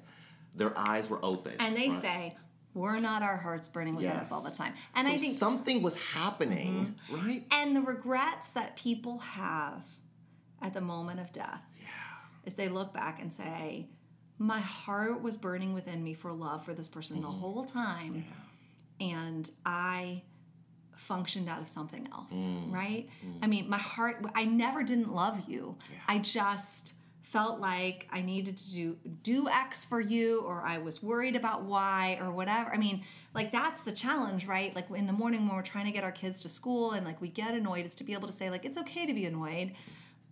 their 0.56 0.78
eyes 0.78 1.10
were 1.10 1.20
open. 1.24 1.54
and 1.60 1.76
they 1.76 1.90
right? 1.90 2.02
say 2.02 2.34
we're 2.76 3.00
not 3.00 3.22
our 3.22 3.38
hearts 3.38 3.70
burning 3.70 3.96
within 3.96 4.12
us 4.12 4.32
all 4.32 4.42
the 4.42 4.50
time 4.50 4.74
and 4.96 5.08
So 5.08 5.14
i 5.14 5.18
think 5.18 5.36
something 5.36 5.82
was 5.84 5.96
happening, 6.12 6.96
right? 7.12 7.44
and 7.52 7.76
the 7.76 7.82
regrets 7.82 8.52
that 8.52 8.76
people 8.76 9.20
have 9.20 9.84
at 10.62 10.74
the 10.74 10.82
moment 10.82 11.20
of 11.20 11.32
death 11.32 11.62
is 12.46 12.56
they 12.56 12.70
look 12.70 12.94
back 12.94 13.22
and 13.22 13.32
say 13.32 13.88
my 14.38 14.60
heart 14.60 15.22
was 15.22 15.38
burning 15.38 15.74
within 15.74 16.04
me 16.04 16.14
for 16.14 16.32
love 16.32 16.66
for 16.66 16.74
this 16.74 16.90
person 16.90 17.22
the 17.22 17.28
mm-hmm. 17.28 17.40
whole 17.40 17.64
time 17.64 18.26
and 19.00 19.52
i 19.66 20.22
functioned 21.04 21.50
out 21.50 21.62
of 21.62 21.68
something 21.68 22.08
else 22.14 22.34
mm. 22.34 22.72
right? 22.72 23.10
Mm. 23.26 23.40
I 23.42 23.48
mean 23.48 23.70
my 23.70 23.78
heart 23.78 24.26
i 24.36 24.46
never 24.46 24.84
didn't 24.84 25.14
love 25.14 25.44
you. 25.48 25.76
I 26.08 26.20
just 26.20 26.96
felt 27.22 27.60
like 27.60 28.08
i 28.12 28.22
needed 28.22 28.58
to 28.58 28.72
do 28.72 28.98
do 29.24 29.50
x 29.50 29.84
for 29.84 30.00
you 30.00 30.42
or 30.42 30.62
i 30.62 30.78
was 30.78 31.02
worried 31.02 31.36
about 31.36 31.64
y 31.64 32.18
or 32.22 32.32
whatever. 32.32 32.72
I 32.72 32.78
mean 32.78 33.04
like 33.34 33.52
that's 33.52 33.82
the 33.82 33.92
challenge 33.92 34.46
right? 34.46 34.76
Like 34.76 34.90
in 34.92 35.08
the 35.08 35.14
morning 35.14 35.48
when 35.48 35.56
we're 35.56 35.64
trying 35.64 35.86
to 35.86 35.92
get 35.92 36.04
our 36.04 36.12
kids 36.12 36.40
to 36.42 36.50
school 36.50 36.92
and 36.92 37.06
like 37.06 37.20
we 37.22 37.28
get 37.28 37.54
annoyed 37.54 37.86
is 37.86 37.96
to 37.96 38.04
be 38.04 38.14
able 38.14 38.28
to 38.28 38.34
say 38.34 38.50
like 38.50 38.66
it's 38.66 38.78
okay 38.78 39.06
to 39.06 39.14
be 39.14 39.26
annoyed 39.26 39.74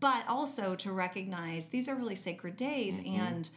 but 0.02 0.28
also 0.28 0.76
to 0.76 0.92
recognize 0.92 1.68
these 1.70 1.88
are 1.88 1.96
really 1.96 2.16
sacred 2.16 2.58
days 2.58 3.00
mm-hmm. 3.00 3.22
and 3.22 3.50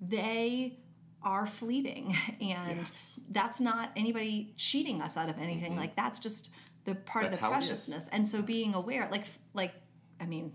they 0.00 0.78
are 1.22 1.46
fleeting. 1.46 2.16
And 2.40 2.78
Yes. 2.78 3.20
that's 3.30 3.60
not 3.60 3.90
anybody 3.94 4.52
cheating 4.56 5.00
us 5.02 5.16
out 5.16 5.28
of 5.28 5.38
anything. 5.38 5.72
Mm-hmm. 5.72 5.80
Like 5.80 5.94
that's 5.94 6.18
just 6.18 6.52
the 6.84 6.94
part 6.96 7.24
That's 7.26 7.36
of 7.36 7.40
the 7.40 7.46
how 7.46 7.52
it 7.52 7.58
is. 7.62 7.68
preciousness. 7.68 8.08
And 8.10 8.26
so 8.26 8.42
being 8.42 8.74
aware 8.74 9.08
like 9.10 9.24
like 9.54 9.74
i 10.20 10.26
mean 10.26 10.52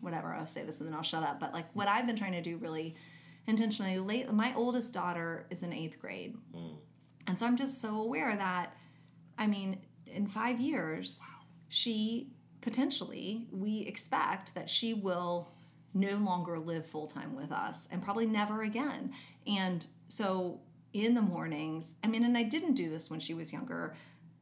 whatever 0.00 0.32
i'll 0.32 0.46
say 0.46 0.64
this 0.64 0.80
and 0.80 0.88
then 0.88 0.94
i'll 0.94 1.02
shut 1.02 1.22
up 1.22 1.40
but 1.40 1.52
like 1.52 1.66
what 1.74 1.88
i've 1.88 2.06
been 2.06 2.16
trying 2.16 2.32
to 2.32 2.40
do 2.40 2.56
really 2.56 2.94
intentionally 3.46 3.98
late 3.98 4.30
my 4.32 4.52
oldest 4.54 4.92
daughter 4.94 5.46
is 5.50 5.62
in 5.62 5.72
eighth 5.72 5.98
grade. 6.00 6.36
Mm. 6.54 6.76
And 7.26 7.38
so 7.38 7.46
i'm 7.46 7.56
just 7.56 7.80
so 7.80 8.00
aware 8.00 8.34
that 8.36 8.76
i 9.38 9.46
mean 9.46 9.78
in 10.06 10.26
five 10.26 10.60
years 10.60 11.22
she 11.68 12.30
potentially 12.60 13.46
we 13.52 13.80
expect 13.82 14.54
that 14.54 14.68
she 14.68 14.94
will 14.94 15.48
no 15.94 16.16
longer 16.16 16.58
live 16.58 16.86
full 16.86 17.06
time 17.06 17.34
with 17.34 17.50
us 17.50 17.88
and 17.90 18.02
probably 18.02 18.26
never 18.26 18.62
again 18.62 19.12
and 19.46 19.86
so 20.08 20.60
in 20.92 21.14
the 21.14 21.22
mornings 21.22 21.94
i 22.04 22.06
mean 22.06 22.24
and 22.24 22.36
i 22.36 22.42
didn't 22.42 22.74
do 22.74 22.90
this 22.90 23.10
when 23.10 23.20
she 23.20 23.34
was 23.34 23.52
younger 23.52 23.94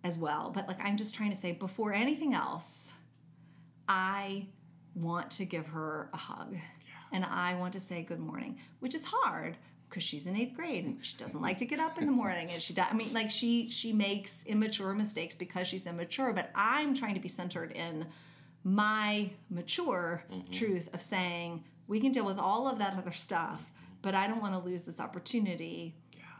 as 0.02 0.18
well 0.18 0.50
but 0.55 0.66
like 0.66 0.79
i'm 0.83 0.96
just 0.96 1.14
trying 1.14 1.31
to 1.31 1.37
say 1.37 1.52
before 1.52 1.92
anything 1.92 2.35
else 2.35 2.92
I 3.88 4.46
want 4.94 5.31
to 5.33 5.44
give 5.44 5.66
her 5.68 6.09
a 6.12 6.16
hug. 6.16 6.57
And 7.12 7.24
I 7.24 7.55
want 7.55 7.72
to 7.74 7.81
say 7.81 8.02
good 8.02 8.18
morning, 8.18 8.59
which 8.81 8.94
is 8.94 9.07
hard 9.07 9.57
because 9.88 10.03
she's 10.03 10.27
in 10.27 10.37
eighth 10.37 10.55
grade 10.55 10.85
and 10.85 11.05
she 11.05 11.16
doesn't 11.16 11.40
like 11.40 11.57
to 11.59 11.64
get 11.64 11.79
up 11.79 11.99
in 11.99 12.07
the 12.07 12.12
morning 12.12 12.51
and 12.51 12.62
she 12.62 12.72
does, 12.72 12.87
I 12.90 12.94
mean 12.94 13.12
like 13.12 13.31
she 13.31 13.70
she 13.70 13.92
makes 13.92 14.44
immature 14.44 14.94
mistakes 14.94 15.37
because 15.37 15.66
she's 15.66 15.87
immature, 15.87 16.33
but 16.33 16.51
I'm 16.55 16.94
trying 16.94 17.14
to 17.14 17.20
be 17.20 17.29
centered 17.29 17.72
in 17.72 18.07
my 18.64 19.31
mature 19.49 20.25
mm-hmm. 20.31 20.51
truth 20.51 20.88
of 20.92 21.01
saying 21.01 21.64
we 21.87 22.01
can 22.01 22.12
deal 22.12 22.25
with 22.25 22.38
all 22.38 22.68
of 22.68 22.79
that 22.81 22.96
other 22.96 23.12
stuff, 23.12 23.70
but 24.03 24.14
I 24.14 24.27
don't 24.27 24.42
want 24.42 24.55
to 24.55 24.61
lose 24.61 24.83
this 24.83 24.99
opportunity 24.99 25.94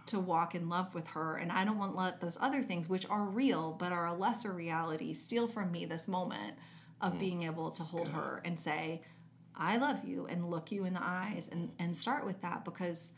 to 0.07 0.19
walk 0.19 0.55
in 0.55 0.69
love 0.69 0.95
with 0.95 1.09
her 1.09 1.37
and 1.37 1.51
I 1.51 1.65
don't 1.65 1.79
want 1.79 1.93
to 1.93 1.99
let 1.99 2.21
those 2.21 2.39
other 2.41 2.63
things 2.63 2.89
which 2.89 3.09
are 3.11 3.25
real 3.25 3.73
but 3.73 3.93
are 3.93 4.07
a 4.07 4.15
lesser 4.15 4.53
reality 4.53 5.13
steal 5.13 5.49
from 5.49 5.73
me 5.73 5.85
this 5.85 6.07
moment 6.07 6.55
of 7.01 7.15
mm. 7.15 7.19
being 7.19 7.43
able 7.43 7.71
to 7.71 7.83
hold 7.83 8.09
her 8.09 8.41
and 8.45 8.59
say 8.59 9.03
I 9.57 9.79
love 9.79 10.05
you 10.05 10.27
and 10.27 10.51
look 10.51 10.71
you 10.71 10.85
in 10.85 10.95
the 10.95 11.03
eyes 11.03 11.49
and 11.51 11.71
and 11.79 11.97
start 11.97 12.25
with 12.25 12.43
that 12.43 12.65
because 12.65 13.15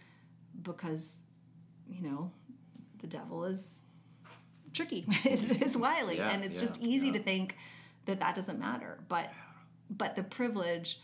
because 0.63 1.17
you 1.89 2.03
know 2.09 2.31
the 3.01 3.07
devil 3.07 3.45
is 3.45 3.83
tricky 4.75 5.07
is, 5.25 5.51
is 5.63 5.77
wily 5.77 6.19
Yeah, 6.19 6.31
and 6.31 6.45
it's 6.45 6.61
yeah, 6.61 6.69
just 6.69 6.81
easy 6.83 7.07
yeah. 7.09 7.13
to 7.15 7.19
think 7.21 7.57
that 8.07 8.21
that 8.21 8.35
doesn't 8.35 8.59
matter 8.59 8.99
but 9.09 9.33
but 9.91 10.17
the 10.17 10.23
privilege 10.23 11.01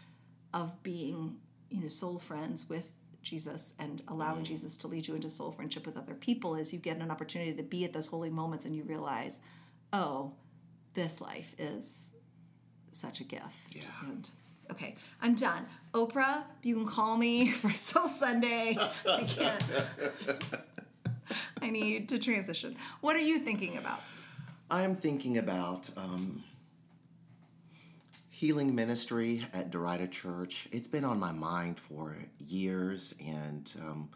of 0.52 0.82
being 0.82 1.36
you 1.70 1.80
know 1.82 1.88
soul 1.88 2.18
friends 2.18 2.68
with 2.68 2.90
jesus 3.22 3.72
and 3.78 4.02
allowing 4.08 4.42
Mm. 4.42 4.46
jesus 4.46 4.76
to 4.78 4.86
lead 4.86 5.06
you 5.08 5.14
into 5.14 5.30
soul 5.30 5.50
friendship 5.50 5.86
with 5.86 5.96
other 5.96 6.14
people 6.14 6.54
is 6.56 6.72
you 6.72 6.78
get 6.78 6.98
an 6.98 7.10
opportunity 7.10 7.54
to 7.54 7.62
be 7.62 7.84
at 7.84 7.92
those 7.92 8.06
holy 8.06 8.30
moments 8.30 8.66
and 8.66 8.76
you 8.76 8.82
realize 8.84 9.40
oh 9.92 10.32
this 10.94 11.20
life 11.20 11.54
is 11.58 12.10
such 12.92 13.20
a 13.20 13.24
gift 13.24 13.44
Yeah. 13.74 13.82
and 14.06 14.30
okay 14.70 14.96
i'm 15.20 15.34
done. 15.34 15.66
Oprah 15.92 16.44
you 16.62 16.74
can 16.74 16.86
call 16.86 17.16
me 17.16 17.50
for 17.60 17.70
soul 17.70 18.08
sunday. 18.08 18.76
I 19.08 19.22
can't. 19.24 19.62
I 21.62 21.70
need 21.70 22.08
to 22.10 22.18
transition. 22.18 22.76
What 23.00 23.16
are 23.16 23.20
you 23.20 23.38
thinking 23.38 23.76
about? 23.78 24.00
I'm 24.70 24.96
thinking 24.96 25.38
about 25.38 25.88
um, 25.96 26.42
healing 28.30 28.74
ministry 28.74 29.46
at 29.52 29.70
Derita 29.70 30.10
Church. 30.10 30.68
It's 30.72 30.88
been 30.88 31.04
on 31.04 31.18
my 31.18 31.32
mind 31.32 31.78
for 31.78 32.16
years, 32.38 33.14
and 33.24 33.72
um, 33.80 34.08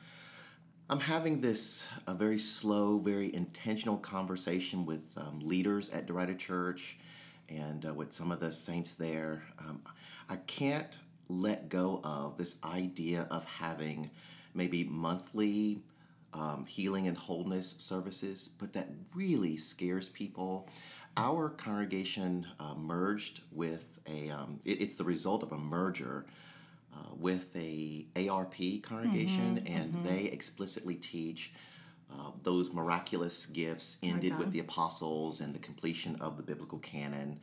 I'm 0.90 1.00
having 1.00 1.40
this 1.40 1.88
a 2.06 2.14
very 2.14 2.38
slow, 2.38 2.98
very 2.98 3.34
intentional 3.34 3.98
conversation 3.98 4.86
with 4.86 5.04
um, 5.16 5.40
leaders 5.40 5.90
at 5.90 6.06
Derita 6.06 6.36
Church 6.36 6.98
and 7.48 7.86
uh, 7.86 7.94
with 7.94 8.12
some 8.12 8.30
of 8.32 8.40
the 8.40 8.52
saints 8.52 8.94
there. 8.94 9.42
Um, 9.58 9.82
I 10.28 10.36
can't 10.36 10.98
let 11.28 11.68
go 11.68 12.00
of 12.04 12.36
this 12.36 12.56
idea 12.64 13.26
of 13.30 13.44
having 13.44 14.10
maybe 14.54 14.84
monthly 14.84 15.82
um, 16.34 16.66
healing 16.66 17.06
and 17.08 17.16
wholeness 17.16 17.74
services, 17.78 18.50
but 18.58 18.72
that 18.74 18.88
really 19.14 19.56
scares 19.56 20.08
people. 20.08 20.68
Our 21.16 21.48
congregation 21.48 22.46
uh, 22.60 22.74
merged 22.74 23.40
with 23.52 23.98
a, 24.06 24.30
um, 24.30 24.60
it, 24.64 24.80
it's 24.80 24.94
the 24.94 25.04
result 25.04 25.42
of 25.42 25.52
a 25.52 25.58
merger 25.58 26.26
uh, 26.94 27.08
with 27.18 27.54
a 27.56 28.06
ARP 28.28 28.82
congregation, 28.82 29.64
and 29.66 30.04
they 30.04 30.24
explicitly 30.24 30.94
teach 30.94 31.52
uh, 32.12 32.30
those 32.42 32.72
miraculous 32.72 33.46
gifts 33.46 33.98
ended 34.02 34.36
with 34.38 34.52
the 34.52 34.58
apostles 34.60 35.40
and 35.40 35.54
the 35.54 35.58
completion 35.58 36.16
of 36.20 36.36
the 36.36 36.42
biblical 36.42 36.78
canon. 36.78 37.40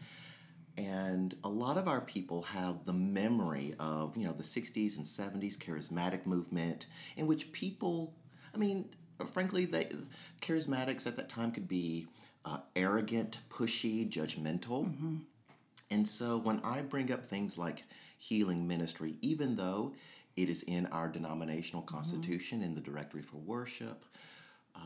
And 0.78 1.36
a 1.44 1.50
lot 1.50 1.78
of 1.78 1.88
our 1.88 2.02
people 2.02 2.42
have 2.44 2.84
the 2.86 2.94
memory 2.94 3.76
of, 3.80 4.18
you 4.18 4.26
know, 4.26 4.34
the 4.34 4.44
60s 4.44 4.98
and 4.98 5.06
70s 5.06 5.58
charismatic 5.58 6.26
movement 6.26 6.88
in 7.16 7.28
which 7.28 7.52
people, 7.52 8.14
I 8.54 8.58
mean, 8.58 8.90
frankly, 9.32 9.66
they, 9.66 9.90
charismatics 10.42 11.08
at 11.08 11.16
that 11.16 11.30
time 11.30 11.52
could 11.52 11.68
be 11.68 12.08
uh, 12.44 12.58
arrogant, 12.76 13.40
pushy, 13.50 14.10
judgmental. 14.10 14.92
And 15.92 16.08
so 16.08 16.38
when 16.38 16.60
I 16.64 16.82
bring 16.82 17.12
up 17.12 17.26
things 17.26 17.58
like 17.58 17.84
healing 18.18 18.68
ministry, 18.68 19.16
even 19.22 19.56
though 19.56 19.94
it 20.36 20.50
is 20.50 20.64
in 20.64 20.88
our 20.88 21.08
denominational 21.08 21.84
constitution 21.84 22.62
in 22.64 22.76
the 22.76 22.82
directory 22.82 23.22
for 23.22 23.38
worship, 23.38 24.04
uh, 24.76 24.80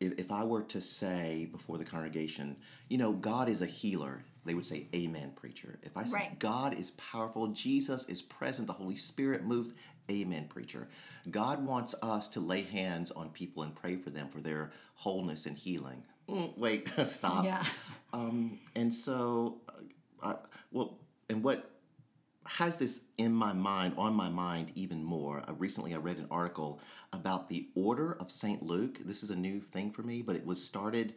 if, 0.00 0.18
if 0.18 0.32
I 0.32 0.44
were 0.44 0.62
to 0.62 0.80
say 0.80 1.48
before 1.50 1.78
the 1.78 1.84
congregation, 1.84 2.56
you 2.88 2.98
know, 2.98 3.12
God 3.12 3.48
is 3.48 3.62
a 3.62 3.66
healer, 3.66 4.24
they 4.44 4.54
would 4.54 4.66
say, 4.66 4.86
Amen, 4.94 5.32
preacher. 5.36 5.78
If 5.82 5.96
I 5.96 6.04
say 6.04 6.14
Right. 6.14 6.38
God 6.38 6.78
is 6.78 6.92
powerful, 6.92 7.48
Jesus 7.48 8.08
is 8.08 8.22
present, 8.22 8.66
the 8.66 8.72
Holy 8.72 8.96
Spirit 8.96 9.44
moves, 9.44 9.72
Amen, 10.10 10.46
preacher. 10.48 10.88
God 11.30 11.64
wants 11.64 11.94
us 12.02 12.28
to 12.30 12.40
lay 12.40 12.62
hands 12.62 13.10
on 13.12 13.30
people 13.30 13.62
and 13.62 13.74
pray 13.74 13.96
for 13.96 14.10
them 14.10 14.28
for 14.28 14.40
their 14.40 14.72
wholeness 14.94 15.46
and 15.46 15.56
healing. 15.56 16.02
Mm, 16.28 16.56
wait, 16.58 16.88
stop. 17.04 17.44
Yeah. 17.44 17.62
Um, 18.12 18.58
and 18.74 18.92
so, 18.92 19.60
uh, 19.68 19.72
I, 20.22 20.34
well, 20.72 20.98
and 21.28 21.42
what 21.42 21.70
has 22.46 22.76
this 22.76 23.04
in 23.18 23.32
my 23.32 23.52
mind, 23.52 23.94
on 23.96 24.14
my 24.14 24.28
mind 24.28 24.72
even 24.74 25.04
more? 25.04 25.42
Uh, 25.48 25.54
recently, 25.54 25.94
I 25.94 25.98
read 25.98 26.18
an 26.18 26.26
article 26.30 26.80
about 27.12 27.48
the 27.48 27.68
Order 27.74 28.16
of 28.20 28.30
St. 28.30 28.62
Luke. 28.62 28.98
This 29.04 29.22
is 29.22 29.30
a 29.30 29.36
new 29.36 29.60
thing 29.60 29.90
for 29.90 30.02
me, 30.02 30.22
but 30.22 30.36
it 30.36 30.44
was 30.44 30.62
started 30.62 31.14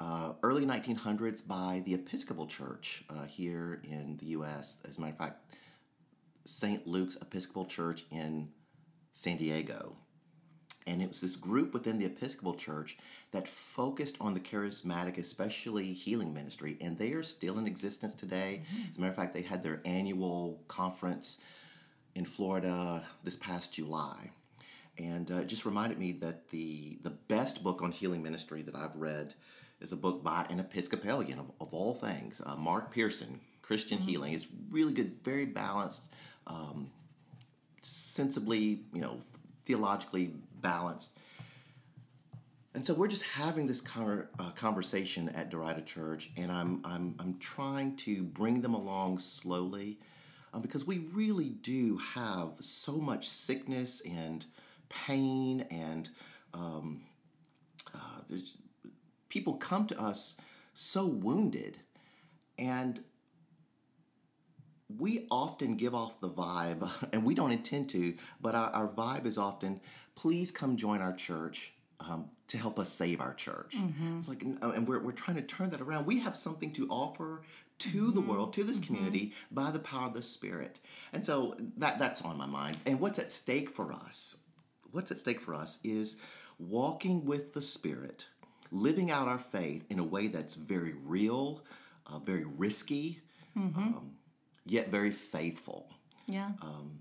uh, 0.00 0.32
early 0.42 0.66
1900s 0.66 1.46
by 1.46 1.82
the 1.84 1.94
Episcopal 1.94 2.46
Church 2.46 3.04
uh, 3.10 3.24
here 3.24 3.80
in 3.84 4.16
the 4.18 4.26
U.S. 4.26 4.78
As 4.86 4.98
a 4.98 5.00
matter 5.00 5.12
of 5.12 5.18
fact, 5.18 5.54
St. 6.44 6.86
Luke's 6.86 7.16
Episcopal 7.16 7.64
Church 7.64 8.04
in 8.10 8.48
San 9.12 9.36
Diego. 9.36 9.96
And 10.86 11.00
it 11.00 11.08
was 11.08 11.20
this 11.20 11.36
group 11.36 11.72
within 11.72 11.98
the 11.98 12.04
Episcopal 12.04 12.54
Church 12.54 12.98
that 13.30 13.48
focused 13.48 14.16
on 14.20 14.34
the 14.34 14.40
charismatic, 14.40 15.16
especially 15.16 15.92
healing 15.92 16.34
ministry. 16.34 16.76
And 16.80 16.98
they 16.98 17.12
are 17.12 17.22
still 17.22 17.58
in 17.58 17.66
existence 17.66 18.14
today. 18.14 18.64
As 18.90 18.98
a 18.98 19.00
matter 19.00 19.10
of 19.10 19.16
fact, 19.16 19.32
they 19.32 19.42
had 19.42 19.62
their 19.62 19.80
annual 19.86 20.60
conference 20.68 21.38
in 22.14 22.26
Florida 22.26 23.02
this 23.22 23.36
past 23.36 23.72
July. 23.72 24.30
And 24.98 25.30
uh, 25.30 25.36
it 25.36 25.48
just 25.48 25.64
reminded 25.64 25.98
me 25.98 26.12
that 26.12 26.50
the, 26.50 26.98
the 27.02 27.10
best 27.10 27.64
book 27.64 27.82
on 27.82 27.90
healing 27.90 28.22
ministry 28.22 28.62
that 28.62 28.76
I've 28.76 28.94
read 28.94 29.34
is 29.80 29.92
a 29.92 29.96
book 29.96 30.22
by 30.22 30.46
an 30.50 30.60
Episcopalian 30.60 31.38
of, 31.38 31.50
of 31.60 31.74
all 31.74 31.94
things, 31.94 32.40
uh, 32.44 32.56
Mark 32.56 32.92
Pearson, 32.92 33.40
Christian 33.62 33.98
Healing. 33.98 34.32
It's 34.32 34.46
really 34.70 34.92
good, 34.92 35.16
very 35.24 35.46
balanced, 35.46 36.08
um, 36.46 36.90
sensibly, 37.82 38.82
you 38.92 39.00
know, 39.00 39.18
theologically 39.66 40.32
balanced. 40.60 41.18
And 42.74 42.84
so 42.84 42.92
we're 42.92 43.08
just 43.08 43.22
having 43.24 43.66
this 43.68 43.80
con- 43.80 44.26
uh, 44.38 44.50
conversation 44.50 45.28
at 45.28 45.50
Derita 45.50 45.86
Church, 45.86 46.30
and 46.36 46.50
I'm, 46.50 46.80
I'm, 46.84 47.14
I'm 47.20 47.38
trying 47.38 47.96
to 47.98 48.24
bring 48.24 48.62
them 48.62 48.74
along 48.74 49.20
slowly 49.20 49.98
um, 50.52 50.60
because 50.60 50.84
we 50.84 50.98
really 51.12 51.50
do 51.50 51.98
have 51.98 52.52
so 52.58 52.92
much 52.96 53.28
sickness 53.28 54.02
and 54.02 54.44
pain, 54.88 55.66
and 55.70 56.08
um, 56.52 57.02
uh, 57.94 58.36
people 59.28 59.54
come 59.54 59.86
to 59.86 60.00
us 60.00 60.40
so 60.72 61.06
wounded, 61.06 61.78
and 62.58 63.04
we 64.98 65.26
often 65.30 65.76
give 65.76 65.94
off 65.94 66.20
the 66.20 66.28
vibe, 66.28 66.88
and 67.12 67.24
we 67.24 67.34
don't 67.34 67.52
intend 67.52 67.88
to, 67.90 68.14
but 68.40 68.54
our, 68.54 68.70
our 68.70 68.88
vibe 68.88 69.26
is 69.26 69.38
often, 69.38 69.80
please 70.14 70.50
come 70.50 70.76
join 70.76 71.00
our 71.00 71.12
church 71.12 71.72
um, 72.00 72.28
to 72.48 72.58
help 72.58 72.78
us 72.78 72.92
save 72.92 73.20
our 73.20 73.34
church. 73.34 73.74
It's 74.18 74.28
like, 74.28 74.44
uh, 74.62 74.70
and 74.70 74.86
we're, 74.86 75.00
we're 75.00 75.12
trying 75.12 75.36
to 75.36 75.42
turn 75.42 75.70
that 75.70 75.80
around. 75.80 76.06
We 76.06 76.20
have 76.20 76.36
something 76.36 76.72
to 76.72 76.86
offer 76.88 77.42
to 77.78 78.10
the 78.12 78.20
world, 78.20 78.52
to 78.54 78.62
this 78.64 78.78
community, 78.78 79.32
by 79.50 79.70
the 79.70 79.78
power 79.80 80.06
of 80.06 80.14
the 80.14 80.22
Spirit. 80.22 80.78
And 81.12 81.24
so 81.24 81.56
that 81.78 81.98
that's 81.98 82.22
on 82.22 82.36
my 82.36 82.46
mind. 82.46 82.76
And 82.86 83.00
what's 83.00 83.18
at 83.18 83.32
stake 83.32 83.70
for 83.70 83.92
us? 83.92 84.38
What's 84.92 85.10
at 85.10 85.18
stake 85.18 85.40
for 85.40 85.54
us 85.54 85.80
is 85.82 86.16
walking 86.58 87.24
with 87.24 87.52
the 87.54 87.62
Spirit, 87.62 88.28
living 88.70 89.10
out 89.10 89.26
our 89.26 89.38
faith 89.38 89.84
in 89.90 89.98
a 89.98 90.04
way 90.04 90.28
that's 90.28 90.54
very 90.54 90.94
real, 91.04 91.64
uh, 92.06 92.18
very 92.20 92.44
risky, 92.44 93.20
um, 93.96 94.12
yet 94.66 94.90
very 94.90 95.10
faithful. 95.10 95.90
Yeah. 96.26 96.50
Um, 96.62 97.00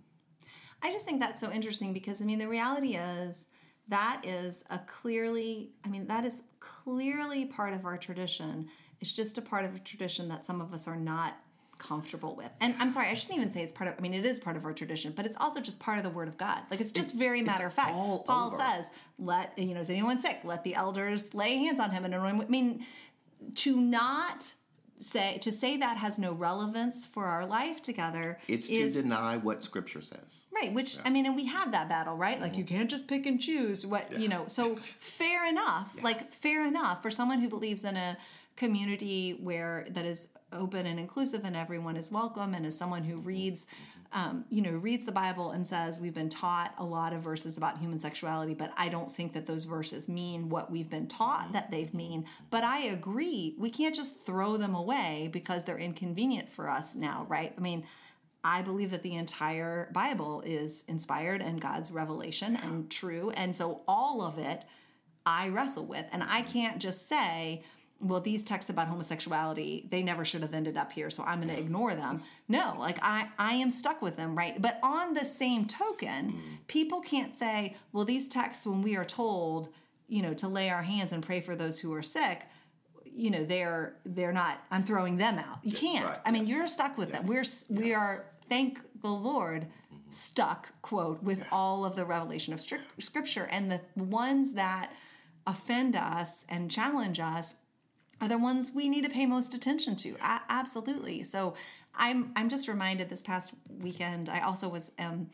I 0.81 0.91
just 0.91 1.05
think 1.05 1.21
that's 1.21 1.39
so 1.39 1.51
interesting 1.51 1.93
because 1.93 2.21
I 2.21 2.25
mean 2.25 2.39
the 2.39 2.47
reality 2.47 2.95
is 2.95 3.47
that 3.87 4.21
is 4.23 4.63
a 4.69 4.79
clearly 4.79 5.71
I 5.85 5.89
mean 5.89 6.07
that 6.07 6.25
is 6.25 6.41
clearly 6.59 7.45
part 7.45 7.73
of 7.73 7.85
our 7.85 7.97
tradition. 7.97 8.67
It's 8.99 9.11
just 9.11 9.37
a 9.37 9.41
part 9.41 9.65
of 9.65 9.75
a 9.75 9.79
tradition 9.79 10.29
that 10.29 10.45
some 10.45 10.61
of 10.61 10.73
us 10.73 10.87
are 10.87 10.95
not 10.95 11.37
comfortable 11.77 12.35
with. 12.35 12.49
And 12.61 12.75
I'm 12.79 12.89
sorry, 12.89 13.09
I 13.09 13.13
shouldn't 13.13 13.39
even 13.39 13.51
say 13.51 13.61
it's 13.63 13.73
part 13.73 13.89
of 13.89 13.95
I 13.97 14.01
mean 14.01 14.13
it 14.13 14.25
is 14.25 14.39
part 14.39 14.57
of 14.57 14.65
our 14.65 14.73
tradition, 14.73 15.13
but 15.15 15.25
it's 15.25 15.37
also 15.37 15.61
just 15.61 15.79
part 15.79 15.97
of 15.97 16.03
the 16.03 16.09
word 16.09 16.27
of 16.27 16.37
God. 16.37 16.63
Like 16.69 16.81
it's 16.81 16.91
just 16.91 17.15
very 17.15 17.41
matter 17.41 17.65
of 17.65 17.73
fact. 17.73 17.91
Paul 17.91 18.47
over. 18.47 18.57
says, 18.57 18.89
let 19.17 19.57
you 19.57 19.73
know, 19.73 19.81
is 19.81 19.89
anyone 19.89 20.19
sick? 20.19 20.41
Let 20.43 20.65
the 20.65 20.75
elders 20.75 21.33
lay 21.33 21.57
hands 21.57 21.79
on 21.79 21.91
him 21.91 22.03
and 22.03 22.13
anoint 22.13 22.35
him. 22.35 22.41
I 22.41 22.49
mean 22.49 22.85
to 23.55 23.79
not 23.79 24.53
say 24.99 25.37
to 25.39 25.51
say 25.51 25.77
that 25.77 25.97
has 25.97 26.17
no 26.17 26.33
relevance 26.33 27.05
for 27.05 27.25
our 27.25 27.45
life 27.45 27.81
together 27.81 28.39
It's 28.47 28.69
is 28.69 28.95
to 28.95 29.01
deny 29.01 29.37
what 29.37 29.63
Scripture 29.63 30.01
says. 30.01 30.45
Right, 30.53 30.73
which 30.73 30.97
I 31.05 31.09
mean, 31.09 31.25
and 31.25 31.35
we 31.35 31.45
have 31.47 31.71
that 31.71 31.89
battle, 31.89 32.15
right? 32.15 32.39
Like 32.39 32.55
you 32.55 32.63
mm-hmm. 32.63 32.75
can't 32.75 32.89
just 32.89 33.07
pick 33.07 33.25
and 33.25 33.39
choose 33.39 33.85
what 33.85 34.19
you 34.19 34.27
know. 34.27 34.45
So 34.47 34.75
fair 34.77 35.49
enough, 35.49 35.95
like 36.01 36.31
fair 36.31 36.67
enough 36.67 37.01
for 37.01 37.11
someone 37.11 37.39
who 37.39 37.49
believes 37.49 37.83
in 37.83 37.97
a 37.97 38.17
community 38.55 39.31
where 39.41 39.87
that 39.89 40.05
is 40.05 40.29
open 40.51 40.85
and 40.85 40.99
inclusive 40.99 41.41
and 41.43 41.55
everyone 41.55 41.97
is 41.97 42.11
welcome, 42.11 42.53
and 42.53 42.65
as 42.65 42.77
someone 42.77 43.03
who 43.03 43.15
mm-hmm. 43.15 43.27
reads, 43.27 43.65
um, 44.13 44.45
you 44.49 44.61
know, 44.61 44.71
reads 44.71 45.05
the 45.05 45.11
Bible 45.11 45.51
and 45.51 45.65
says 45.65 45.99
we've 45.99 46.13
been 46.13 46.29
taught 46.29 46.73
a 46.77 46.85
lot 46.85 47.13
of 47.13 47.21
verses 47.21 47.57
about 47.57 47.79
human 47.79 47.99
sexuality, 47.99 48.53
but 48.53 48.71
I 48.77 48.89
don't 48.89 49.11
think 49.11 49.33
that 49.33 49.47
those 49.47 49.63
verses 49.65 50.07
mean 50.07 50.49
what 50.49 50.71
we've 50.71 50.89
been 50.89 51.07
taught 51.07 51.53
that 51.53 51.71
they've 51.71 51.93
mean. 51.93 52.25
But 52.49 52.63
I 52.63 52.83
agree, 52.83 53.55
we 53.57 53.69
can't 53.69 53.95
just 53.95 54.21
throw 54.21 54.57
them 54.57 54.75
away 54.75 55.29
because 55.33 55.65
they're 55.65 55.79
inconvenient 55.79 56.51
for 56.51 56.69
us 56.69 56.95
now, 56.95 57.25
right? 57.27 57.53
I 57.57 57.61
mean. 57.61 57.83
I 58.45 58.61
believe 58.61 58.91
that 58.91 59.03
the 59.03 59.15
entire 59.15 59.89
Bible 59.93 60.43
is 60.45 60.83
inspired 60.89 61.41
and 61.41 61.61
God's 61.61 61.93
revelation 61.93 62.57
and 62.57 62.91
true. 62.91 63.29
And 63.29 63.55
so 63.55 63.83
all 63.87 64.21
of 64.21 64.37
it 64.37 64.65
I 65.25 65.49
wrestle 65.49 65.85
with. 65.85 66.05
And 66.11 66.23
I 66.23 66.41
can't 66.41 66.79
just 66.81 67.07
say, 67.07 67.63
well, 67.99 68.19
these 68.19 68.43
texts 68.43 68.69
about 68.69 68.87
homosexuality, 68.87 69.87
they 69.89 70.03
never 70.03 70.25
should 70.25 70.41
have 70.41 70.53
ended 70.53 70.77
up 70.77 70.91
here, 70.91 71.09
so 71.09 71.23
I'm 71.23 71.41
going 71.41 71.53
to 71.53 71.59
ignore 71.59 71.95
them. 71.95 72.21
No, 72.47 72.75
like 72.77 72.97
I, 73.01 73.29
I 73.39 73.53
am 73.53 73.71
stuck 73.71 74.01
with 74.01 74.17
them, 74.17 74.37
right? 74.37 74.61
But 74.61 74.79
on 74.83 75.13
the 75.13 75.25
same 75.25 75.65
token, 75.65 76.33
mm. 76.33 76.67
people 76.67 76.99
can't 76.99 77.33
say, 77.33 77.75
well, 77.93 78.03
these 78.03 78.27
texts, 78.27 78.67
when 78.67 78.81
we 78.81 78.97
are 78.97 79.05
told, 79.05 79.69
you 80.07 80.21
know, 80.21 80.33
to 80.35 80.47
lay 80.47 80.69
our 80.69 80.83
hands 80.83 81.13
and 81.13 81.23
pray 81.23 81.39
for 81.39 81.55
those 81.55 81.79
who 81.79 81.93
are 81.93 82.03
sick, 82.03 82.41
you 83.05 83.29
know, 83.29 83.43
they're 83.43 83.95
they're 84.05 84.33
not. 84.33 84.59
I'm 84.71 84.83
throwing 84.83 85.17
them 85.17 85.37
out. 85.37 85.59
You 85.63 85.71
can't. 85.71 86.05
right, 86.05 86.19
I 86.25 86.31
mean, 86.31 86.47
yes. 86.47 86.57
you're 86.57 86.67
stuck 86.67 86.97
with 86.97 87.11
them. 87.11 87.25
We're 87.27 87.41
s 87.41 87.65
we 87.69 87.93
are. 87.93 88.25
Thank 88.49 88.79
the 89.01 89.09
Lord. 89.09 89.63
Mm-hmm. 89.63 90.11
Stuck 90.11 90.73
quote 90.81 91.21
with 91.21 91.45
all 91.51 91.85
of 91.85 91.95
the 91.95 92.05
revelation 92.05 92.53
of 92.53 92.59
stri- 92.59 92.81
scripture 92.97 93.47
and 93.51 93.71
the 93.71 93.81
ones 93.95 94.53
that 94.53 94.91
offend 95.45 95.95
us 95.95 96.45
and 96.49 96.71
challenge 96.71 97.19
us 97.19 97.55
are 98.23 98.27
the 98.27 98.37
ones 98.37 98.71
we 98.73 98.87
need 98.89 99.03
to 99.03 99.09
pay 99.09 99.25
most 99.25 99.53
attention 99.53 99.95
to. 99.97 100.15
A- 100.21 100.41
absolutely. 100.49 101.23
So 101.23 101.53
I'm 101.95 102.31
I'm 102.35 102.49
just 102.49 102.67
reminded 102.67 103.09
this 103.09 103.21
past 103.21 103.53
weekend. 103.81 104.29
I 104.29 104.39
also 104.41 104.69
was 104.69 104.91
um 104.99 105.29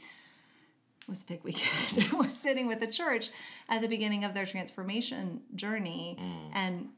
was 1.08 1.24
a 1.24 1.28
big 1.28 1.44
weekend. 1.44 2.08
I 2.14 2.16
was 2.16 2.36
sitting 2.36 2.68
with 2.68 2.80
the 2.80 2.88
church 2.88 3.30
at 3.68 3.82
the 3.82 3.88
beginning 3.88 4.24
of 4.24 4.34
their 4.34 4.46
transformation 4.46 5.42
journey, 5.56 6.18
and 6.54 6.90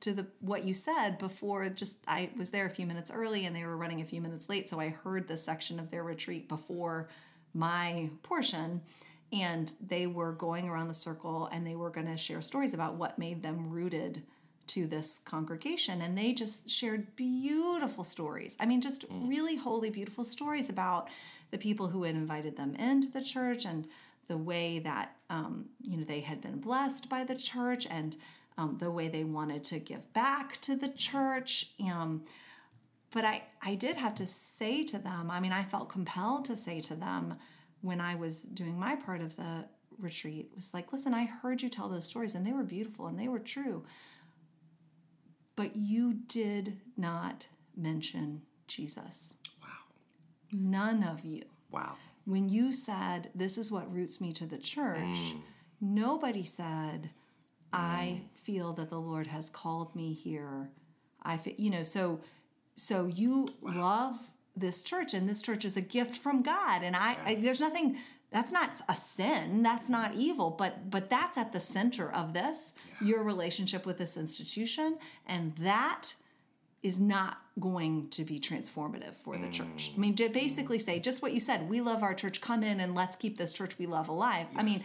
to 0.00 0.12
the 0.12 0.26
what 0.40 0.64
you 0.64 0.74
said 0.74 1.18
before. 1.18 1.68
Just 1.68 1.98
I 2.08 2.30
was 2.36 2.50
there 2.50 2.66
a 2.66 2.70
few 2.70 2.86
minutes 2.86 3.10
early, 3.10 3.46
and 3.46 3.54
they 3.54 3.64
were 3.64 3.76
running 3.76 4.00
a 4.00 4.04
few 4.04 4.20
minutes 4.20 4.48
late, 4.48 4.68
so 4.68 4.80
I 4.80 4.88
heard 4.88 5.28
this 5.28 5.44
section 5.44 5.78
of 5.78 5.90
their 5.90 6.02
retreat 6.02 6.48
before 6.48 7.08
my 7.54 8.10
portion. 8.22 8.80
and 9.32 9.72
they 9.86 10.06
were 10.06 10.32
going 10.32 10.68
around 10.68 10.88
the 10.88 10.94
circle 10.94 11.48
and 11.52 11.66
they 11.66 11.74
were 11.74 11.90
going 11.90 12.06
to 12.06 12.16
share 12.16 12.42
stories 12.42 12.74
about 12.74 12.94
what 12.96 13.18
made 13.18 13.42
them 13.42 13.68
rooted 13.70 14.22
to 14.68 14.86
this 14.86 15.18
congregation 15.18 16.02
and 16.02 16.16
they 16.16 16.32
just 16.32 16.68
shared 16.68 17.14
beautiful 17.16 18.04
stories. 18.04 18.56
I 18.60 18.66
mean 18.66 18.80
just 18.80 19.04
really 19.10 19.56
holy 19.56 19.90
beautiful 19.90 20.24
stories 20.24 20.68
about 20.70 21.08
the 21.50 21.58
people 21.58 21.88
who 21.88 22.04
had 22.04 22.14
invited 22.14 22.56
them 22.56 22.74
into 22.76 23.08
the 23.08 23.22
church 23.22 23.64
and 23.64 23.86
the 24.28 24.38
way 24.38 24.78
that 24.78 25.16
um, 25.30 25.66
you 25.82 25.96
know 25.96 26.04
they 26.04 26.20
had 26.20 26.40
been 26.40 26.60
blessed 26.60 27.08
by 27.08 27.24
the 27.24 27.34
church 27.34 27.86
and 27.90 28.16
um, 28.56 28.76
the 28.78 28.90
way 28.90 29.08
they 29.08 29.24
wanted 29.24 29.64
to 29.64 29.78
give 29.78 30.12
back 30.12 30.60
to 30.60 30.76
the 30.76 30.88
church. 30.88 31.70
Um, 31.82 32.24
but 33.12 33.24
I, 33.24 33.42
I 33.62 33.74
did 33.74 33.96
have 33.96 34.14
to 34.16 34.26
say 34.26 34.82
to 34.84 34.98
them 34.98 35.30
i 35.30 35.38
mean 35.38 35.52
i 35.52 35.62
felt 35.62 35.88
compelled 35.88 36.44
to 36.46 36.56
say 36.56 36.80
to 36.80 36.94
them 36.94 37.36
when 37.80 38.00
i 38.00 38.14
was 38.14 38.42
doing 38.42 38.78
my 38.78 38.96
part 38.96 39.20
of 39.20 39.36
the 39.36 39.66
retreat 39.98 40.50
was 40.54 40.74
like 40.74 40.92
listen 40.92 41.14
i 41.14 41.24
heard 41.24 41.62
you 41.62 41.68
tell 41.68 41.88
those 41.88 42.06
stories 42.06 42.34
and 42.34 42.46
they 42.46 42.52
were 42.52 42.64
beautiful 42.64 43.06
and 43.06 43.18
they 43.18 43.28
were 43.28 43.38
true 43.38 43.84
but 45.56 45.76
you 45.76 46.14
did 46.14 46.78
not 46.96 47.46
mention 47.76 48.42
jesus. 48.68 49.36
Wow. 49.60 49.68
none 50.52 51.02
of 51.02 51.24
you. 51.24 51.42
Wow. 51.70 51.96
when 52.24 52.48
you 52.48 52.72
said 52.72 53.30
this 53.34 53.56
is 53.56 53.70
what 53.70 53.92
roots 53.92 54.20
me 54.20 54.32
to 54.34 54.46
the 54.46 54.58
church 54.58 54.98
mm. 55.00 55.40
nobody 55.80 56.44
said 56.44 57.10
i 57.72 58.20
mm. 58.20 58.38
feel 58.38 58.72
that 58.74 58.90
the 58.90 59.00
lord 59.00 59.28
has 59.28 59.48
called 59.48 59.94
me 59.96 60.12
here. 60.12 60.70
I 61.22 61.38
you 61.56 61.70
know 61.70 61.82
so 61.82 62.20
so 62.76 63.06
you 63.06 63.48
love 63.62 64.16
this 64.56 64.82
church 64.82 65.14
and 65.14 65.28
this 65.28 65.40
church 65.40 65.64
is 65.64 65.76
a 65.76 65.80
gift 65.80 66.16
from 66.16 66.42
god 66.42 66.82
and 66.82 66.96
I, 66.96 67.16
I 67.24 67.34
there's 67.36 67.60
nothing 67.60 67.96
that's 68.32 68.52
not 68.52 68.70
a 68.88 68.94
sin 68.94 69.62
that's 69.62 69.88
not 69.88 70.14
evil 70.14 70.50
but 70.50 70.90
but 70.90 71.10
that's 71.10 71.36
at 71.36 71.52
the 71.52 71.60
center 71.60 72.10
of 72.12 72.32
this 72.32 72.74
your 73.00 73.22
relationship 73.22 73.86
with 73.86 73.98
this 73.98 74.16
institution 74.16 74.98
and 75.26 75.54
that 75.56 76.14
is 76.82 76.98
not 76.98 77.38
going 77.60 78.08
to 78.08 78.24
be 78.24 78.40
transformative 78.40 79.14
for 79.14 79.38
the 79.38 79.48
church. 79.48 79.92
I 79.96 80.00
mean, 80.00 80.16
to 80.16 80.28
mm. 80.28 80.32
basically 80.32 80.78
say 80.78 80.98
just 80.98 81.22
what 81.22 81.32
you 81.32 81.40
said, 81.40 81.68
we 81.68 81.80
love 81.80 82.02
our 82.02 82.14
church, 82.14 82.40
come 82.40 82.62
in 82.62 82.80
and 82.80 82.94
let's 82.94 83.14
keep 83.14 83.38
this 83.38 83.52
church 83.52 83.78
we 83.78 83.86
love 83.86 84.08
alive. 84.08 84.46
I 84.56 84.62
mean, 84.64 84.80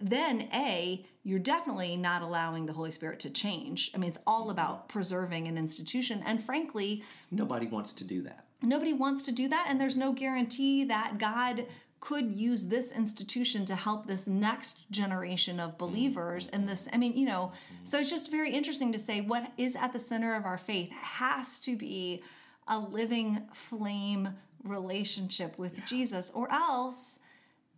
then 0.00 0.48
A, 0.54 1.04
you're 1.24 1.38
definitely 1.38 1.96
not 1.96 2.22
allowing 2.22 2.66
the 2.66 2.72
Holy 2.72 2.90
Spirit 2.90 3.20
to 3.20 3.30
change. 3.30 3.90
I 3.94 3.98
mean, 3.98 4.10
it's 4.10 4.20
all 4.26 4.42
mm-hmm. 4.42 4.52
about 4.52 4.88
preserving 4.88 5.48
an 5.48 5.58
institution. 5.58 6.22
And 6.24 6.42
frankly, 6.42 7.04
Nobody 7.30 7.66
wants 7.66 7.92
to 7.94 8.04
do 8.04 8.22
that. 8.22 8.46
nobody 8.62 8.94
wants 8.94 9.24
to 9.24 9.32
do 9.32 9.48
that. 9.48 9.66
And 9.68 9.80
there's 9.80 9.96
no 9.96 10.12
guarantee 10.12 10.84
that 10.84 11.18
God 11.18 11.66
could 12.00 12.30
use 12.30 12.68
this 12.68 12.92
institution 12.92 13.64
to 13.64 13.74
help 13.74 14.06
this 14.06 14.26
next 14.26 14.90
generation 14.90 15.58
of 15.58 15.76
believers 15.78 16.46
and 16.48 16.68
this 16.68 16.88
i 16.92 16.96
mean 16.96 17.16
you 17.16 17.26
know 17.26 17.52
so 17.84 17.98
it's 17.98 18.10
just 18.10 18.30
very 18.30 18.50
interesting 18.50 18.92
to 18.92 18.98
say 18.98 19.20
what 19.20 19.50
is 19.56 19.74
at 19.74 19.92
the 19.92 20.00
center 20.00 20.36
of 20.36 20.44
our 20.44 20.58
faith 20.58 20.92
has 20.92 21.58
to 21.58 21.76
be 21.76 22.22
a 22.68 22.78
living 22.78 23.42
flame 23.52 24.28
relationship 24.62 25.58
with 25.58 25.84
jesus 25.86 26.30
or 26.30 26.50
else 26.52 27.18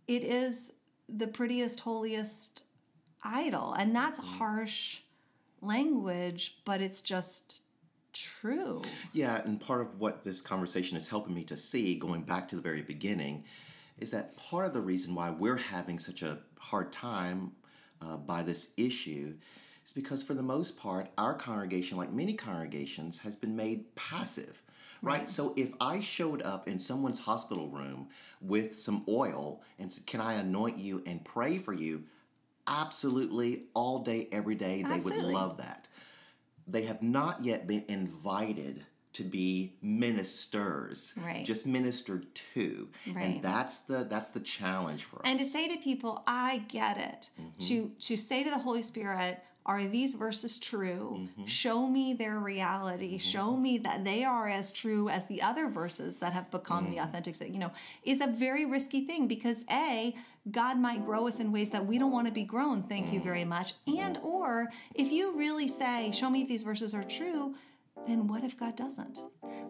it 0.07 0.23
is 0.23 0.73
the 1.07 1.27
prettiest 1.27 1.81
holiest 1.81 2.65
idol. 3.23 3.73
And 3.73 3.95
that's 3.95 4.19
mm-hmm. 4.19 4.37
harsh 4.37 4.99
language 5.61 6.57
but 6.65 6.81
it's 6.81 7.01
just 7.01 7.63
true. 8.13 8.81
Yeah, 9.13 9.41
and 9.43 9.59
part 9.59 9.81
of 9.81 9.99
what 9.99 10.23
this 10.23 10.41
conversation 10.41 10.97
is 10.97 11.07
helping 11.07 11.33
me 11.33 11.43
to 11.45 11.55
see, 11.55 11.95
going 11.95 12.23
back 12.23 12.49
to 12.49 12.55
the 12.55 12.61
very 12.61 12.81
beginning, 12.81 13.45
is 14.01 14.11
that 14.11 14.35
part 14.37 14.65
of 14.65 14.73
the 14.73 14.81
reason 14.81 15.15
why 15.15 15.29
we're 15.29 15.57
having 15.57 15.99
such 15.99 16.21
a 16.21 16.39
hard 16.59 16.91
time 16.91 17.51
uh, 18.01 18.17
by 18.17 18.43
this 18.43 18.73
issue 18.77 19.35
is 19.85 19.91
because, 19.91 20.23
for 20.23 20.33
the 20.33 20.43
most 20.43 20.77
part, 20.77 21.09
our 21.17 21.33
congregation, 21.33 21.97
like 21.97 22.11
many 22.11 22.33
congregations, 22.33 23.19
has 23.19 23.35
been 23.35 23.55
made 23.55 23.95
passive. 23.95 24.61
Right? 25.03 25.27
So 25.27 25.55
if 25.57 25.73
I 25.81 25.99
showed 25.99 26.43
up 26.43 26.67
in 26.67 26.77
someone's 26.77 27.21
hospital 27.21 27.67
room 27.69 28.09
with 28.39 28.75
some 28.75 29.03
oil 29.07 29.63
and 29.79 29.91
said, 29.91 30.05
Can 30.05 30.21
I 30.21 30.35
anoint 30.35 30.77
you 30.77 31.01
and 31.07 31.25
pray 31.25 31.57
for 31.57 31.73
you? 31.73 32.03
Absolutely, 32.67 33.63
all 33.73 34.03
day, 34.03 34.27
every 34.31 34.53
day, 34.53 34.83
they 34.83 34.93
Absolutely. 34.93 35.25
would 35.25 35.33
love 35.33 35.57
that 35.57 35.87
they 36.67 36.83
have 36.83 37.01
not 37.01 37.43
yet 37.43 37.67
been 37.67 37.83
invited 37.87 38.85
to 39.13 39.23
be 39.23 39.73
ministers. 39.81 41.13
Right. 41.23 41.45
just 41.45 41.67
minister 41.67 42.23
to. 42.53 42.87
Right. 43.07 43.23
and 43.23 43.41
that's 43.41 43.81
the 43.81 44.03
that's 44.03 44.29
the 44.29 44.39
challenge 44.39 45.03
for 45.03 45.17
us 45.17 45.23
and 45.25 45.39
to 45.39 45.45
say 45.45 45.67
to 45.67 45.77
people 45.81 46.23
i 46.27 46.63
get 46.67 46.97
it. 46.97 47.29
Mm-hmm. 47.39 47.59
To 47.59 47.91
to 48.07 48.17
say 48.17 48.43
to 48.43 48.49
the 48.49 48.59
holy 48.59 48.81
spirit 48.81 49.41
are 49.63 49.83
these 49.87 50.15
verses 50.15 50.59
true? 50.59 51.19
Mm-hmm. 51.19 51.45
Show 51.45 51.87
me 51.87 52.13
their 52.13 52.39
reality. 52.39 53.09
Mm-hmm. 53.09 53.29
Show 53.29 53.55
me 53.55 53.77
that 53.79 54.03
they 54.03 54.23
are 54.23 54.49
as 54.49 54.71
true 54.71 55.07
as 55.07 55.27
the 55.27 55.41
other 55.41 55.67
verses 55.67 56.17
that 56.17 56.33
have 56.33 56.49
become 56.49 56.89
the 56.89 56.97
mm. 56.97 57.03
authentic 57.03 57.39
you 57.53 57.59
know 57.59 57.71
is 58.03 58.21
a 58.21 58.27
very 58.27 58.65
risky 58.65 59.05
thing 59.05 59.27
because 59.27 59.63
a 59.71 60.15
god 60.49 60.79
might 60.79 61.05
grow 61.05 61.27
us 61.27 61.39
in 61.39 61.51
ways 61.51 61.69
that 61.69 61.85
we 61.85 61.99
don't 61.99 62.11
want 62.11 62.27
to 62.27 62.33
be 62.33 62.43
grown 62.43 62.81
thank 62.81 63.13
you 63.13 63.21
very 63.21 63.43
mm. 63.43 63.49
much. 63.49 63.73
And 63.85 64.17
or 64.23 64.69
if 64.95 65.11
you 65.11 65.37
really 65.37 65.67
say 65.67 66.11
show 66.11 66.29
me 66.29 66.41
if 66.41 66.47
these 66.47 66.63
verses 66.63 66.95
are 66.95 67.03
true 67.03 67.53
then 68.07 68.27
what 68.27 68.43
if 68.43 68.57
God 68.57 68.75
doesn't? 68.75 69.19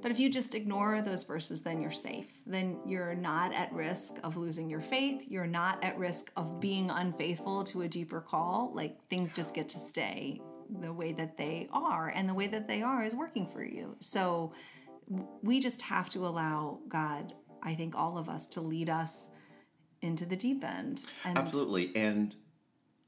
But 0.01 0.11
if 0.11 0.19
you 0.19 0.29
just 0.29 0.55
ignore 0.55 1.01
those 1.01 1.23
verses, 1.23 1.61
then 1.61 1.81
you're 1.81 1.91
safe. 1.91 2.31
Then 2.45 2.79
you're 2.85 3.13
not 3.13 3.53
at 3.53 3.71
risk 3.73 4.15
of 4.23 4.37
losing 4.37 4.69
your 4.69 4.81
faith. 4.81 5.25
You're 5.27 5.47
not 5.47 5.83
at 5.83 5.97
risk 5.97 6.31
of 6.35 6.59
being 6.59 6.89
unfaithful 6.89 7.63
to 7.65 7.83
a 7.83 7.87
deeper 7.87 8.21
call. 8.21 8.71
Like 8.73 8.97
things 9.09 9.33
just 9.33 9.53
get 9.53 9.69
to 9.69 9.77
stay 9.77 10.41
the 10.79 10.93
way 10.93 11.11
that 11.11 11.35
they 11.37 11.67
are, 11.73 12.07
and 12.15 12.29
the 12.29 12.33
way 12.33 12.47
that 12.47 12.67
they 12.67 12.81
are 12.81 13.03
is 13.03 13.13
working 13.13 13.45
for 13.45 13.61
you. 13.63 13.97
So 13.99 14.53
we 15.41 15.59
just 15.59 15.81
have 15.81 16.09
to 16.11 16.25
allow 16.25 16.79
God, 16.87 17.33
I 17.61 17.75
think 17.75 17.93
all 17.95 18.17
of 18.17 18.29
us, 18.29 18.45
to 18.47 18.61
lead 18.61 18.89
us 18.89 19.27
into 20.01 20.25
the 20.25 20.35
deep 20.35 20.63
end. 20.63 21.03
And 21.25 21.37
absolutely 21.37 21.95
and 21.95 22.35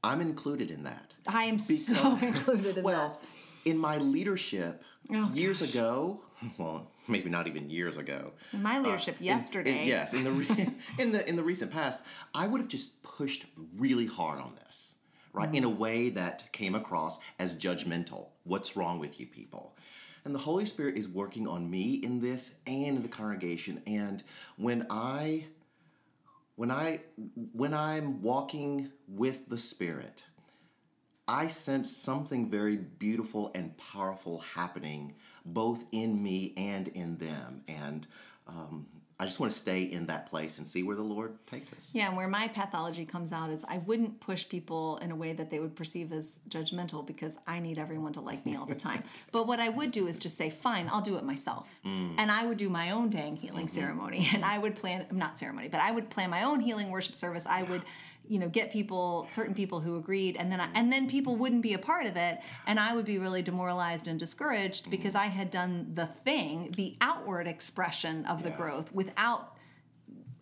i'm 0.02 0.20
included 0.20 0.70
in 0.70 0.84
that 0.84 1.14
I 1.26 1.44
am 1.44 1.58
so 1.58 2.16
included 2.22 2.78
in 2.78 2.84
well 2.84 3.08
that. 3.08 3.26
in 3.64 3.78
my 3.78 3.98
leadership 3.98 4.82
Oh, 5.12 5.30
years 5.34 5.60
ago 5.60 6.22
well 6.58 6.90
maybe 7.08 7.28
not 7.28 7.46
even 7.46 7.68
years 7.68 7.98
ago 7.98 8.32
my 8.52 8.78
uh, 8.78 8.82
leadership 8.82 9.16
in- 9.18 9.26
yesterday. 9.26 9.82
in- 9.82 9.88
yes, 9.88 10.14
in 10.14 10.24
the 10.24 10.32
re- 10.32 10.68
in 10.98 11.12
the 11.12 11.28
in 11.28 11.36
the 11.36 11.42
recent 11.42 11.72
past, 11.72 12.02
I 12.34 12.46
would 12.46 12.60
have 12.60 12.68
just 12.68 13.02
pushed 13.02 13.46
really 13.76 14.06
hard 14.06 14.40
on 14.40 14.54
this, 14.56 14.96
right? 15.32 15.52
In 15.54 15.64
a 15.64 15.70
mm. 15.70 15.76
way 15.76 16.10
that 16.10 16.50
came 16.52 16.74
across 16.74 17.18
as 17.38 17.54
judgmental. 17.54 18.28
What's 18.44 18.76
wrong 18.76 18.98
with 18.98 19.20
you 19.20 19.26
people? 19.26 19.76
And 20.24 20.34
the 20.34 20.38
Holy 20.38 20.64
Spirit 20.64 20.96
is 20.96 21.06
working 21.06 21.46
on 21.46 21.70
me 21.70 21.94
in 21.94 22.20
this 22.20 22.56
and 22.66 22.96
in 22.96 23.02
the 23.02 23.08
congregation. 23.08 23.82
And 23.86 24.22
when 24.56 24.86
I 24.88 25.46
when 26.56 26.70
I 26.70 27.00
when 27.52 27.74
I'm 27.74 28.22
walking 28.22 28.90
with 29.08 29.48
the 29.48 29.58
Spirit, 29.58 30.24
I 31.26 31.48
sense 31.48 31.94
something 31.94 32.50
very 32.50 32.76
beautiful 32.76 33.50
and 33.54 33.76
powerful 33.76 34.40
happening 34.40 35.14
both 35.44 35.84
in 35.92 36.22
me 36.22 36.54
and 36.56 36.88
in 36.88 37.16
them. 37.18 37.62
And 37.68 38.06
um, 38.46 38.86
I 39.18 39.26
just 39.26 39.38
want 39.38 39.52
to 39.52 39.58
stay 39.58 39.84
in 39.84 40.06
that 40.06 40.28
place 40.28 40.58
and 40.58 40.66
see 40.66 40.82
where 40.82 40.96
the 40.96 41.02
Lord 41.02 41.34
takes 41.46 41.72
us. 41.72 41.90
Yeah, 41.92 42.08
and 42.08 42.16
where 42.16 42.26
my 42.26 42.48
pathology 42.48 43.04
comes 43.04 43.32
out 43.32 43.50
is 43.50 43.64
I 43.68 43.78
wouldn't 43.78 44.20
push 44.20 44.48
people 44.48 44.96
in 44.98 45.12
a 45.12 45.16
way 45.16 45.32
that 45.32 45.50
they 45.50 45.60
would 45.60 45.76
perceive 45.76 46.12
as 46.12 46.40
judgmental 46.48 47.06
because 47.06 47.38
I 47.46 47.60
need 47.60 47.78
everyone 47.78 48.12
to 48.14 48.20
like 48.20 48.44
me 48.44 48.56
all 48.56 48.66
the 48.66 48.74
time. 48.74 49.04
but 49.32 49.46
what 49.46 49.60
I 49.60 49.68
would 49.68 49.92
do 49.92 50.08
is 50.08 50.18
just 50.18 50.36
say, 50.36 50.50
fine, 50.50 50.88
I'll 50.90 51.00
do 51.00 51.16
it 51.16 51.24
myself. 51.24 51.80
And 51.84 52.30
I 52.30 52.44
would 52.44 52.58
do 52.58 52.68
my 52.68 52.90
own 52.90 53.08
dang 53.08 53.36
healing 53.36 53.68
ceremony. 53.68 54.28
And 54.34 54.44
I 54.44 54.58
would 54.58 54.74
plan, 54.74 55.06
not 55.12 55.38
ceremony, 55.38 55.68
but 55.68 55.80
I 55.80 55.92
would 55.92 56.10
plan 56.10 56.28
my 56.30 56.42
own 56.42 56.58
healing 56.58 56.90
worship 56.90 57.14
service. 57.14 57.46
I 57.46 57.62
would 57.62 57.82
you 58.26 58.38
know 58.38 58.48
get 58.48 58.72
people 58.72 59.26
certain 59.28 59.54
people 59.54 59.80
who 59.80 59.96
agreed 59.96 60.36
and 60.36 60.50
then 60.50 60.60
I, 60.60 60.68
and 60.74 60.92
then 60.92 61.08
people 61.08 61.36
wouldn't 61.36 61.62
be 61.62 61.74
a 61.74 61.78
part 61.78 62.06
of 62.06 62.16
it 62.16 62.38
and 62.66 62.80
i 62.80 62.94
would 62.94 63.04
be 63.04 63.18
really 63.18 63.42
demoralized 63.42 64.08
and 64.08 64.18
discouraged 64.18 64.90
because 64.90 65.14
i 65.14 65.26
had 65.26 65.50
done 65.50 65.92
the 65.94 66.06
thing 66.06 66.72
the 66.76 66.96
outward 67.00 67.46
expression 67.46 68.24
of 68.24 68.42
the 68.42 68.48
Yeah. 68.48 68.56
growth 68.56 68.94
without 68.94 69.54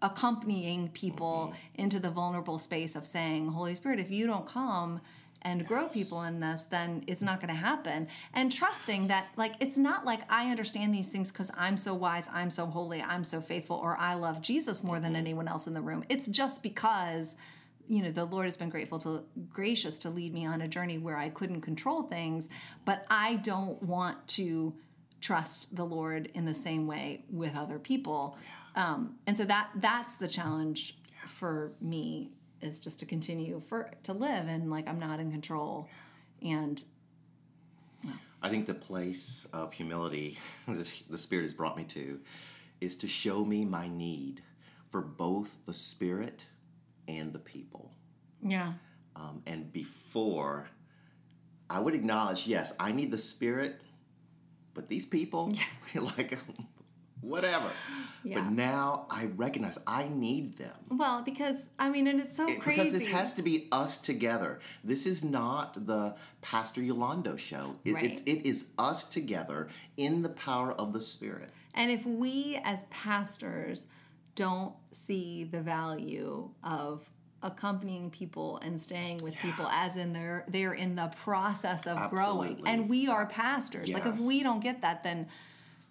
accompanying 0.02 0.88
people 0.88 1.52
mm-hmm. 1.52 1.82
into 1.82 1.98
the 1.98 2.10
vulnerable 2.10 2.58
space 2.58 2.94
of 2.96 3.06
saying, 3.06 3.48
Holy 3.48 3.74
Spirit, 3.74 4.00
if 4.00 4.10
you 4.10 4.26
don't 4.26 4.46
come 4.46 5.00
and 5.40 5.66
grow 5.66 5.88
people 5.88 6.22
in 6.22 6.40
this, 6.40 6.62
then 6.64 7.02
it's 7.06 7.22
not 7.22 7.40
going 7.40 7.48
to 7.48 7.60
happen. 7.60 8.06
And 8.32 8.52
trusting 8.52 9.08
that, 9.08 9.28
like, 9.36 9.54
it's 9.60 9.78
not 9.78 10.04
like 10.04 10.20
I 10.30 10.50
understand 10.50 10.94
these 10.94 11.08
things 11.08 11.32
because 11.32 11.50
I'm 11.56 11.76
so 11.76 11.94
wise, 11.94 12.28
I'm 12.32 12.50
so 12.50 12.66
holy, 12.66 13.02
I'm 13.02 13.24
so 13.24 13.40
faithful, 13.40 13.76
or 13.76 13.96
I 13.96 14.14
love 14.14 14.40
Jesus 14.40 14.84
more 14.84 15.00
than 15.00 15.12
mm-hmm. 15.12 15.20
anyone 15.20 15.48
else 15.48 15.66
in 15.66 15.74
the 15.74 15.80
room. 15.80 16.04
It's 16.08 16.26
just 16.26 16.62
because. 16.62 17.36
You 17.92 18.00
know, 18.00 18.10
the 18.10 18.24
Lord 18.24 18.46
has 18.46 18.56
been 18.56 18.70
grateful 18.70 18.96
to 19.00 19.22
gracious 19.50 19.98
to 19.98 20.08
lead 20.08 20.32
me 20.32 20.46
on 20.46 20.62
a 20.62 20.66
journey 20.66 20.96
where 20.96 21.18
I 21.18 21.28
couldn't 21.28 21.60
control 21.60 22.02
things, 22.02 22.48
but 22.86 23.04
I 23.10 23.36
don't 23.36 23.82
want 23.82 24.26
to 24.28 24.72
trust 25.20 25.76
the 25.76 25.84
Lord 25.84 26.30
in 26.32 26.46
the 26.46 26.54
same 26.54 26.86
way 26.86 27.26
with 27.30 27.54
other 27.54 27.78
people. 27.78 28.38
Um, 28.76 29.16
and 29.26 29.36
so 29.36 29.44
that 29.44 29.72
that's 29.74 30.14
the 30.16 30.26
challenge 30.26 30.96
for 31.26 31.72
me 31.82 32.30
is 32.62 32.80
just 32.80 32.98
to 33.00 33.04
continue 33.04 33.60
for 33.60 33.90
to 34.04 34.14
live 34.14 34.48
and 34.48 34.70
like 34.70 34.88
I'm 34.88 34.98
not 34.98 35.20
in 35.20 35.30
control. 35.30 35.86
And 36.40 36.82
I 38.40 38.48
think 38.48 38.64
the 38.64 38.72
place 38.72 39.46
of 39.52 39.74
humility 39.74 40.38
the 40.66 41.18
Spirit 41.18 41.42
has 41.42 41.52
brought 41.52 41.76
me 41.76 41.84
to 41.84 42.20
is 42.80 42.96
to 42.96 43.06
show 43.06 43.44
me 43.44 43.66
my 43.66 43.86
need 43.86 44.40
for 44.88 45.02
both 45.02 45.58
the 45.66 45.74
Spirit 45.74 46.46
and 47.08 47.32
the 47.32 47.38
people. 47.38 47.92
yeah. 48.42 48.74
Um, 49.14 49.42
and 49.46 49.70
before, 49.72 50.68
I 51.68 51.80
would 51.80 51.94
acknowledge, 51.94 52.46
yes, 52.46 52.74
I 52.80 52.92
need 52.92 53.10
the 53.10 53.18
Spirit, 53.18 53.78
but 54.72 54.88
these 54.88 55.04
people, 55.04 55.52
like, 55.94 56.38
whatever. 57.20 57.70
Yeah. 58.24 58.36
But 58.40 58.52
now 58.52 59.06
I 59.10 59.26
recognize 59.36 59.78
I 59.86 60.08
need 60.08 60.56
them. 60.56 60.74
Well, 60.90 61.20
because 61.22 61.66
I 61.78 61.90
mean, 61.90 62.06
and 62.06 62.20
it's 62.20 62.36
so 62.36 62.48
It- 62.48 62.60
crazy. 62.60 62.80
Because 62.84 62.92
this 62.94 63.08
has 63.08 63.34
to 63.34 63.42
be 63.42 63.68
us 63.70 63.98
together. 64.00 64.60
This 64.82 65.06
is 65.06 65.22
not 65.22 65.86
the 65.86 66.16
Pastor 66.40 66.80
Yolando 66.80 67.38
show. 67.38 67.76
It, 67.84 67.92
Right. 67.94 68.04
it's, 68.12 68.22
it 68.22 68.46
is 68.46 68.70
us 68.78 69.04
together 69.04 69.68
in 69.98 70.22
the 70.22 70.30
power 70.30 70.72
of 70.72 70.94
the 70.94 71.00
Spirit. 71.02 71.50
And 71.74 71.90
if 71.90 72.06
we 72.06 72.58
as 72.64 72.84
pastors 72.84 73.88
don't 74.34 74.74
see 74.92 75.44
the 75.44 75.60
value 75.60 76.48
of 76.64 77.08
accompanying 77.42 78.08
people 78.10 78.58
and 78.62 78.80
staying 78.80 79.18
with 79.18 79.36
people 79.38 79.66
as 79.66 79.96
in 79.96 80.12
they're 80.12 80.44
they're 80.48 80.74
in 80.74 80.94
the 80.94 81.12
process 81.24 81.86
of 81.88 82.08
growing 82.08 82.62
and 82.66 82.88
we 82.88 83.08
are 83.08 83.26
pastors 83.26 83.92
like 83.92 84.06
if 84.06 84.18
we 84.20 84.42
don't 84.44 84.60
get 84.60 84.82
that 84.82 85.02
then 85.02 85.26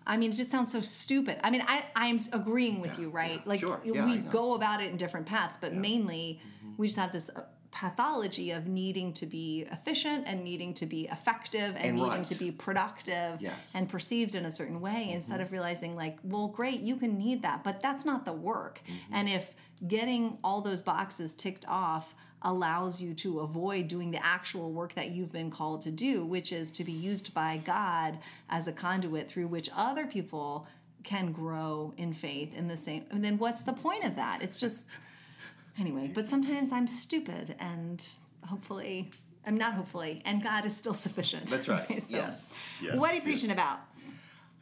I 0.06 0.18
mean, 0.18 0.32
it 0.32 0.36
just 0.36 0.50
sounds 0.50 0.72
so 0.72 0.82
stupid. 0.82 1.40
I 1.44 1.52
mean, 1.52 1.64
I, 1.68 1.86
I'm 1.96 2.18
agreeing 2.34 2.82
with 2.82 2.98
Yeah, 2.98 3.02
you, 3.02 3.10
right? 3.12 3.34
yeah, 3.34 3.42
like, 3.46 3.60
sure. 3.60 3.80
Yeah, 3.84 4.06
we. 4.06 4.18
Mm-hmm. 4.18 4.32
go 4.32 4.56
about 4.56 4.82
it 4.82 4.90
in 4.90 4.98
different 4.98 5.28
paths, 5.28 5.58
but 5.62 5.74
mainly 5.74 6.42
we 6.78 6.88
just 6.88 6.98
have 6.98 7.12
this 7.12 7.30
uh, 7.30 7.44
pathology 7.72 8.52
of 8.52 8.68
needing 8.68 9.14
to 9.14 9.26
be 9.26 9.66
efficient 9.72 10.26
and 10.28 10.44
needing 10.44 10.74
to 10.76 10.86
be 10.86 11.08
effective 11.12 11.76
and, 11.78 11.86
And 11.86 11.96
needing 11.96 12.10
right. 12.12 12.26
to 12.26 12.36
be 12.36 12.52
productive 12.52 13.38
Yes. 13.42 13.70
Mm-hmm. 13.70 13.78
and 13.78 13.90
perceived 13.90 14.36
in 14.36 14.46
a 14.46 14.52
certain 14.52 14.82
way 14.82 15.10
instead 15.12 15.42
of 15.42 15.52
realizing 15.52 15.96
like 15.96 16.18
well 16.24 16.48
great 16.48 16.82
you 16.82 16.96
can 16.98 17.18
need 17.18 17.42
that 17.44 17.64
but 17.64 17.82
that's 17.82 18.06
not 18.06 18.26
the 18.26 18.34
work 18.34 18.82
Mm-hmm. 18.86 19.14
and 19.14 19.30
if 19.30 19.54
getting 19.88 20.38
all 20.44 20.62
those 20.62 20.82
boxes 20.82 21.34
ticked 21.34 21.66
off 21.68 22.14
allows 22.44 23.02
you 23.02 23.14
to 23.14 23.40
avoid 23.40 23.88
doing 23.88 24.12
the 24.12 24.24
actual 24.26 24.72
work 24.72 24.94
that 24.96 25.12
you've 25.12 25.32
been 25.32 25.50
called 25.52 25.82
to 25.82 25.92
do 25.92 26.26
which 26.26 26.52
is 26.52 26.72
to 26.72 26.84
be 26.84 26.92
used 26.92 27.34
by 27.34 27.58
god 27.64 28.18
as 28.50 28.68
a 28.68 28.72
conduit 28.72 29.28
through 29.30 29.48
which 29.48 29.70
other 29.76 30.06
people 30.06 30.68
can 31.04 31.32
grow 31.32 31.94
in 31.98 32.14
faith 32.14 32.54
in 32.56 32.68
the 32.68 32.78
same 32.78 33.04
and 33.12 33.24
then 33.24 33.38
what's 33.38 33.64
the 33.64 33.74
point 33.74 34.04
of 34.04 34.16
that 34.16 34.42
it's 34.42 34.58
just 34.60 34.86
anyway 35.80 36.10
but 36.14 36.28
sometimes 36.28 36.72
i'm 36.72 36.88
stupid 36.88 37.56
and 37.60 38.06
hopefully 38.46 39.10
i'm 39.46 39.58
not 39.58 39.74
hopefully 39.74 40.22
and 40.26 40.44
god 40.44 40.66
is 40.66 40.76
still 40.76 40.94
sufficient 40.94 41.48
That's 41.48 41.68
right. 41.70 41.88
So, 42.02 42.16
Yes. 42.18 42.58
Yes. 42.82 42.96
what 42.96 43.12
are 43.12 43.16
you 43.16 43.22
Yes. 43.22 43.24
preaching 43.24 43.52
about 43.52 43.80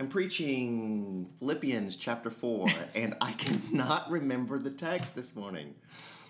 I'm 0.01 0.07
preaching 0.07 1.29
Philippians 1.39 1.97
chapter 1.97 2.29
4, 2.29 2.67
and 2.95 3.15
I 3.19 3.33
cannot 3.33 4.09
remember 4.09 4.57
the 4.57 4.69
text 4.69 5.13
this 5.13 5.35
morning. 5.35 5.75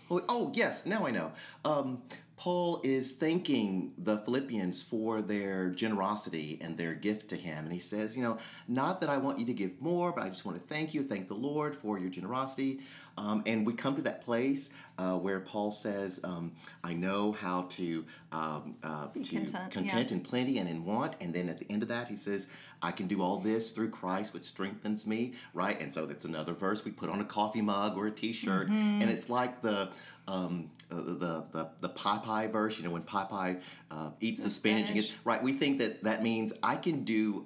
Oh, 0.10 0.22
oh, 0.28 0.52
yes, 0.56 0.88
now 0.88 1.06
I 1.06 1.12
know. 1.12 1.32
Um, 1.64 2.02
Paul 2.40 2.80
is 2.86 3.18
thanking 3.18 3.92
the 3.98 4.18
Philippians 4.20 4.82
for 4.82 5.22
their 5.22 5.72
generosity 5.72 6.58
and 6.62 6.78
their 6.78 6.94
gift 6.94 7.28
to 7.32 7.36
him. 7.36 7.66
And 7.66 7.74
he 7.74 7.80
says, 7.80 8.16
You 8.16 8.24
know, 8.24 8.38
not 8.66 9.02
that 9.02 9.10
I 9.10 9.18
want 9.18 9.40
you 9.40 9.46
to 9.48 9.54
give 9.54 9.82
more, 9.82 10.14
but 10.14 10.24
I 10.24 10.30
just 10.30 10.46
want 10.46 10.58
to 10.58 10.66
thank 10.66 10.94
you, 10.94 11.04
thank 11.04 11.28
the 11.28 11.34
Lord 11.34 11.76
for 11.76 12.00
your 12.00 12.10
generosity. 12.10 12.80
Um, 13.18 13.44
and 13.46 13.68
we 13.68 13.74
come 13.74 13.98
to 13.98 14.02
that 14.04 14.22
place 14.22 14.74
uh, 14.98 15.18
where 15.18 15.42
Paul 15.42 15.72
says, 15.72 16.22
um, 16.24 16.54
I 16.82 16.94
know 16.94 17.34
how 17.34 17.64
to, 17.72 18.06
um, 18.32 18.76
uh, 18.82 19.08
to 19.08 19.20
content, 19.20 19.72
content 19.72 20.10
yeah. 20.10 20.16
in 20.16 20.22
plenty 20.22 20.60
and 20.60 20.70
in 20.70 20.86
want. 20.86 21.18
And 21.20 21.34
then 21.34 21.50
at 21.50 21.60
the 21.60 21.70
end 21.70 21.84
of 21.84 21.90
that, 21.90 22.08
he 22.08 22.16
says, 22.16 22.50
I 22.82 22.92
can 22.92 23.08
do 23.08 23.22
all 23.22 23.38
this 23.38 23.72
through 23.72 23.90
Christ, 23.90 24.34
which 24.34 24.46
strengthens 24.46 25.06
me, 25.06 25.34
right? 25.54 25.78
And 25.82 25.94
so 25.94 26.06
that's 26.06 26.24
another 26.24 26.54
verse 26.54 26.86
we 26.86 26.92
put 26.92 27.10
on 27.10 27.20
a 27.20 27.26
coffee 27.26 27.62
mug 27.62 27.98
or 27.98 28.08
a 28.08 28.12
T-shirt, 28.12 28.70
Mm-hmm. 28.70 29.02
and 29.02 29.10
it's 29.10 29.30
like 29.30 29.62
the 29.62 29.90
um, 30.30 30.70
uh, 30.92 30.96
the 30.96 31.44
the 31.52 31.70
the 31.80 31.90
Popeye 31.90 32.52
verse. 32.52 32.78
You 32.78 32.84
know, 32.84 32.92
when 32.92 33.02
Popeye 33.02 33.60
uh, 33.92 34.12
eats 34.20 34.44
the, 34.44 34.50
spinach, 34.50 34.80
and 34.82 34.88
spinach. 34.90 35.08
gets, 35.08 35.26
right? 35.26 35.42
We 35.42 35.54
think 35.54 35.80
that 35.80 36.04
that 36.04 36.24
means 36.24 36.54
I 36.62 36.76
can 36.76 37.04
do 37.04 37.46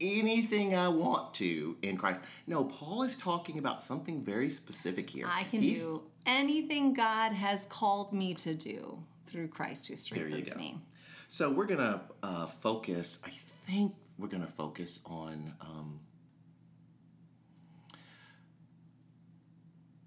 anything 0.00 0.74
I 0.74 0.88
want 0.88 1.34
to 1.34 1.76
in 1.82 1.96
Christ. 1.96 2.22
No, 2.46 2.64
Paul 2.64 3.02
is 3.02 3.16
talking 3.16 3.58
about 3.58 3.82
something 3.82 4.22
very 4.22 4.50
specific 4.50 5.08
here. 5.08 5.28
I 5.30 5.44
can 5.44 5.60
He's- 5.60 5.80
do 5.80 6.02
anything 6.26 6.92
God 6.92 7.32
has 7.32 7.66
called 7.66 8.12
me 8.12 8.34
to 8.34 8.54
do 8.54 9.02
through 9.26 9.48
Christ 9.48 9.86
who 9.88 9.96
strengthens 9.96 10.56
me. 10.56 10.80
So 11.28 11.50
we're 11.50 11.66
gonna 11.66 12.02
uh, 12.22 12.46
focus. 12.46 13.20
I 13.24 13.30
think 13.66 13.94
we're 14.18 14.28
gonna 14.28 14.46
focus 14.46 15.00
on. 15.04 15.54
Um, 15.60 16.00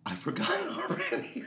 I 0.09 0.15
forgot 0.15 0.49
already. 0.89 1.43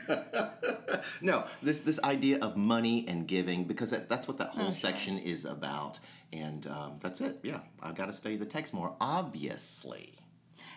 no, 1.21 1.45
this 1.61 1.81
this 1.81 2.01
idea 2.01 2.39
of 2.39 2.55
money 2.55 3.05
and 3.07 3.27
giving 3.27 3.65
because 3.65 3.91
that, 3.91 4.07
that's 4.07 4.27
what 4.27 4.37
that 4.37 4.49
whole 4.49 4.65
sure. 4.65 4.71
section 4.71 5.17
is 5.17 5.43
about, 5.45 5.99
and 6.31 6.65
um, 6.67 6.93
that's 7.01 7.19
it. 7.19 7.39
Yeah, 7.43 7.59
I've 7.81 7.95
got 7.95 8.05
to 8.05 8.13
study 8.13 8.37
the 8.37 8.45
text 8.45 8.73
more. 8.73 8.95
Obviously, 9.01 10.13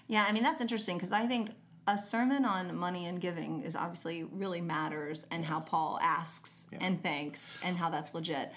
Yeah, 0.08 0.26
I 0.28 0.32
mean 0.32 0.42
that's 0.42 0.60
interesting 0.60 0.96
because 0.96 1.12
I 1.12 1.26
think 1.26 1.50
a 1.86 1.96
sermon 1.96 2.44
on 2.44 2.76
money 2.76 3.06
and 3.06 3.20
giving 3.20 3.62
is 3.62 3.76
obviously 3.76 4.24
really 4.24 4.60
matters 4.60 5.24
and 5.30 5.44
how 5.44 5.60
Paul 5.60 6.00
asks 6.02 6.66
and 6.80 7.00
thanks 7.00 7.56
and 7.62 7.76
how 7.76 7.90
that's 7.90 8.12
legit. 8.14 8.52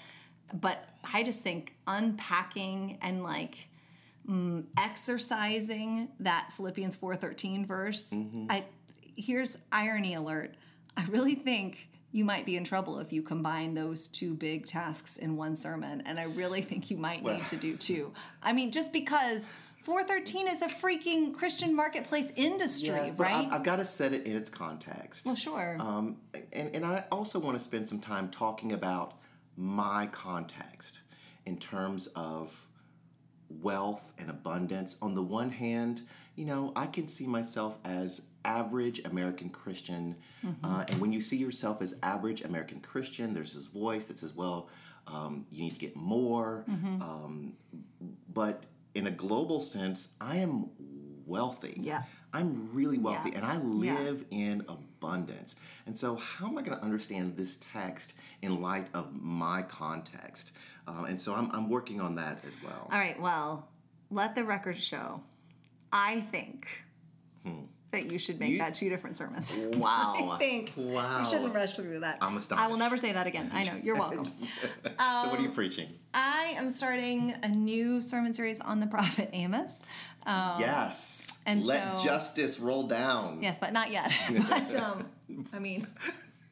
But 0.52 0.88
I 1.14 1.22
just 1.22 1.42
think 1.42 1.76
unpacking 1.86 2.98
and 3.00 3.22
like 3.22 3.68
mm, 4.28 4.64
exercising 4.76 6.08
that 6.18 6.52
Philippians 6.56 6.96
4:13 6.96 7.66
verse, 7.66 8.12
I 8.48 8.64
here's 9.20 9.58
irony 9.70 10.14
alert. 10.14 10.54
I 10.96 11.04
really 11.06 11.34
think 11.34 11.88
you 12.12 12.24
might 12.24 12.44
be 12.44 12.56
in 12.56 12.64
trouble 12.64 12.98
if 12.98 13.12
you 13.12 13.22
combine 13.22 13.74
those 13.74 14.08
two 14.08 14.34
big 14.34 14.66
tasks 14.66 15.16
in 15.16 15.36
one 15.36 15.54
sermon 15.54 16.02
and 16.06 16.18
I 16.18 16.24
really 16.24 16.62
think 16.62 16.90
you 16.90 16.96
might 16.96 17.22
Well- 17.22 17.36
need 17.36 17.46
to 17.46 17.56
do 17.56 17.76
two. 17.76 18.12
I 18.42 18.52
mean 18.52 18.72
just 18.72 18.92
because 18.92 19.46
413 19.84 20.46
is 20.48 20.60
a 20.62 20.68
freaking 20.68 21.34
Christian 21.34 21.74
marketplace 21.74 22.32
industry, 22.36 22.88
Yes, 22.90 23.12
but 23.12 23.24
right? 23.24 23.46
I've, 23.46 23.52
I've 23.52 23.62
got 23.62 23.76
to 23.76 23.84
set 23.86 24.12
it 24.12 24.24
in 24.26 24.36
its 24.36 24.50
context. 24.50 25.24
well, 25.24 25.34
sure. 25.34 25.76
Um, 25.80 26.16
and, 26.52 26.74
and 26.74 26.84
I 26.84 27.04
also 27.10 27.38
want 27.38 27.56
to 27.56 27.64
spend 27.64 27.88
some 27.88 27.98
time 28.00 28.28
talking 28.28 28.72
about 28.72 29.14
my 29.56 30.06
context 30.12 31.00
in 31.46 31.56
terms 31.56 32.08
of 32.08 32.54
wealth 33.48 34.12
and 34.18 34.28
abundance. 34.30 34.96
On 35.00 35.14
the 35.14 35.22
one 35.22 35.50
hand, 35.50 36.02
you 36.36 36.44
know, 36.44 36.72
I 36.76 36.86
can 36.86 37.08
see 37.08 37.26
myself 37.26 37.78
as 37.84 38.26
average 38.44 39.04
American 39.04 39.50
Christian. 39.50 40.16
Uh, 40.64 40.84
and 40.88 41.00
when 41.00 41.12
you 41.12 41.20
see 41.20 41.36
yourself 41.36 41.82
as 41.82 41.94
average 42.02 42.42
American 42.42 42.80
Christian, 42.80 43.34
there's 43.34 43.54
this 43.54 43.66
voice 43.66 44.06
that 44.06 44.18
says, 44.18 44.34
well, 44.34 44.68
um, 45.06 45.46
you 45.50 45.62
need 45.64 45.72
to 45.72 45.78
get 45.78 45.96
more. 45.96 46.64
Um, 46.68 47.54
but 48.32 48.64
in 48.94 49.06
a 49.06 49.10
global 49.10 49.60
sense, 49.60 50.14
I 50.20 50.36
am 50.36 50.70
wealthy. 51.26 51.76
Yeah. 51.80 52.02
I'm 52.32 52.70
really 52.72 52.98
wealthy 52.98 53.30
Yeah. 53.30 53.36
and 53.38 53.44
I 53.44 53.54
Yeah. 53.54 53.60
live 53.98 54.24
in 54.30 54.64
abundance. 54.68 55.56
And 55.86 55.98
so, 55.98 56.14
how 56.16 56.46
am 56.46 56.58
I 56.58 56.62
going 56.62 56.76
to 56.78 56.84
understand 56.84 57.36
this 57.36 57.58
text 57.72 58.14
in 58.42 58.60
light 58.60 58.86
of 58.94 59.12
my 59.12 59.62
context? 59.62 60.52
Uh, 60.86 61.04
and 61.08 61.20
so, 61.20 61.34
I'm, 61.34 61.50
I'm 61.50 61.68
working 61.68 62.00
on 62.00 62.14
that 62.16 62.44
as 62.44 62.54
well. 62.62 62.88
All 62.92 62.98
right, 62.98 63.20
well, 63.20 63.68
let 64.10 64.34
the 64.36 64.44
record 64.44 64.80
show. 64.80 65.22
I 65.92 66.20
think 66.20 66.68
that 67.92 68.10
you 68.10 68.18
should 68.18 68.38
make. 68.38 68.50
You- 68.50 68.58
that 68.58 68.74
two 68.74 68.88
different 68.88 69.16
sermons. 69.18 69.54
Wow. 69.80 70.14
I 70.34 70.38
think. 70.38 70.72
Wow. 70.76 71.20
You 71.20 71.28
shouldn't 71.28 71.54
rush 71.54 71.72
through 71.74 72.00
that. 72.00 72.18
I'm 72.20 72.36
astonished. 72.36 72.64
I 72.64 72.68
will 72.68 72.76
never 72.76 72.96
say 72.96 73.12
that 73.12 73.26
again. 73.26 73.50
I 73.52 73.64
know. 73.64 73.72
You're 73.82 73.96
welcome. 73.96 74.24
so, 74.84 74.90
what 75.28 75.38
are 75.38 75.42
you 75.42 75.50
preaching? 75.50 75.88
I 76.12 76.54
am 76.56 76.70
starting 76.70 77.34
a 77.42 77.48
new 77.48 78.00
sermon 78.02 78.34
series 78.34 78.60
on 78.60 78.80
the 78.80 78.86
prophet 78.86 79.30
Amos. 79.32 79.80
yes. 80.26 81.38
Um, 81.46 81.52
and 81.52 81.64
Let 81.64 81.98
so- 81.98 82.04
justice 82.04 82.60
roll 82.60 82.86
down. 82.88 83.42
Yes, 83.42 83.58
but 83.58 83.72
not 83.72 83.90
yet. 83.90 84.12
but 84.48 84.74
um, 84.76 85.06
I 85.52 85.58
mean, 85.58 85.86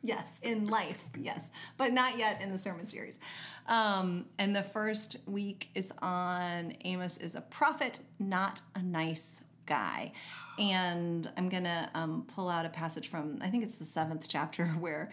yes, 0.03 0.41
in 0.43 0.68
life, 0.68 1.03
yes, 1.18 1.51
but 1.76 1.93
not 1.93 2.18
yet 2.18 2.41
in 2.41 2.51
the 2.51 2.59
sermon 2.59 2.86
series. 2.86 3.18
Um, 3.66 4.24
and 4.39 4.57
the 4.57 4.62
first 4.62 5.18
week 5.26 5.68
is 5.74 5.93
on 6.01 6.74
Amos 6.84 7.18
is 7.18 7.34
a 7.34 7.43
prophet, 7.43 7.99
not 8.18 8.62
a 8.74 8.82
nice 8.82 9.43
guy. 9.69 10.12
And 10.59 11.31
I'm 11.37 11.49
gonna 11.49 11.89
um, 11.95 12.27
pull 12.35 12.49
out 12.49 12.66
a 12.66 12.69
passage 12.69 13.09
from 13.09 13.39
I 13.41 13.49
think 13.49 13.62
it's 13.62 13.77
the 13.77 13.85
seventh 13.85 14.27
chapter 14.29 14.66
where 14.81 15.11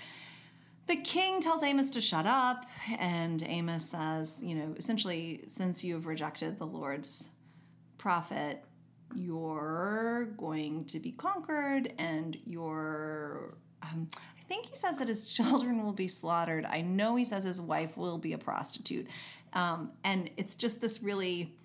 the 0.88 0.96
king 0.98 1.42
tells 1.42 1.64
Amos 1.64 1.90
to 1.92 2.02
shut 2.02 2.28
up, 2.28 2.66
and 3.00 3.42
Amos 3.44 3.90
says, 3.90 4.40
you 4.44 4.54
know, 4.54 4.76
essentially, 4.78 5.42
since 5.48 5.84
you 5.84 5.96
have 5.96 6.06
rejected 6.06 6.60
the 6.60 6.68
Lord's 6.68 7.32
prophet, 7.98 8.64
you're 9.16 10.30
going 10.38 10.86
to 10.86 11.00
be 11.00 11.12
conquered, 11.12 11.94
and 11.98 12.38
you're. 12.46 13.58
Um, 13.82 14.10
I 14.16 14.44
think 14.48 14.68
he 14.68 14.76
says 14.76 15.00
that 15.00 15.08
his 15.08 15.26
children 15.38 15.84
will 15.84 15.94
be 15.94 16.08
slaughtered. 16.08 16.66
I 16.66 16.82
know 16.82 17.16
he 17.16 17.26
says 17.26 17.44
his 17.44 17.60
wife 17.60 17.98
will 17.98 18.20
be 18.20 18.34
a 18.34 18.38
prostitute. 18.38 19.08
Um, 19.54 19.92
and 20.04 20.30
it's 20.38 20.56
just 20.56 20.82
this 20.82 21.02
really 21.02 21.56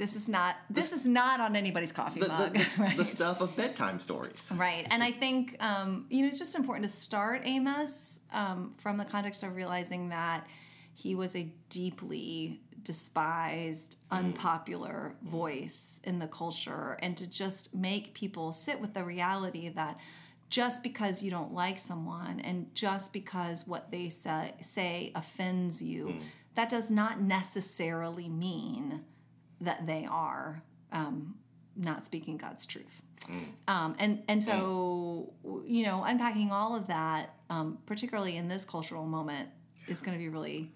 this 0.00 0.16
is 0.16 0.28
not 0.28 0.56
this 0.70 0.92
is 0.92 1.06
not 1.06 1.40
on 1.40 1.54
anybody's 1.54 1.92
coffee 1.92 2.20
The, 2.20 2.28
mug. 2.28 2.52
the, 2.54 2.58
the, 2.76 2.82
right? 2.82 2.96
the 2.96 3.04
stuff 3.04 3.40
of 3.40 3.54
bedtime 3.56 4.00
stories. 4.00 4.50
Right. 4.56 4.86
And 4.90 5.02
I 5.02 5.10
think, 5.12 5.62
um, 5.62 6.06
you 6.08 6.22
know, 6.22 6.28
it's 6.28 6.38
just 6.38 6.56
important 6.56 6.84
to 6.86 6.90
start 6.90 7.42
Amos 7.44 8.20
um, 8.32 8.74
from 8.78 8.96
the 8.96 9.04
context 9.04 9.42
of 9.44 9.54
realizing 9.54 10.08
that 10.08 10.46
he 10.94 11.14
was 11.14 11.36
a 11.36 11.52
deeply 11.68 12.60
despised, 12.82 13.98
unpopular 14.10 15.14
voice 15.22 16.00
in 16.04 16.18
the 16.18 16.26
culture, 16.26 16.98
and 17.02 17.14
to 17.18 17.28
just 17.28 17.74
make 17.74 18.14
people 18.14 18.52
sit 18.52 18.80
with 18.80 18.94
the 18.94 19.04
reality 19.04 19.68
that 19.68 19.98
just 20.48 20.82
because 20.82 21.22
you 21.22 21.30
don't 21.30 21.52
like 21.54 21.78
someone 21.78 22.40
and 22.40 22.74
just 22.74 23.12
because 23.12 23.68
what 23.68 23.90
they 23.90 24.08
say, 24.08 24.52
say 24.60 25.12
offends 25.14 25.82
you, 25.82 26.14
that 26.54 26.68
does 26.70 26.90
not 26.90 27.20
necessarily 27.20 28.28
mean 28.28 29.04
that 29.60 29.86
they 29.86 30.06
are 30.10 30.62
um, 30.92 31.36
not 31.76 32.04
speaking 32.04 32.36
God's 32.36 32.66
truth. 32.66 33.02
Um, 33.68 33.94
and 33.98 34.22
and 34.28 34.42
so 34.42 35.32
you 35.66 35.84
know, 35.84 36.02
unpacking 36.04 36.50
all 36.50 36.74
of 36.74 36.86
that, 36.88 37.34
um, 37.48 37.78
particularly 37.86 38.36
in 38.36 38.48
this 38.48 38.64
cultural 38.64 39.06
moment, 39.06 39.48
is 39.86 40.00
going 40.00 40.16
to 40.16 40.18
be 40.18 40.28
really 40.28 40.72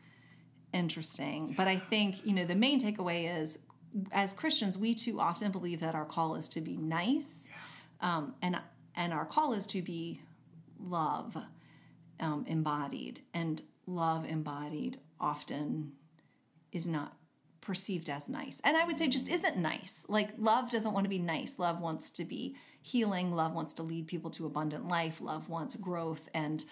interesting. 0.72 1.54
But 1.56 1.68
I 1.68 1.76
think 1.76 2.24
you 2.24 2.34
know 2.34 2.44
the 2.44 2.54
main 2.54 2.80
takeaway 2.80 3.40
is, 3.40 3.60
as 4.12 4.34
Christians, 4.34 4.76
we 4.76 4.94
too 4.94 5.20
often 5.20 5.52
believe 5.52 5.80
that 5.80 5.94
our 5.94 6.04
call 6.04 6.36
is 6.36 6.48
to 6.50 6.60
be 6.60 6.76
nice, 6.76 7.48
um, 8.00 8.34
and 8.42 8.60
and 8.94 9.12
our 9.12 9.24
call 9.24 9.52
is 9.54 9.66
to 9.68 9.82
be 9.82 10.20
love 10.78 11.36
um, 12.20 12.44
embodied, 12.46 13.20
and 13.32 13.62
love 13.86 14.24
embodied 14.24 14.98
often 15.18 15.92
is 16.72 16.86
not 16.86 17.16
perceived 17.64 18.10
as 18.10 18.28
nice. 18.28 18.60
And 18.62 18.76
I 18.76 18.84
would 18.84 18.98
say 18.98 19.08
just 19.08 19.28
isn't 19.28 19.56
nice. 19.56 20.04
Like 20.08 20.30
love 20.38 20.70
doesn't 20.70 20.92
want 20.92 21.04
to 21.04 21.10
be 21.10 21.18
nice. 21.18 21.58
Love 21.58 21.80
wants 21.80 22.10
to 22.12 22.24
be 22.24 22.56
healing. 22.82 23.34
Love 23.34 23.54
wants 23.54 23.74
to 23.74 23.82
lead 23.82 24.06
people 24.06 24.30
to 24.32 24.46
abundant 24.46 24.86
life. 24.86 25.20
Love 25.20 25.48
wants 25.48 25.74
growth. 25.76 26.28
And, 26.34 26.64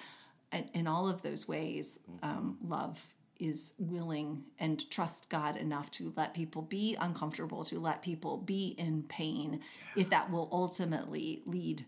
and 0.53 0.69
in 0.75 0.87
all 0.87 1.09
of 1.09 1.23
those 1.23 1.49
ways, 1.49 1.99
um, 2.23 2.59
love 2.63 3.03
is 3.41 3.73
willing 3.79 4.45
and 4.61 4.89
trust 4.91 5.31
God 5.31 5.57
enough 5.57 5.91
to 5.93 6.13
let 6.17 6.35
people 6.35 6.63
be 6.63 6.97
uncomfortable, 7.01 7.65
to 7.65 7.81
let 7.81 8.03
people 8.03 8.37
be 8.37 8.75
in 8.79 9.03
pain, 9.05 9.61
if 9.97 10.11
that 10.11 10.31
will 10.31 10.49
ultimately 10.53 11.43
lead 11.47 11.85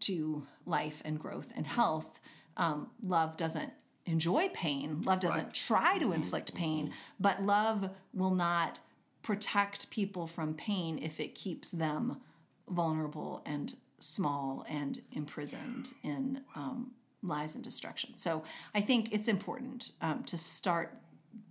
to 0.00 0.46
life 0.66 1.02
and 1.04 1.18
growth 1.18 1.50
and 1.56 1.66
health. 1.66 2.20
Um, 2.56 2.90
love 3.02 3.36
doesn't 3.36 3.72
enjoy 4.06 4.48
pain. 4.50 5.02
Love 5.02 5.20
doesn't 5.20 5.44
Right. 5.44 5.54
try 5.54 5.98
to 5.98 6.12
inflict 6.12 6.54
pain, 6.54 6.92
but 7.18 7.42
love 7.42 7.90
will 8.12 8.34
not 8.34 8.80
protect 9.22 9.88
people 9.90 10.26
from 10.26 10.54
pain 10.54 10.98
if 10.98 11.18
it 11.20 11.34
keeps 11.34 11.70
them 11.70 12.20
vulnerable 12.68 13.42
and 13.46 13.74
small 13.98 14.64
and 14.68 15.00
imprisoned 15.12 15.94
in 16.02 16.42
um, 16.54 16.92
lies 17.22 17.54
and 17.54 17.64
destruction. 17.64 18.16
So 18.18 18.42
I 18.74 18.82
think 18.82 19.12
it's 19.14 19.28
important 19.28 19.92
um, 20.02 20.24
to 20.24 20.36
start 20.36 20.98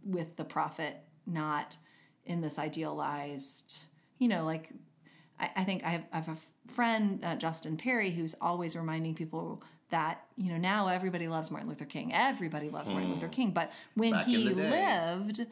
with 0.06 0.36
the 0.36 0.46
prophet, 0.46 0.98
not 1.26 1.78
in 2.26 2.42
this 2.42 2.60
idealized, 2.60 3.86
you 4.20 4.28
know, 4.28 4.46
like 4.46 4.70
I, 5.40 5.50
I 5.58 5.64
think 5.64 5.84
I 5.84 5.90
have, 5.90 6.04
I 6.14 6.16
have 6.18 6.30
a 6.30 6.72
friend, 6.72 7.20
uh, 7.24 7.36
Justin 7.36 7.76
Perry, 7.78 8.12
who's 8.12 8.36
always 8.40 8.76
reminding 8.76 9.16
people 9.16 9.64
that, 9.94 10.26
you 10.36 10.52
know, 10.52 10.58
now 10.58 10.88
everybody 10.88 11.28
loves 11.28 11.52
Martin 11.52 11.70
Luther 11.70 11.86
King. 11.86 12.12
Everybody 12.14 12.70
loves 12.70 12.92
Martin 12.92 13.14
Luther 13.14 13.28
King. 13.28 13.52
But 13.52 13.72
when 13.94 14.14
Back 14.14 14.26
he 14.26 14.50
lived, 14.50 15.46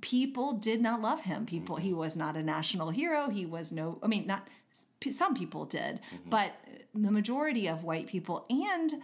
people 0.00 0.54
did 0.54 0.80
not 0.80 1.00
love 1.00 1.20
him. 1.20 1.46
People, 1.46 1.76
he 1.76 1.92
was 1.92 2.16
not 2.16 2.36
a 2.36 2.42
national 2.42 2.90
hero. 2.90 3.30
He 3.30 3.46
was 3.46 3.70
no, 3.70 4.00
I 4.02 4.08
mean, 4.08 4.26
not 4.26 4.48
some 5.08 5.34
people 5.36 5.64
did, 5.64 6.00
but 6.28 6.54
the 6.92 7.10
majority 7.12 7.68
of 7.68 7.84
white 7.84 8.08
people 8.08 8.46
and 8.50 8.94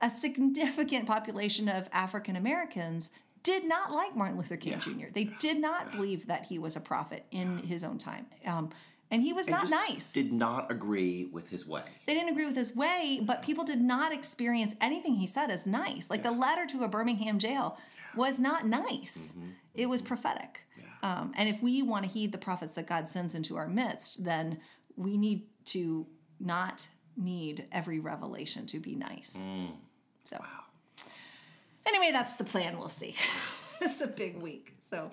a 0.00 0.08
significant 0.08 1.06
population 1.06 1.68
of 1.68 1.88
African 1.92 2.34
Americans 2.34 3.10
did 3.42 3.64
not 3.64 3.92
like 3.92 4.16
Martin 4.16 4.38
Luther 4.38 4.56
King 4.56 4.78
Jr. 4.80 5.06
They 5.12 5.24
did 5.24 5.58
not 5.58 5.92
believe 5.92 6.28
that 6.28 6.46
he 6.46 6.58
was 6.58 6.76
a 6.76 6.80
prophet 6.80 7.26
in 7.30 7.58
his 7.58 7.84
own 7.84 7.98
time. 7.98 8.26
Um, 8.46 8.70
and 9.10 9.22
he 9.22 9.32
was 9.32 9.48
not 9.48 9.62
Just 9.62 9.72
nice. 9.72 10.12
Did 10.12 10.32
not 10.32 10.70
agree 10.70 11.26
with 11.32 11.50
his 11.50 11.66
way. 11.66 11.82
they 12.06 12.14
didn't 12.14 12.30
agree 12.30 12.46
with 12.46 12.56
his 12.56 12.76
way, 12.76 13.20
but 13.22 13.42
people 13.42 13.64
did 13.64 13.80
not 13.80 14.12
experience 14.12 14.74
anything 14.80 15.14
he 15.14 15.26
said 15.26 15.50
as 15.50 15.66
nice. 15.66 16.10
Like 16.10 16.22
the 16.22 16.30
letter 16.30 16.66
to 16.66 16.84
a 16.84 16.88
Birmingham 16.88 17.38
jail 17.38 17.78
was 18.14 18.38
not 18.38 18.66
nice, 18.66 19.34
it 19.74 19.88
was 19.88 20.02
prophetic. 20.02 20.60
Um, 21.02 21.32
and 21.36 21.48
if 21.48 21.62
we 21.62 21.80
want 21.82 22.04
to 22.04 22.10
heed 22.10 22.32
the 22.32 22.38
prophets 22.38 22.74
that 22.74 22.86
God 22.88 23.06
sends 23.08 23.34
into 23.36 23.56
our 23.56 23.68
midst, 23.68 24.24
then 24.24 24.58
we 24.96 25.16
need 25.16 25.46
to 25.66 26.06
not 26.40 26.88
need 27.16 27.66
every 27.70 28.00
revelation 28.00 28.66
to 28.66 28.80
be 28.80 28.96
nice. 28.96 29.46
So, 30.24 30.42
anyway, 31.86 32.10
that's 32.12 32.34
the 32.36 32.44
plan. 32.44 32.78
We'll 32.78 32.88
see. 32.88 33.14
it's 33.82 34.00
a 34.00 34.06
big 34.06 34.40
week. 34.40 34.74
So, 34.78 35.10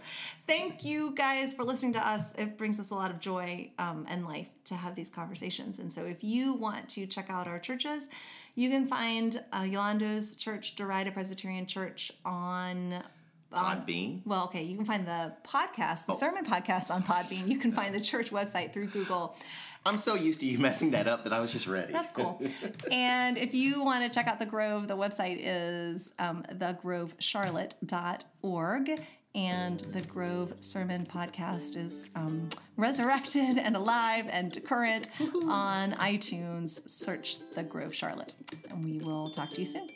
thank 0.48 0.86
you 0.86 1.12
guys 1.16 1.54
for 1.54 1.64
listening 1.64 1.94
to 1.94 2.08
us. 2.08 2.34
It 2.36 2.58
brings 2.58 2.80
us 2.80 2.92
a 2.92 2.96
lot 2.96 3.12
of 3.12 3.20
joy 3.20 3.72
um, 3.78 4.06
and 4.10 4.26
life 4.26 4.50
to 4.66 4.76
have 4.76 4.96
these 4.96 5.10
conversations. 5.10 5.80
And 5.80 5.92
so, 5.92 6.06
if 6.06 6.24
you 6.24 6.54
want 6.54 6.90
to 6.90 7.06
check 7.06 7.30
out 7.30 7.48
our 7.48 7.60
churches, 7.60 8.08
you 8.56 8.70
can 8.70 8.88
find 8.88 9.44
uh, 9.52 9.64
Yolando's 9.64 10.36
Church, 10.38 10.76
Derita 10.76 11.14
Presbyterian 11.14 11.66
Church, 11.66 12.12
on 12.24 13.04
Podbean. 13.52 14.22
well, 14.26 14.46
okay, 14.46 14.64
you 14.64 14.76
can 14.76 14.86
find 14.86 15.08
the 15.08 15.34
podcast, 15.46 16.08
the 16.08 16.16
sermon 16.16 16.46
podcast 16.46 16.92
on 16.92 17.04
Podbean. 17.04 17.48
You 17.48 17.58
can 17.58 17.72
find 17.72 17.94
the 17.96 18.02
church 18.02 18.32
website 18.32 18.74
through 18.74 18.88
Google. 18.88 19.38
I'm 19.86 19.98
so 19.98 20.16
used 20.16 20.40
to 20.40 20.46
you 20.46 20.58
messing 20.68 20.92
that 20.92 21.08
up 21.08 21.24
that 21.24 21.34
I 21.34 21.40
was 21.40 21.52
just 21.52 21.68
ready. 21.68 21.94
That's 21.94 22.12
cool. 22.12 22.42
and 22.92 23.38
if 23.38 23.54
you 23.54 23.84
want 23.84 24.04
to 24.04 24.10
check 24.14 24.28
out 24.28 24.40
the 24.40 24.46
Grove, 24.46 24.88
the 24.88 24.98
website 24.98 25.40
is 25.42 26.14
um, 26.20 26.44
thegrovecharlotte.org. 26.52 29.00
And 29.36 29.82
the 29.82 30.02
Grove 30.02 30.56
Sermon 30.62 31.06
Podcast 31.06 31.76
is 31.76 32.10
um, 32.16 32.48
resurrected 32.78 33.58
and 33.58 33.76
alive 33.76 34.30
and 34.32 34.64
current 34.64 35.10
on 35.50 35.92
iTunes. 35.94 36.88
Search 36.90 37.40
the 37.52 37.62
Grove 37.62 37.94
Charlotte. 37.94 38.34
And 38.70 38.86
we 38.86 39.00
will 39.00 39.28
talk 39.28 39.50
to 39.50 39.60
you 39.60 39.66
soon. 39.66 39.88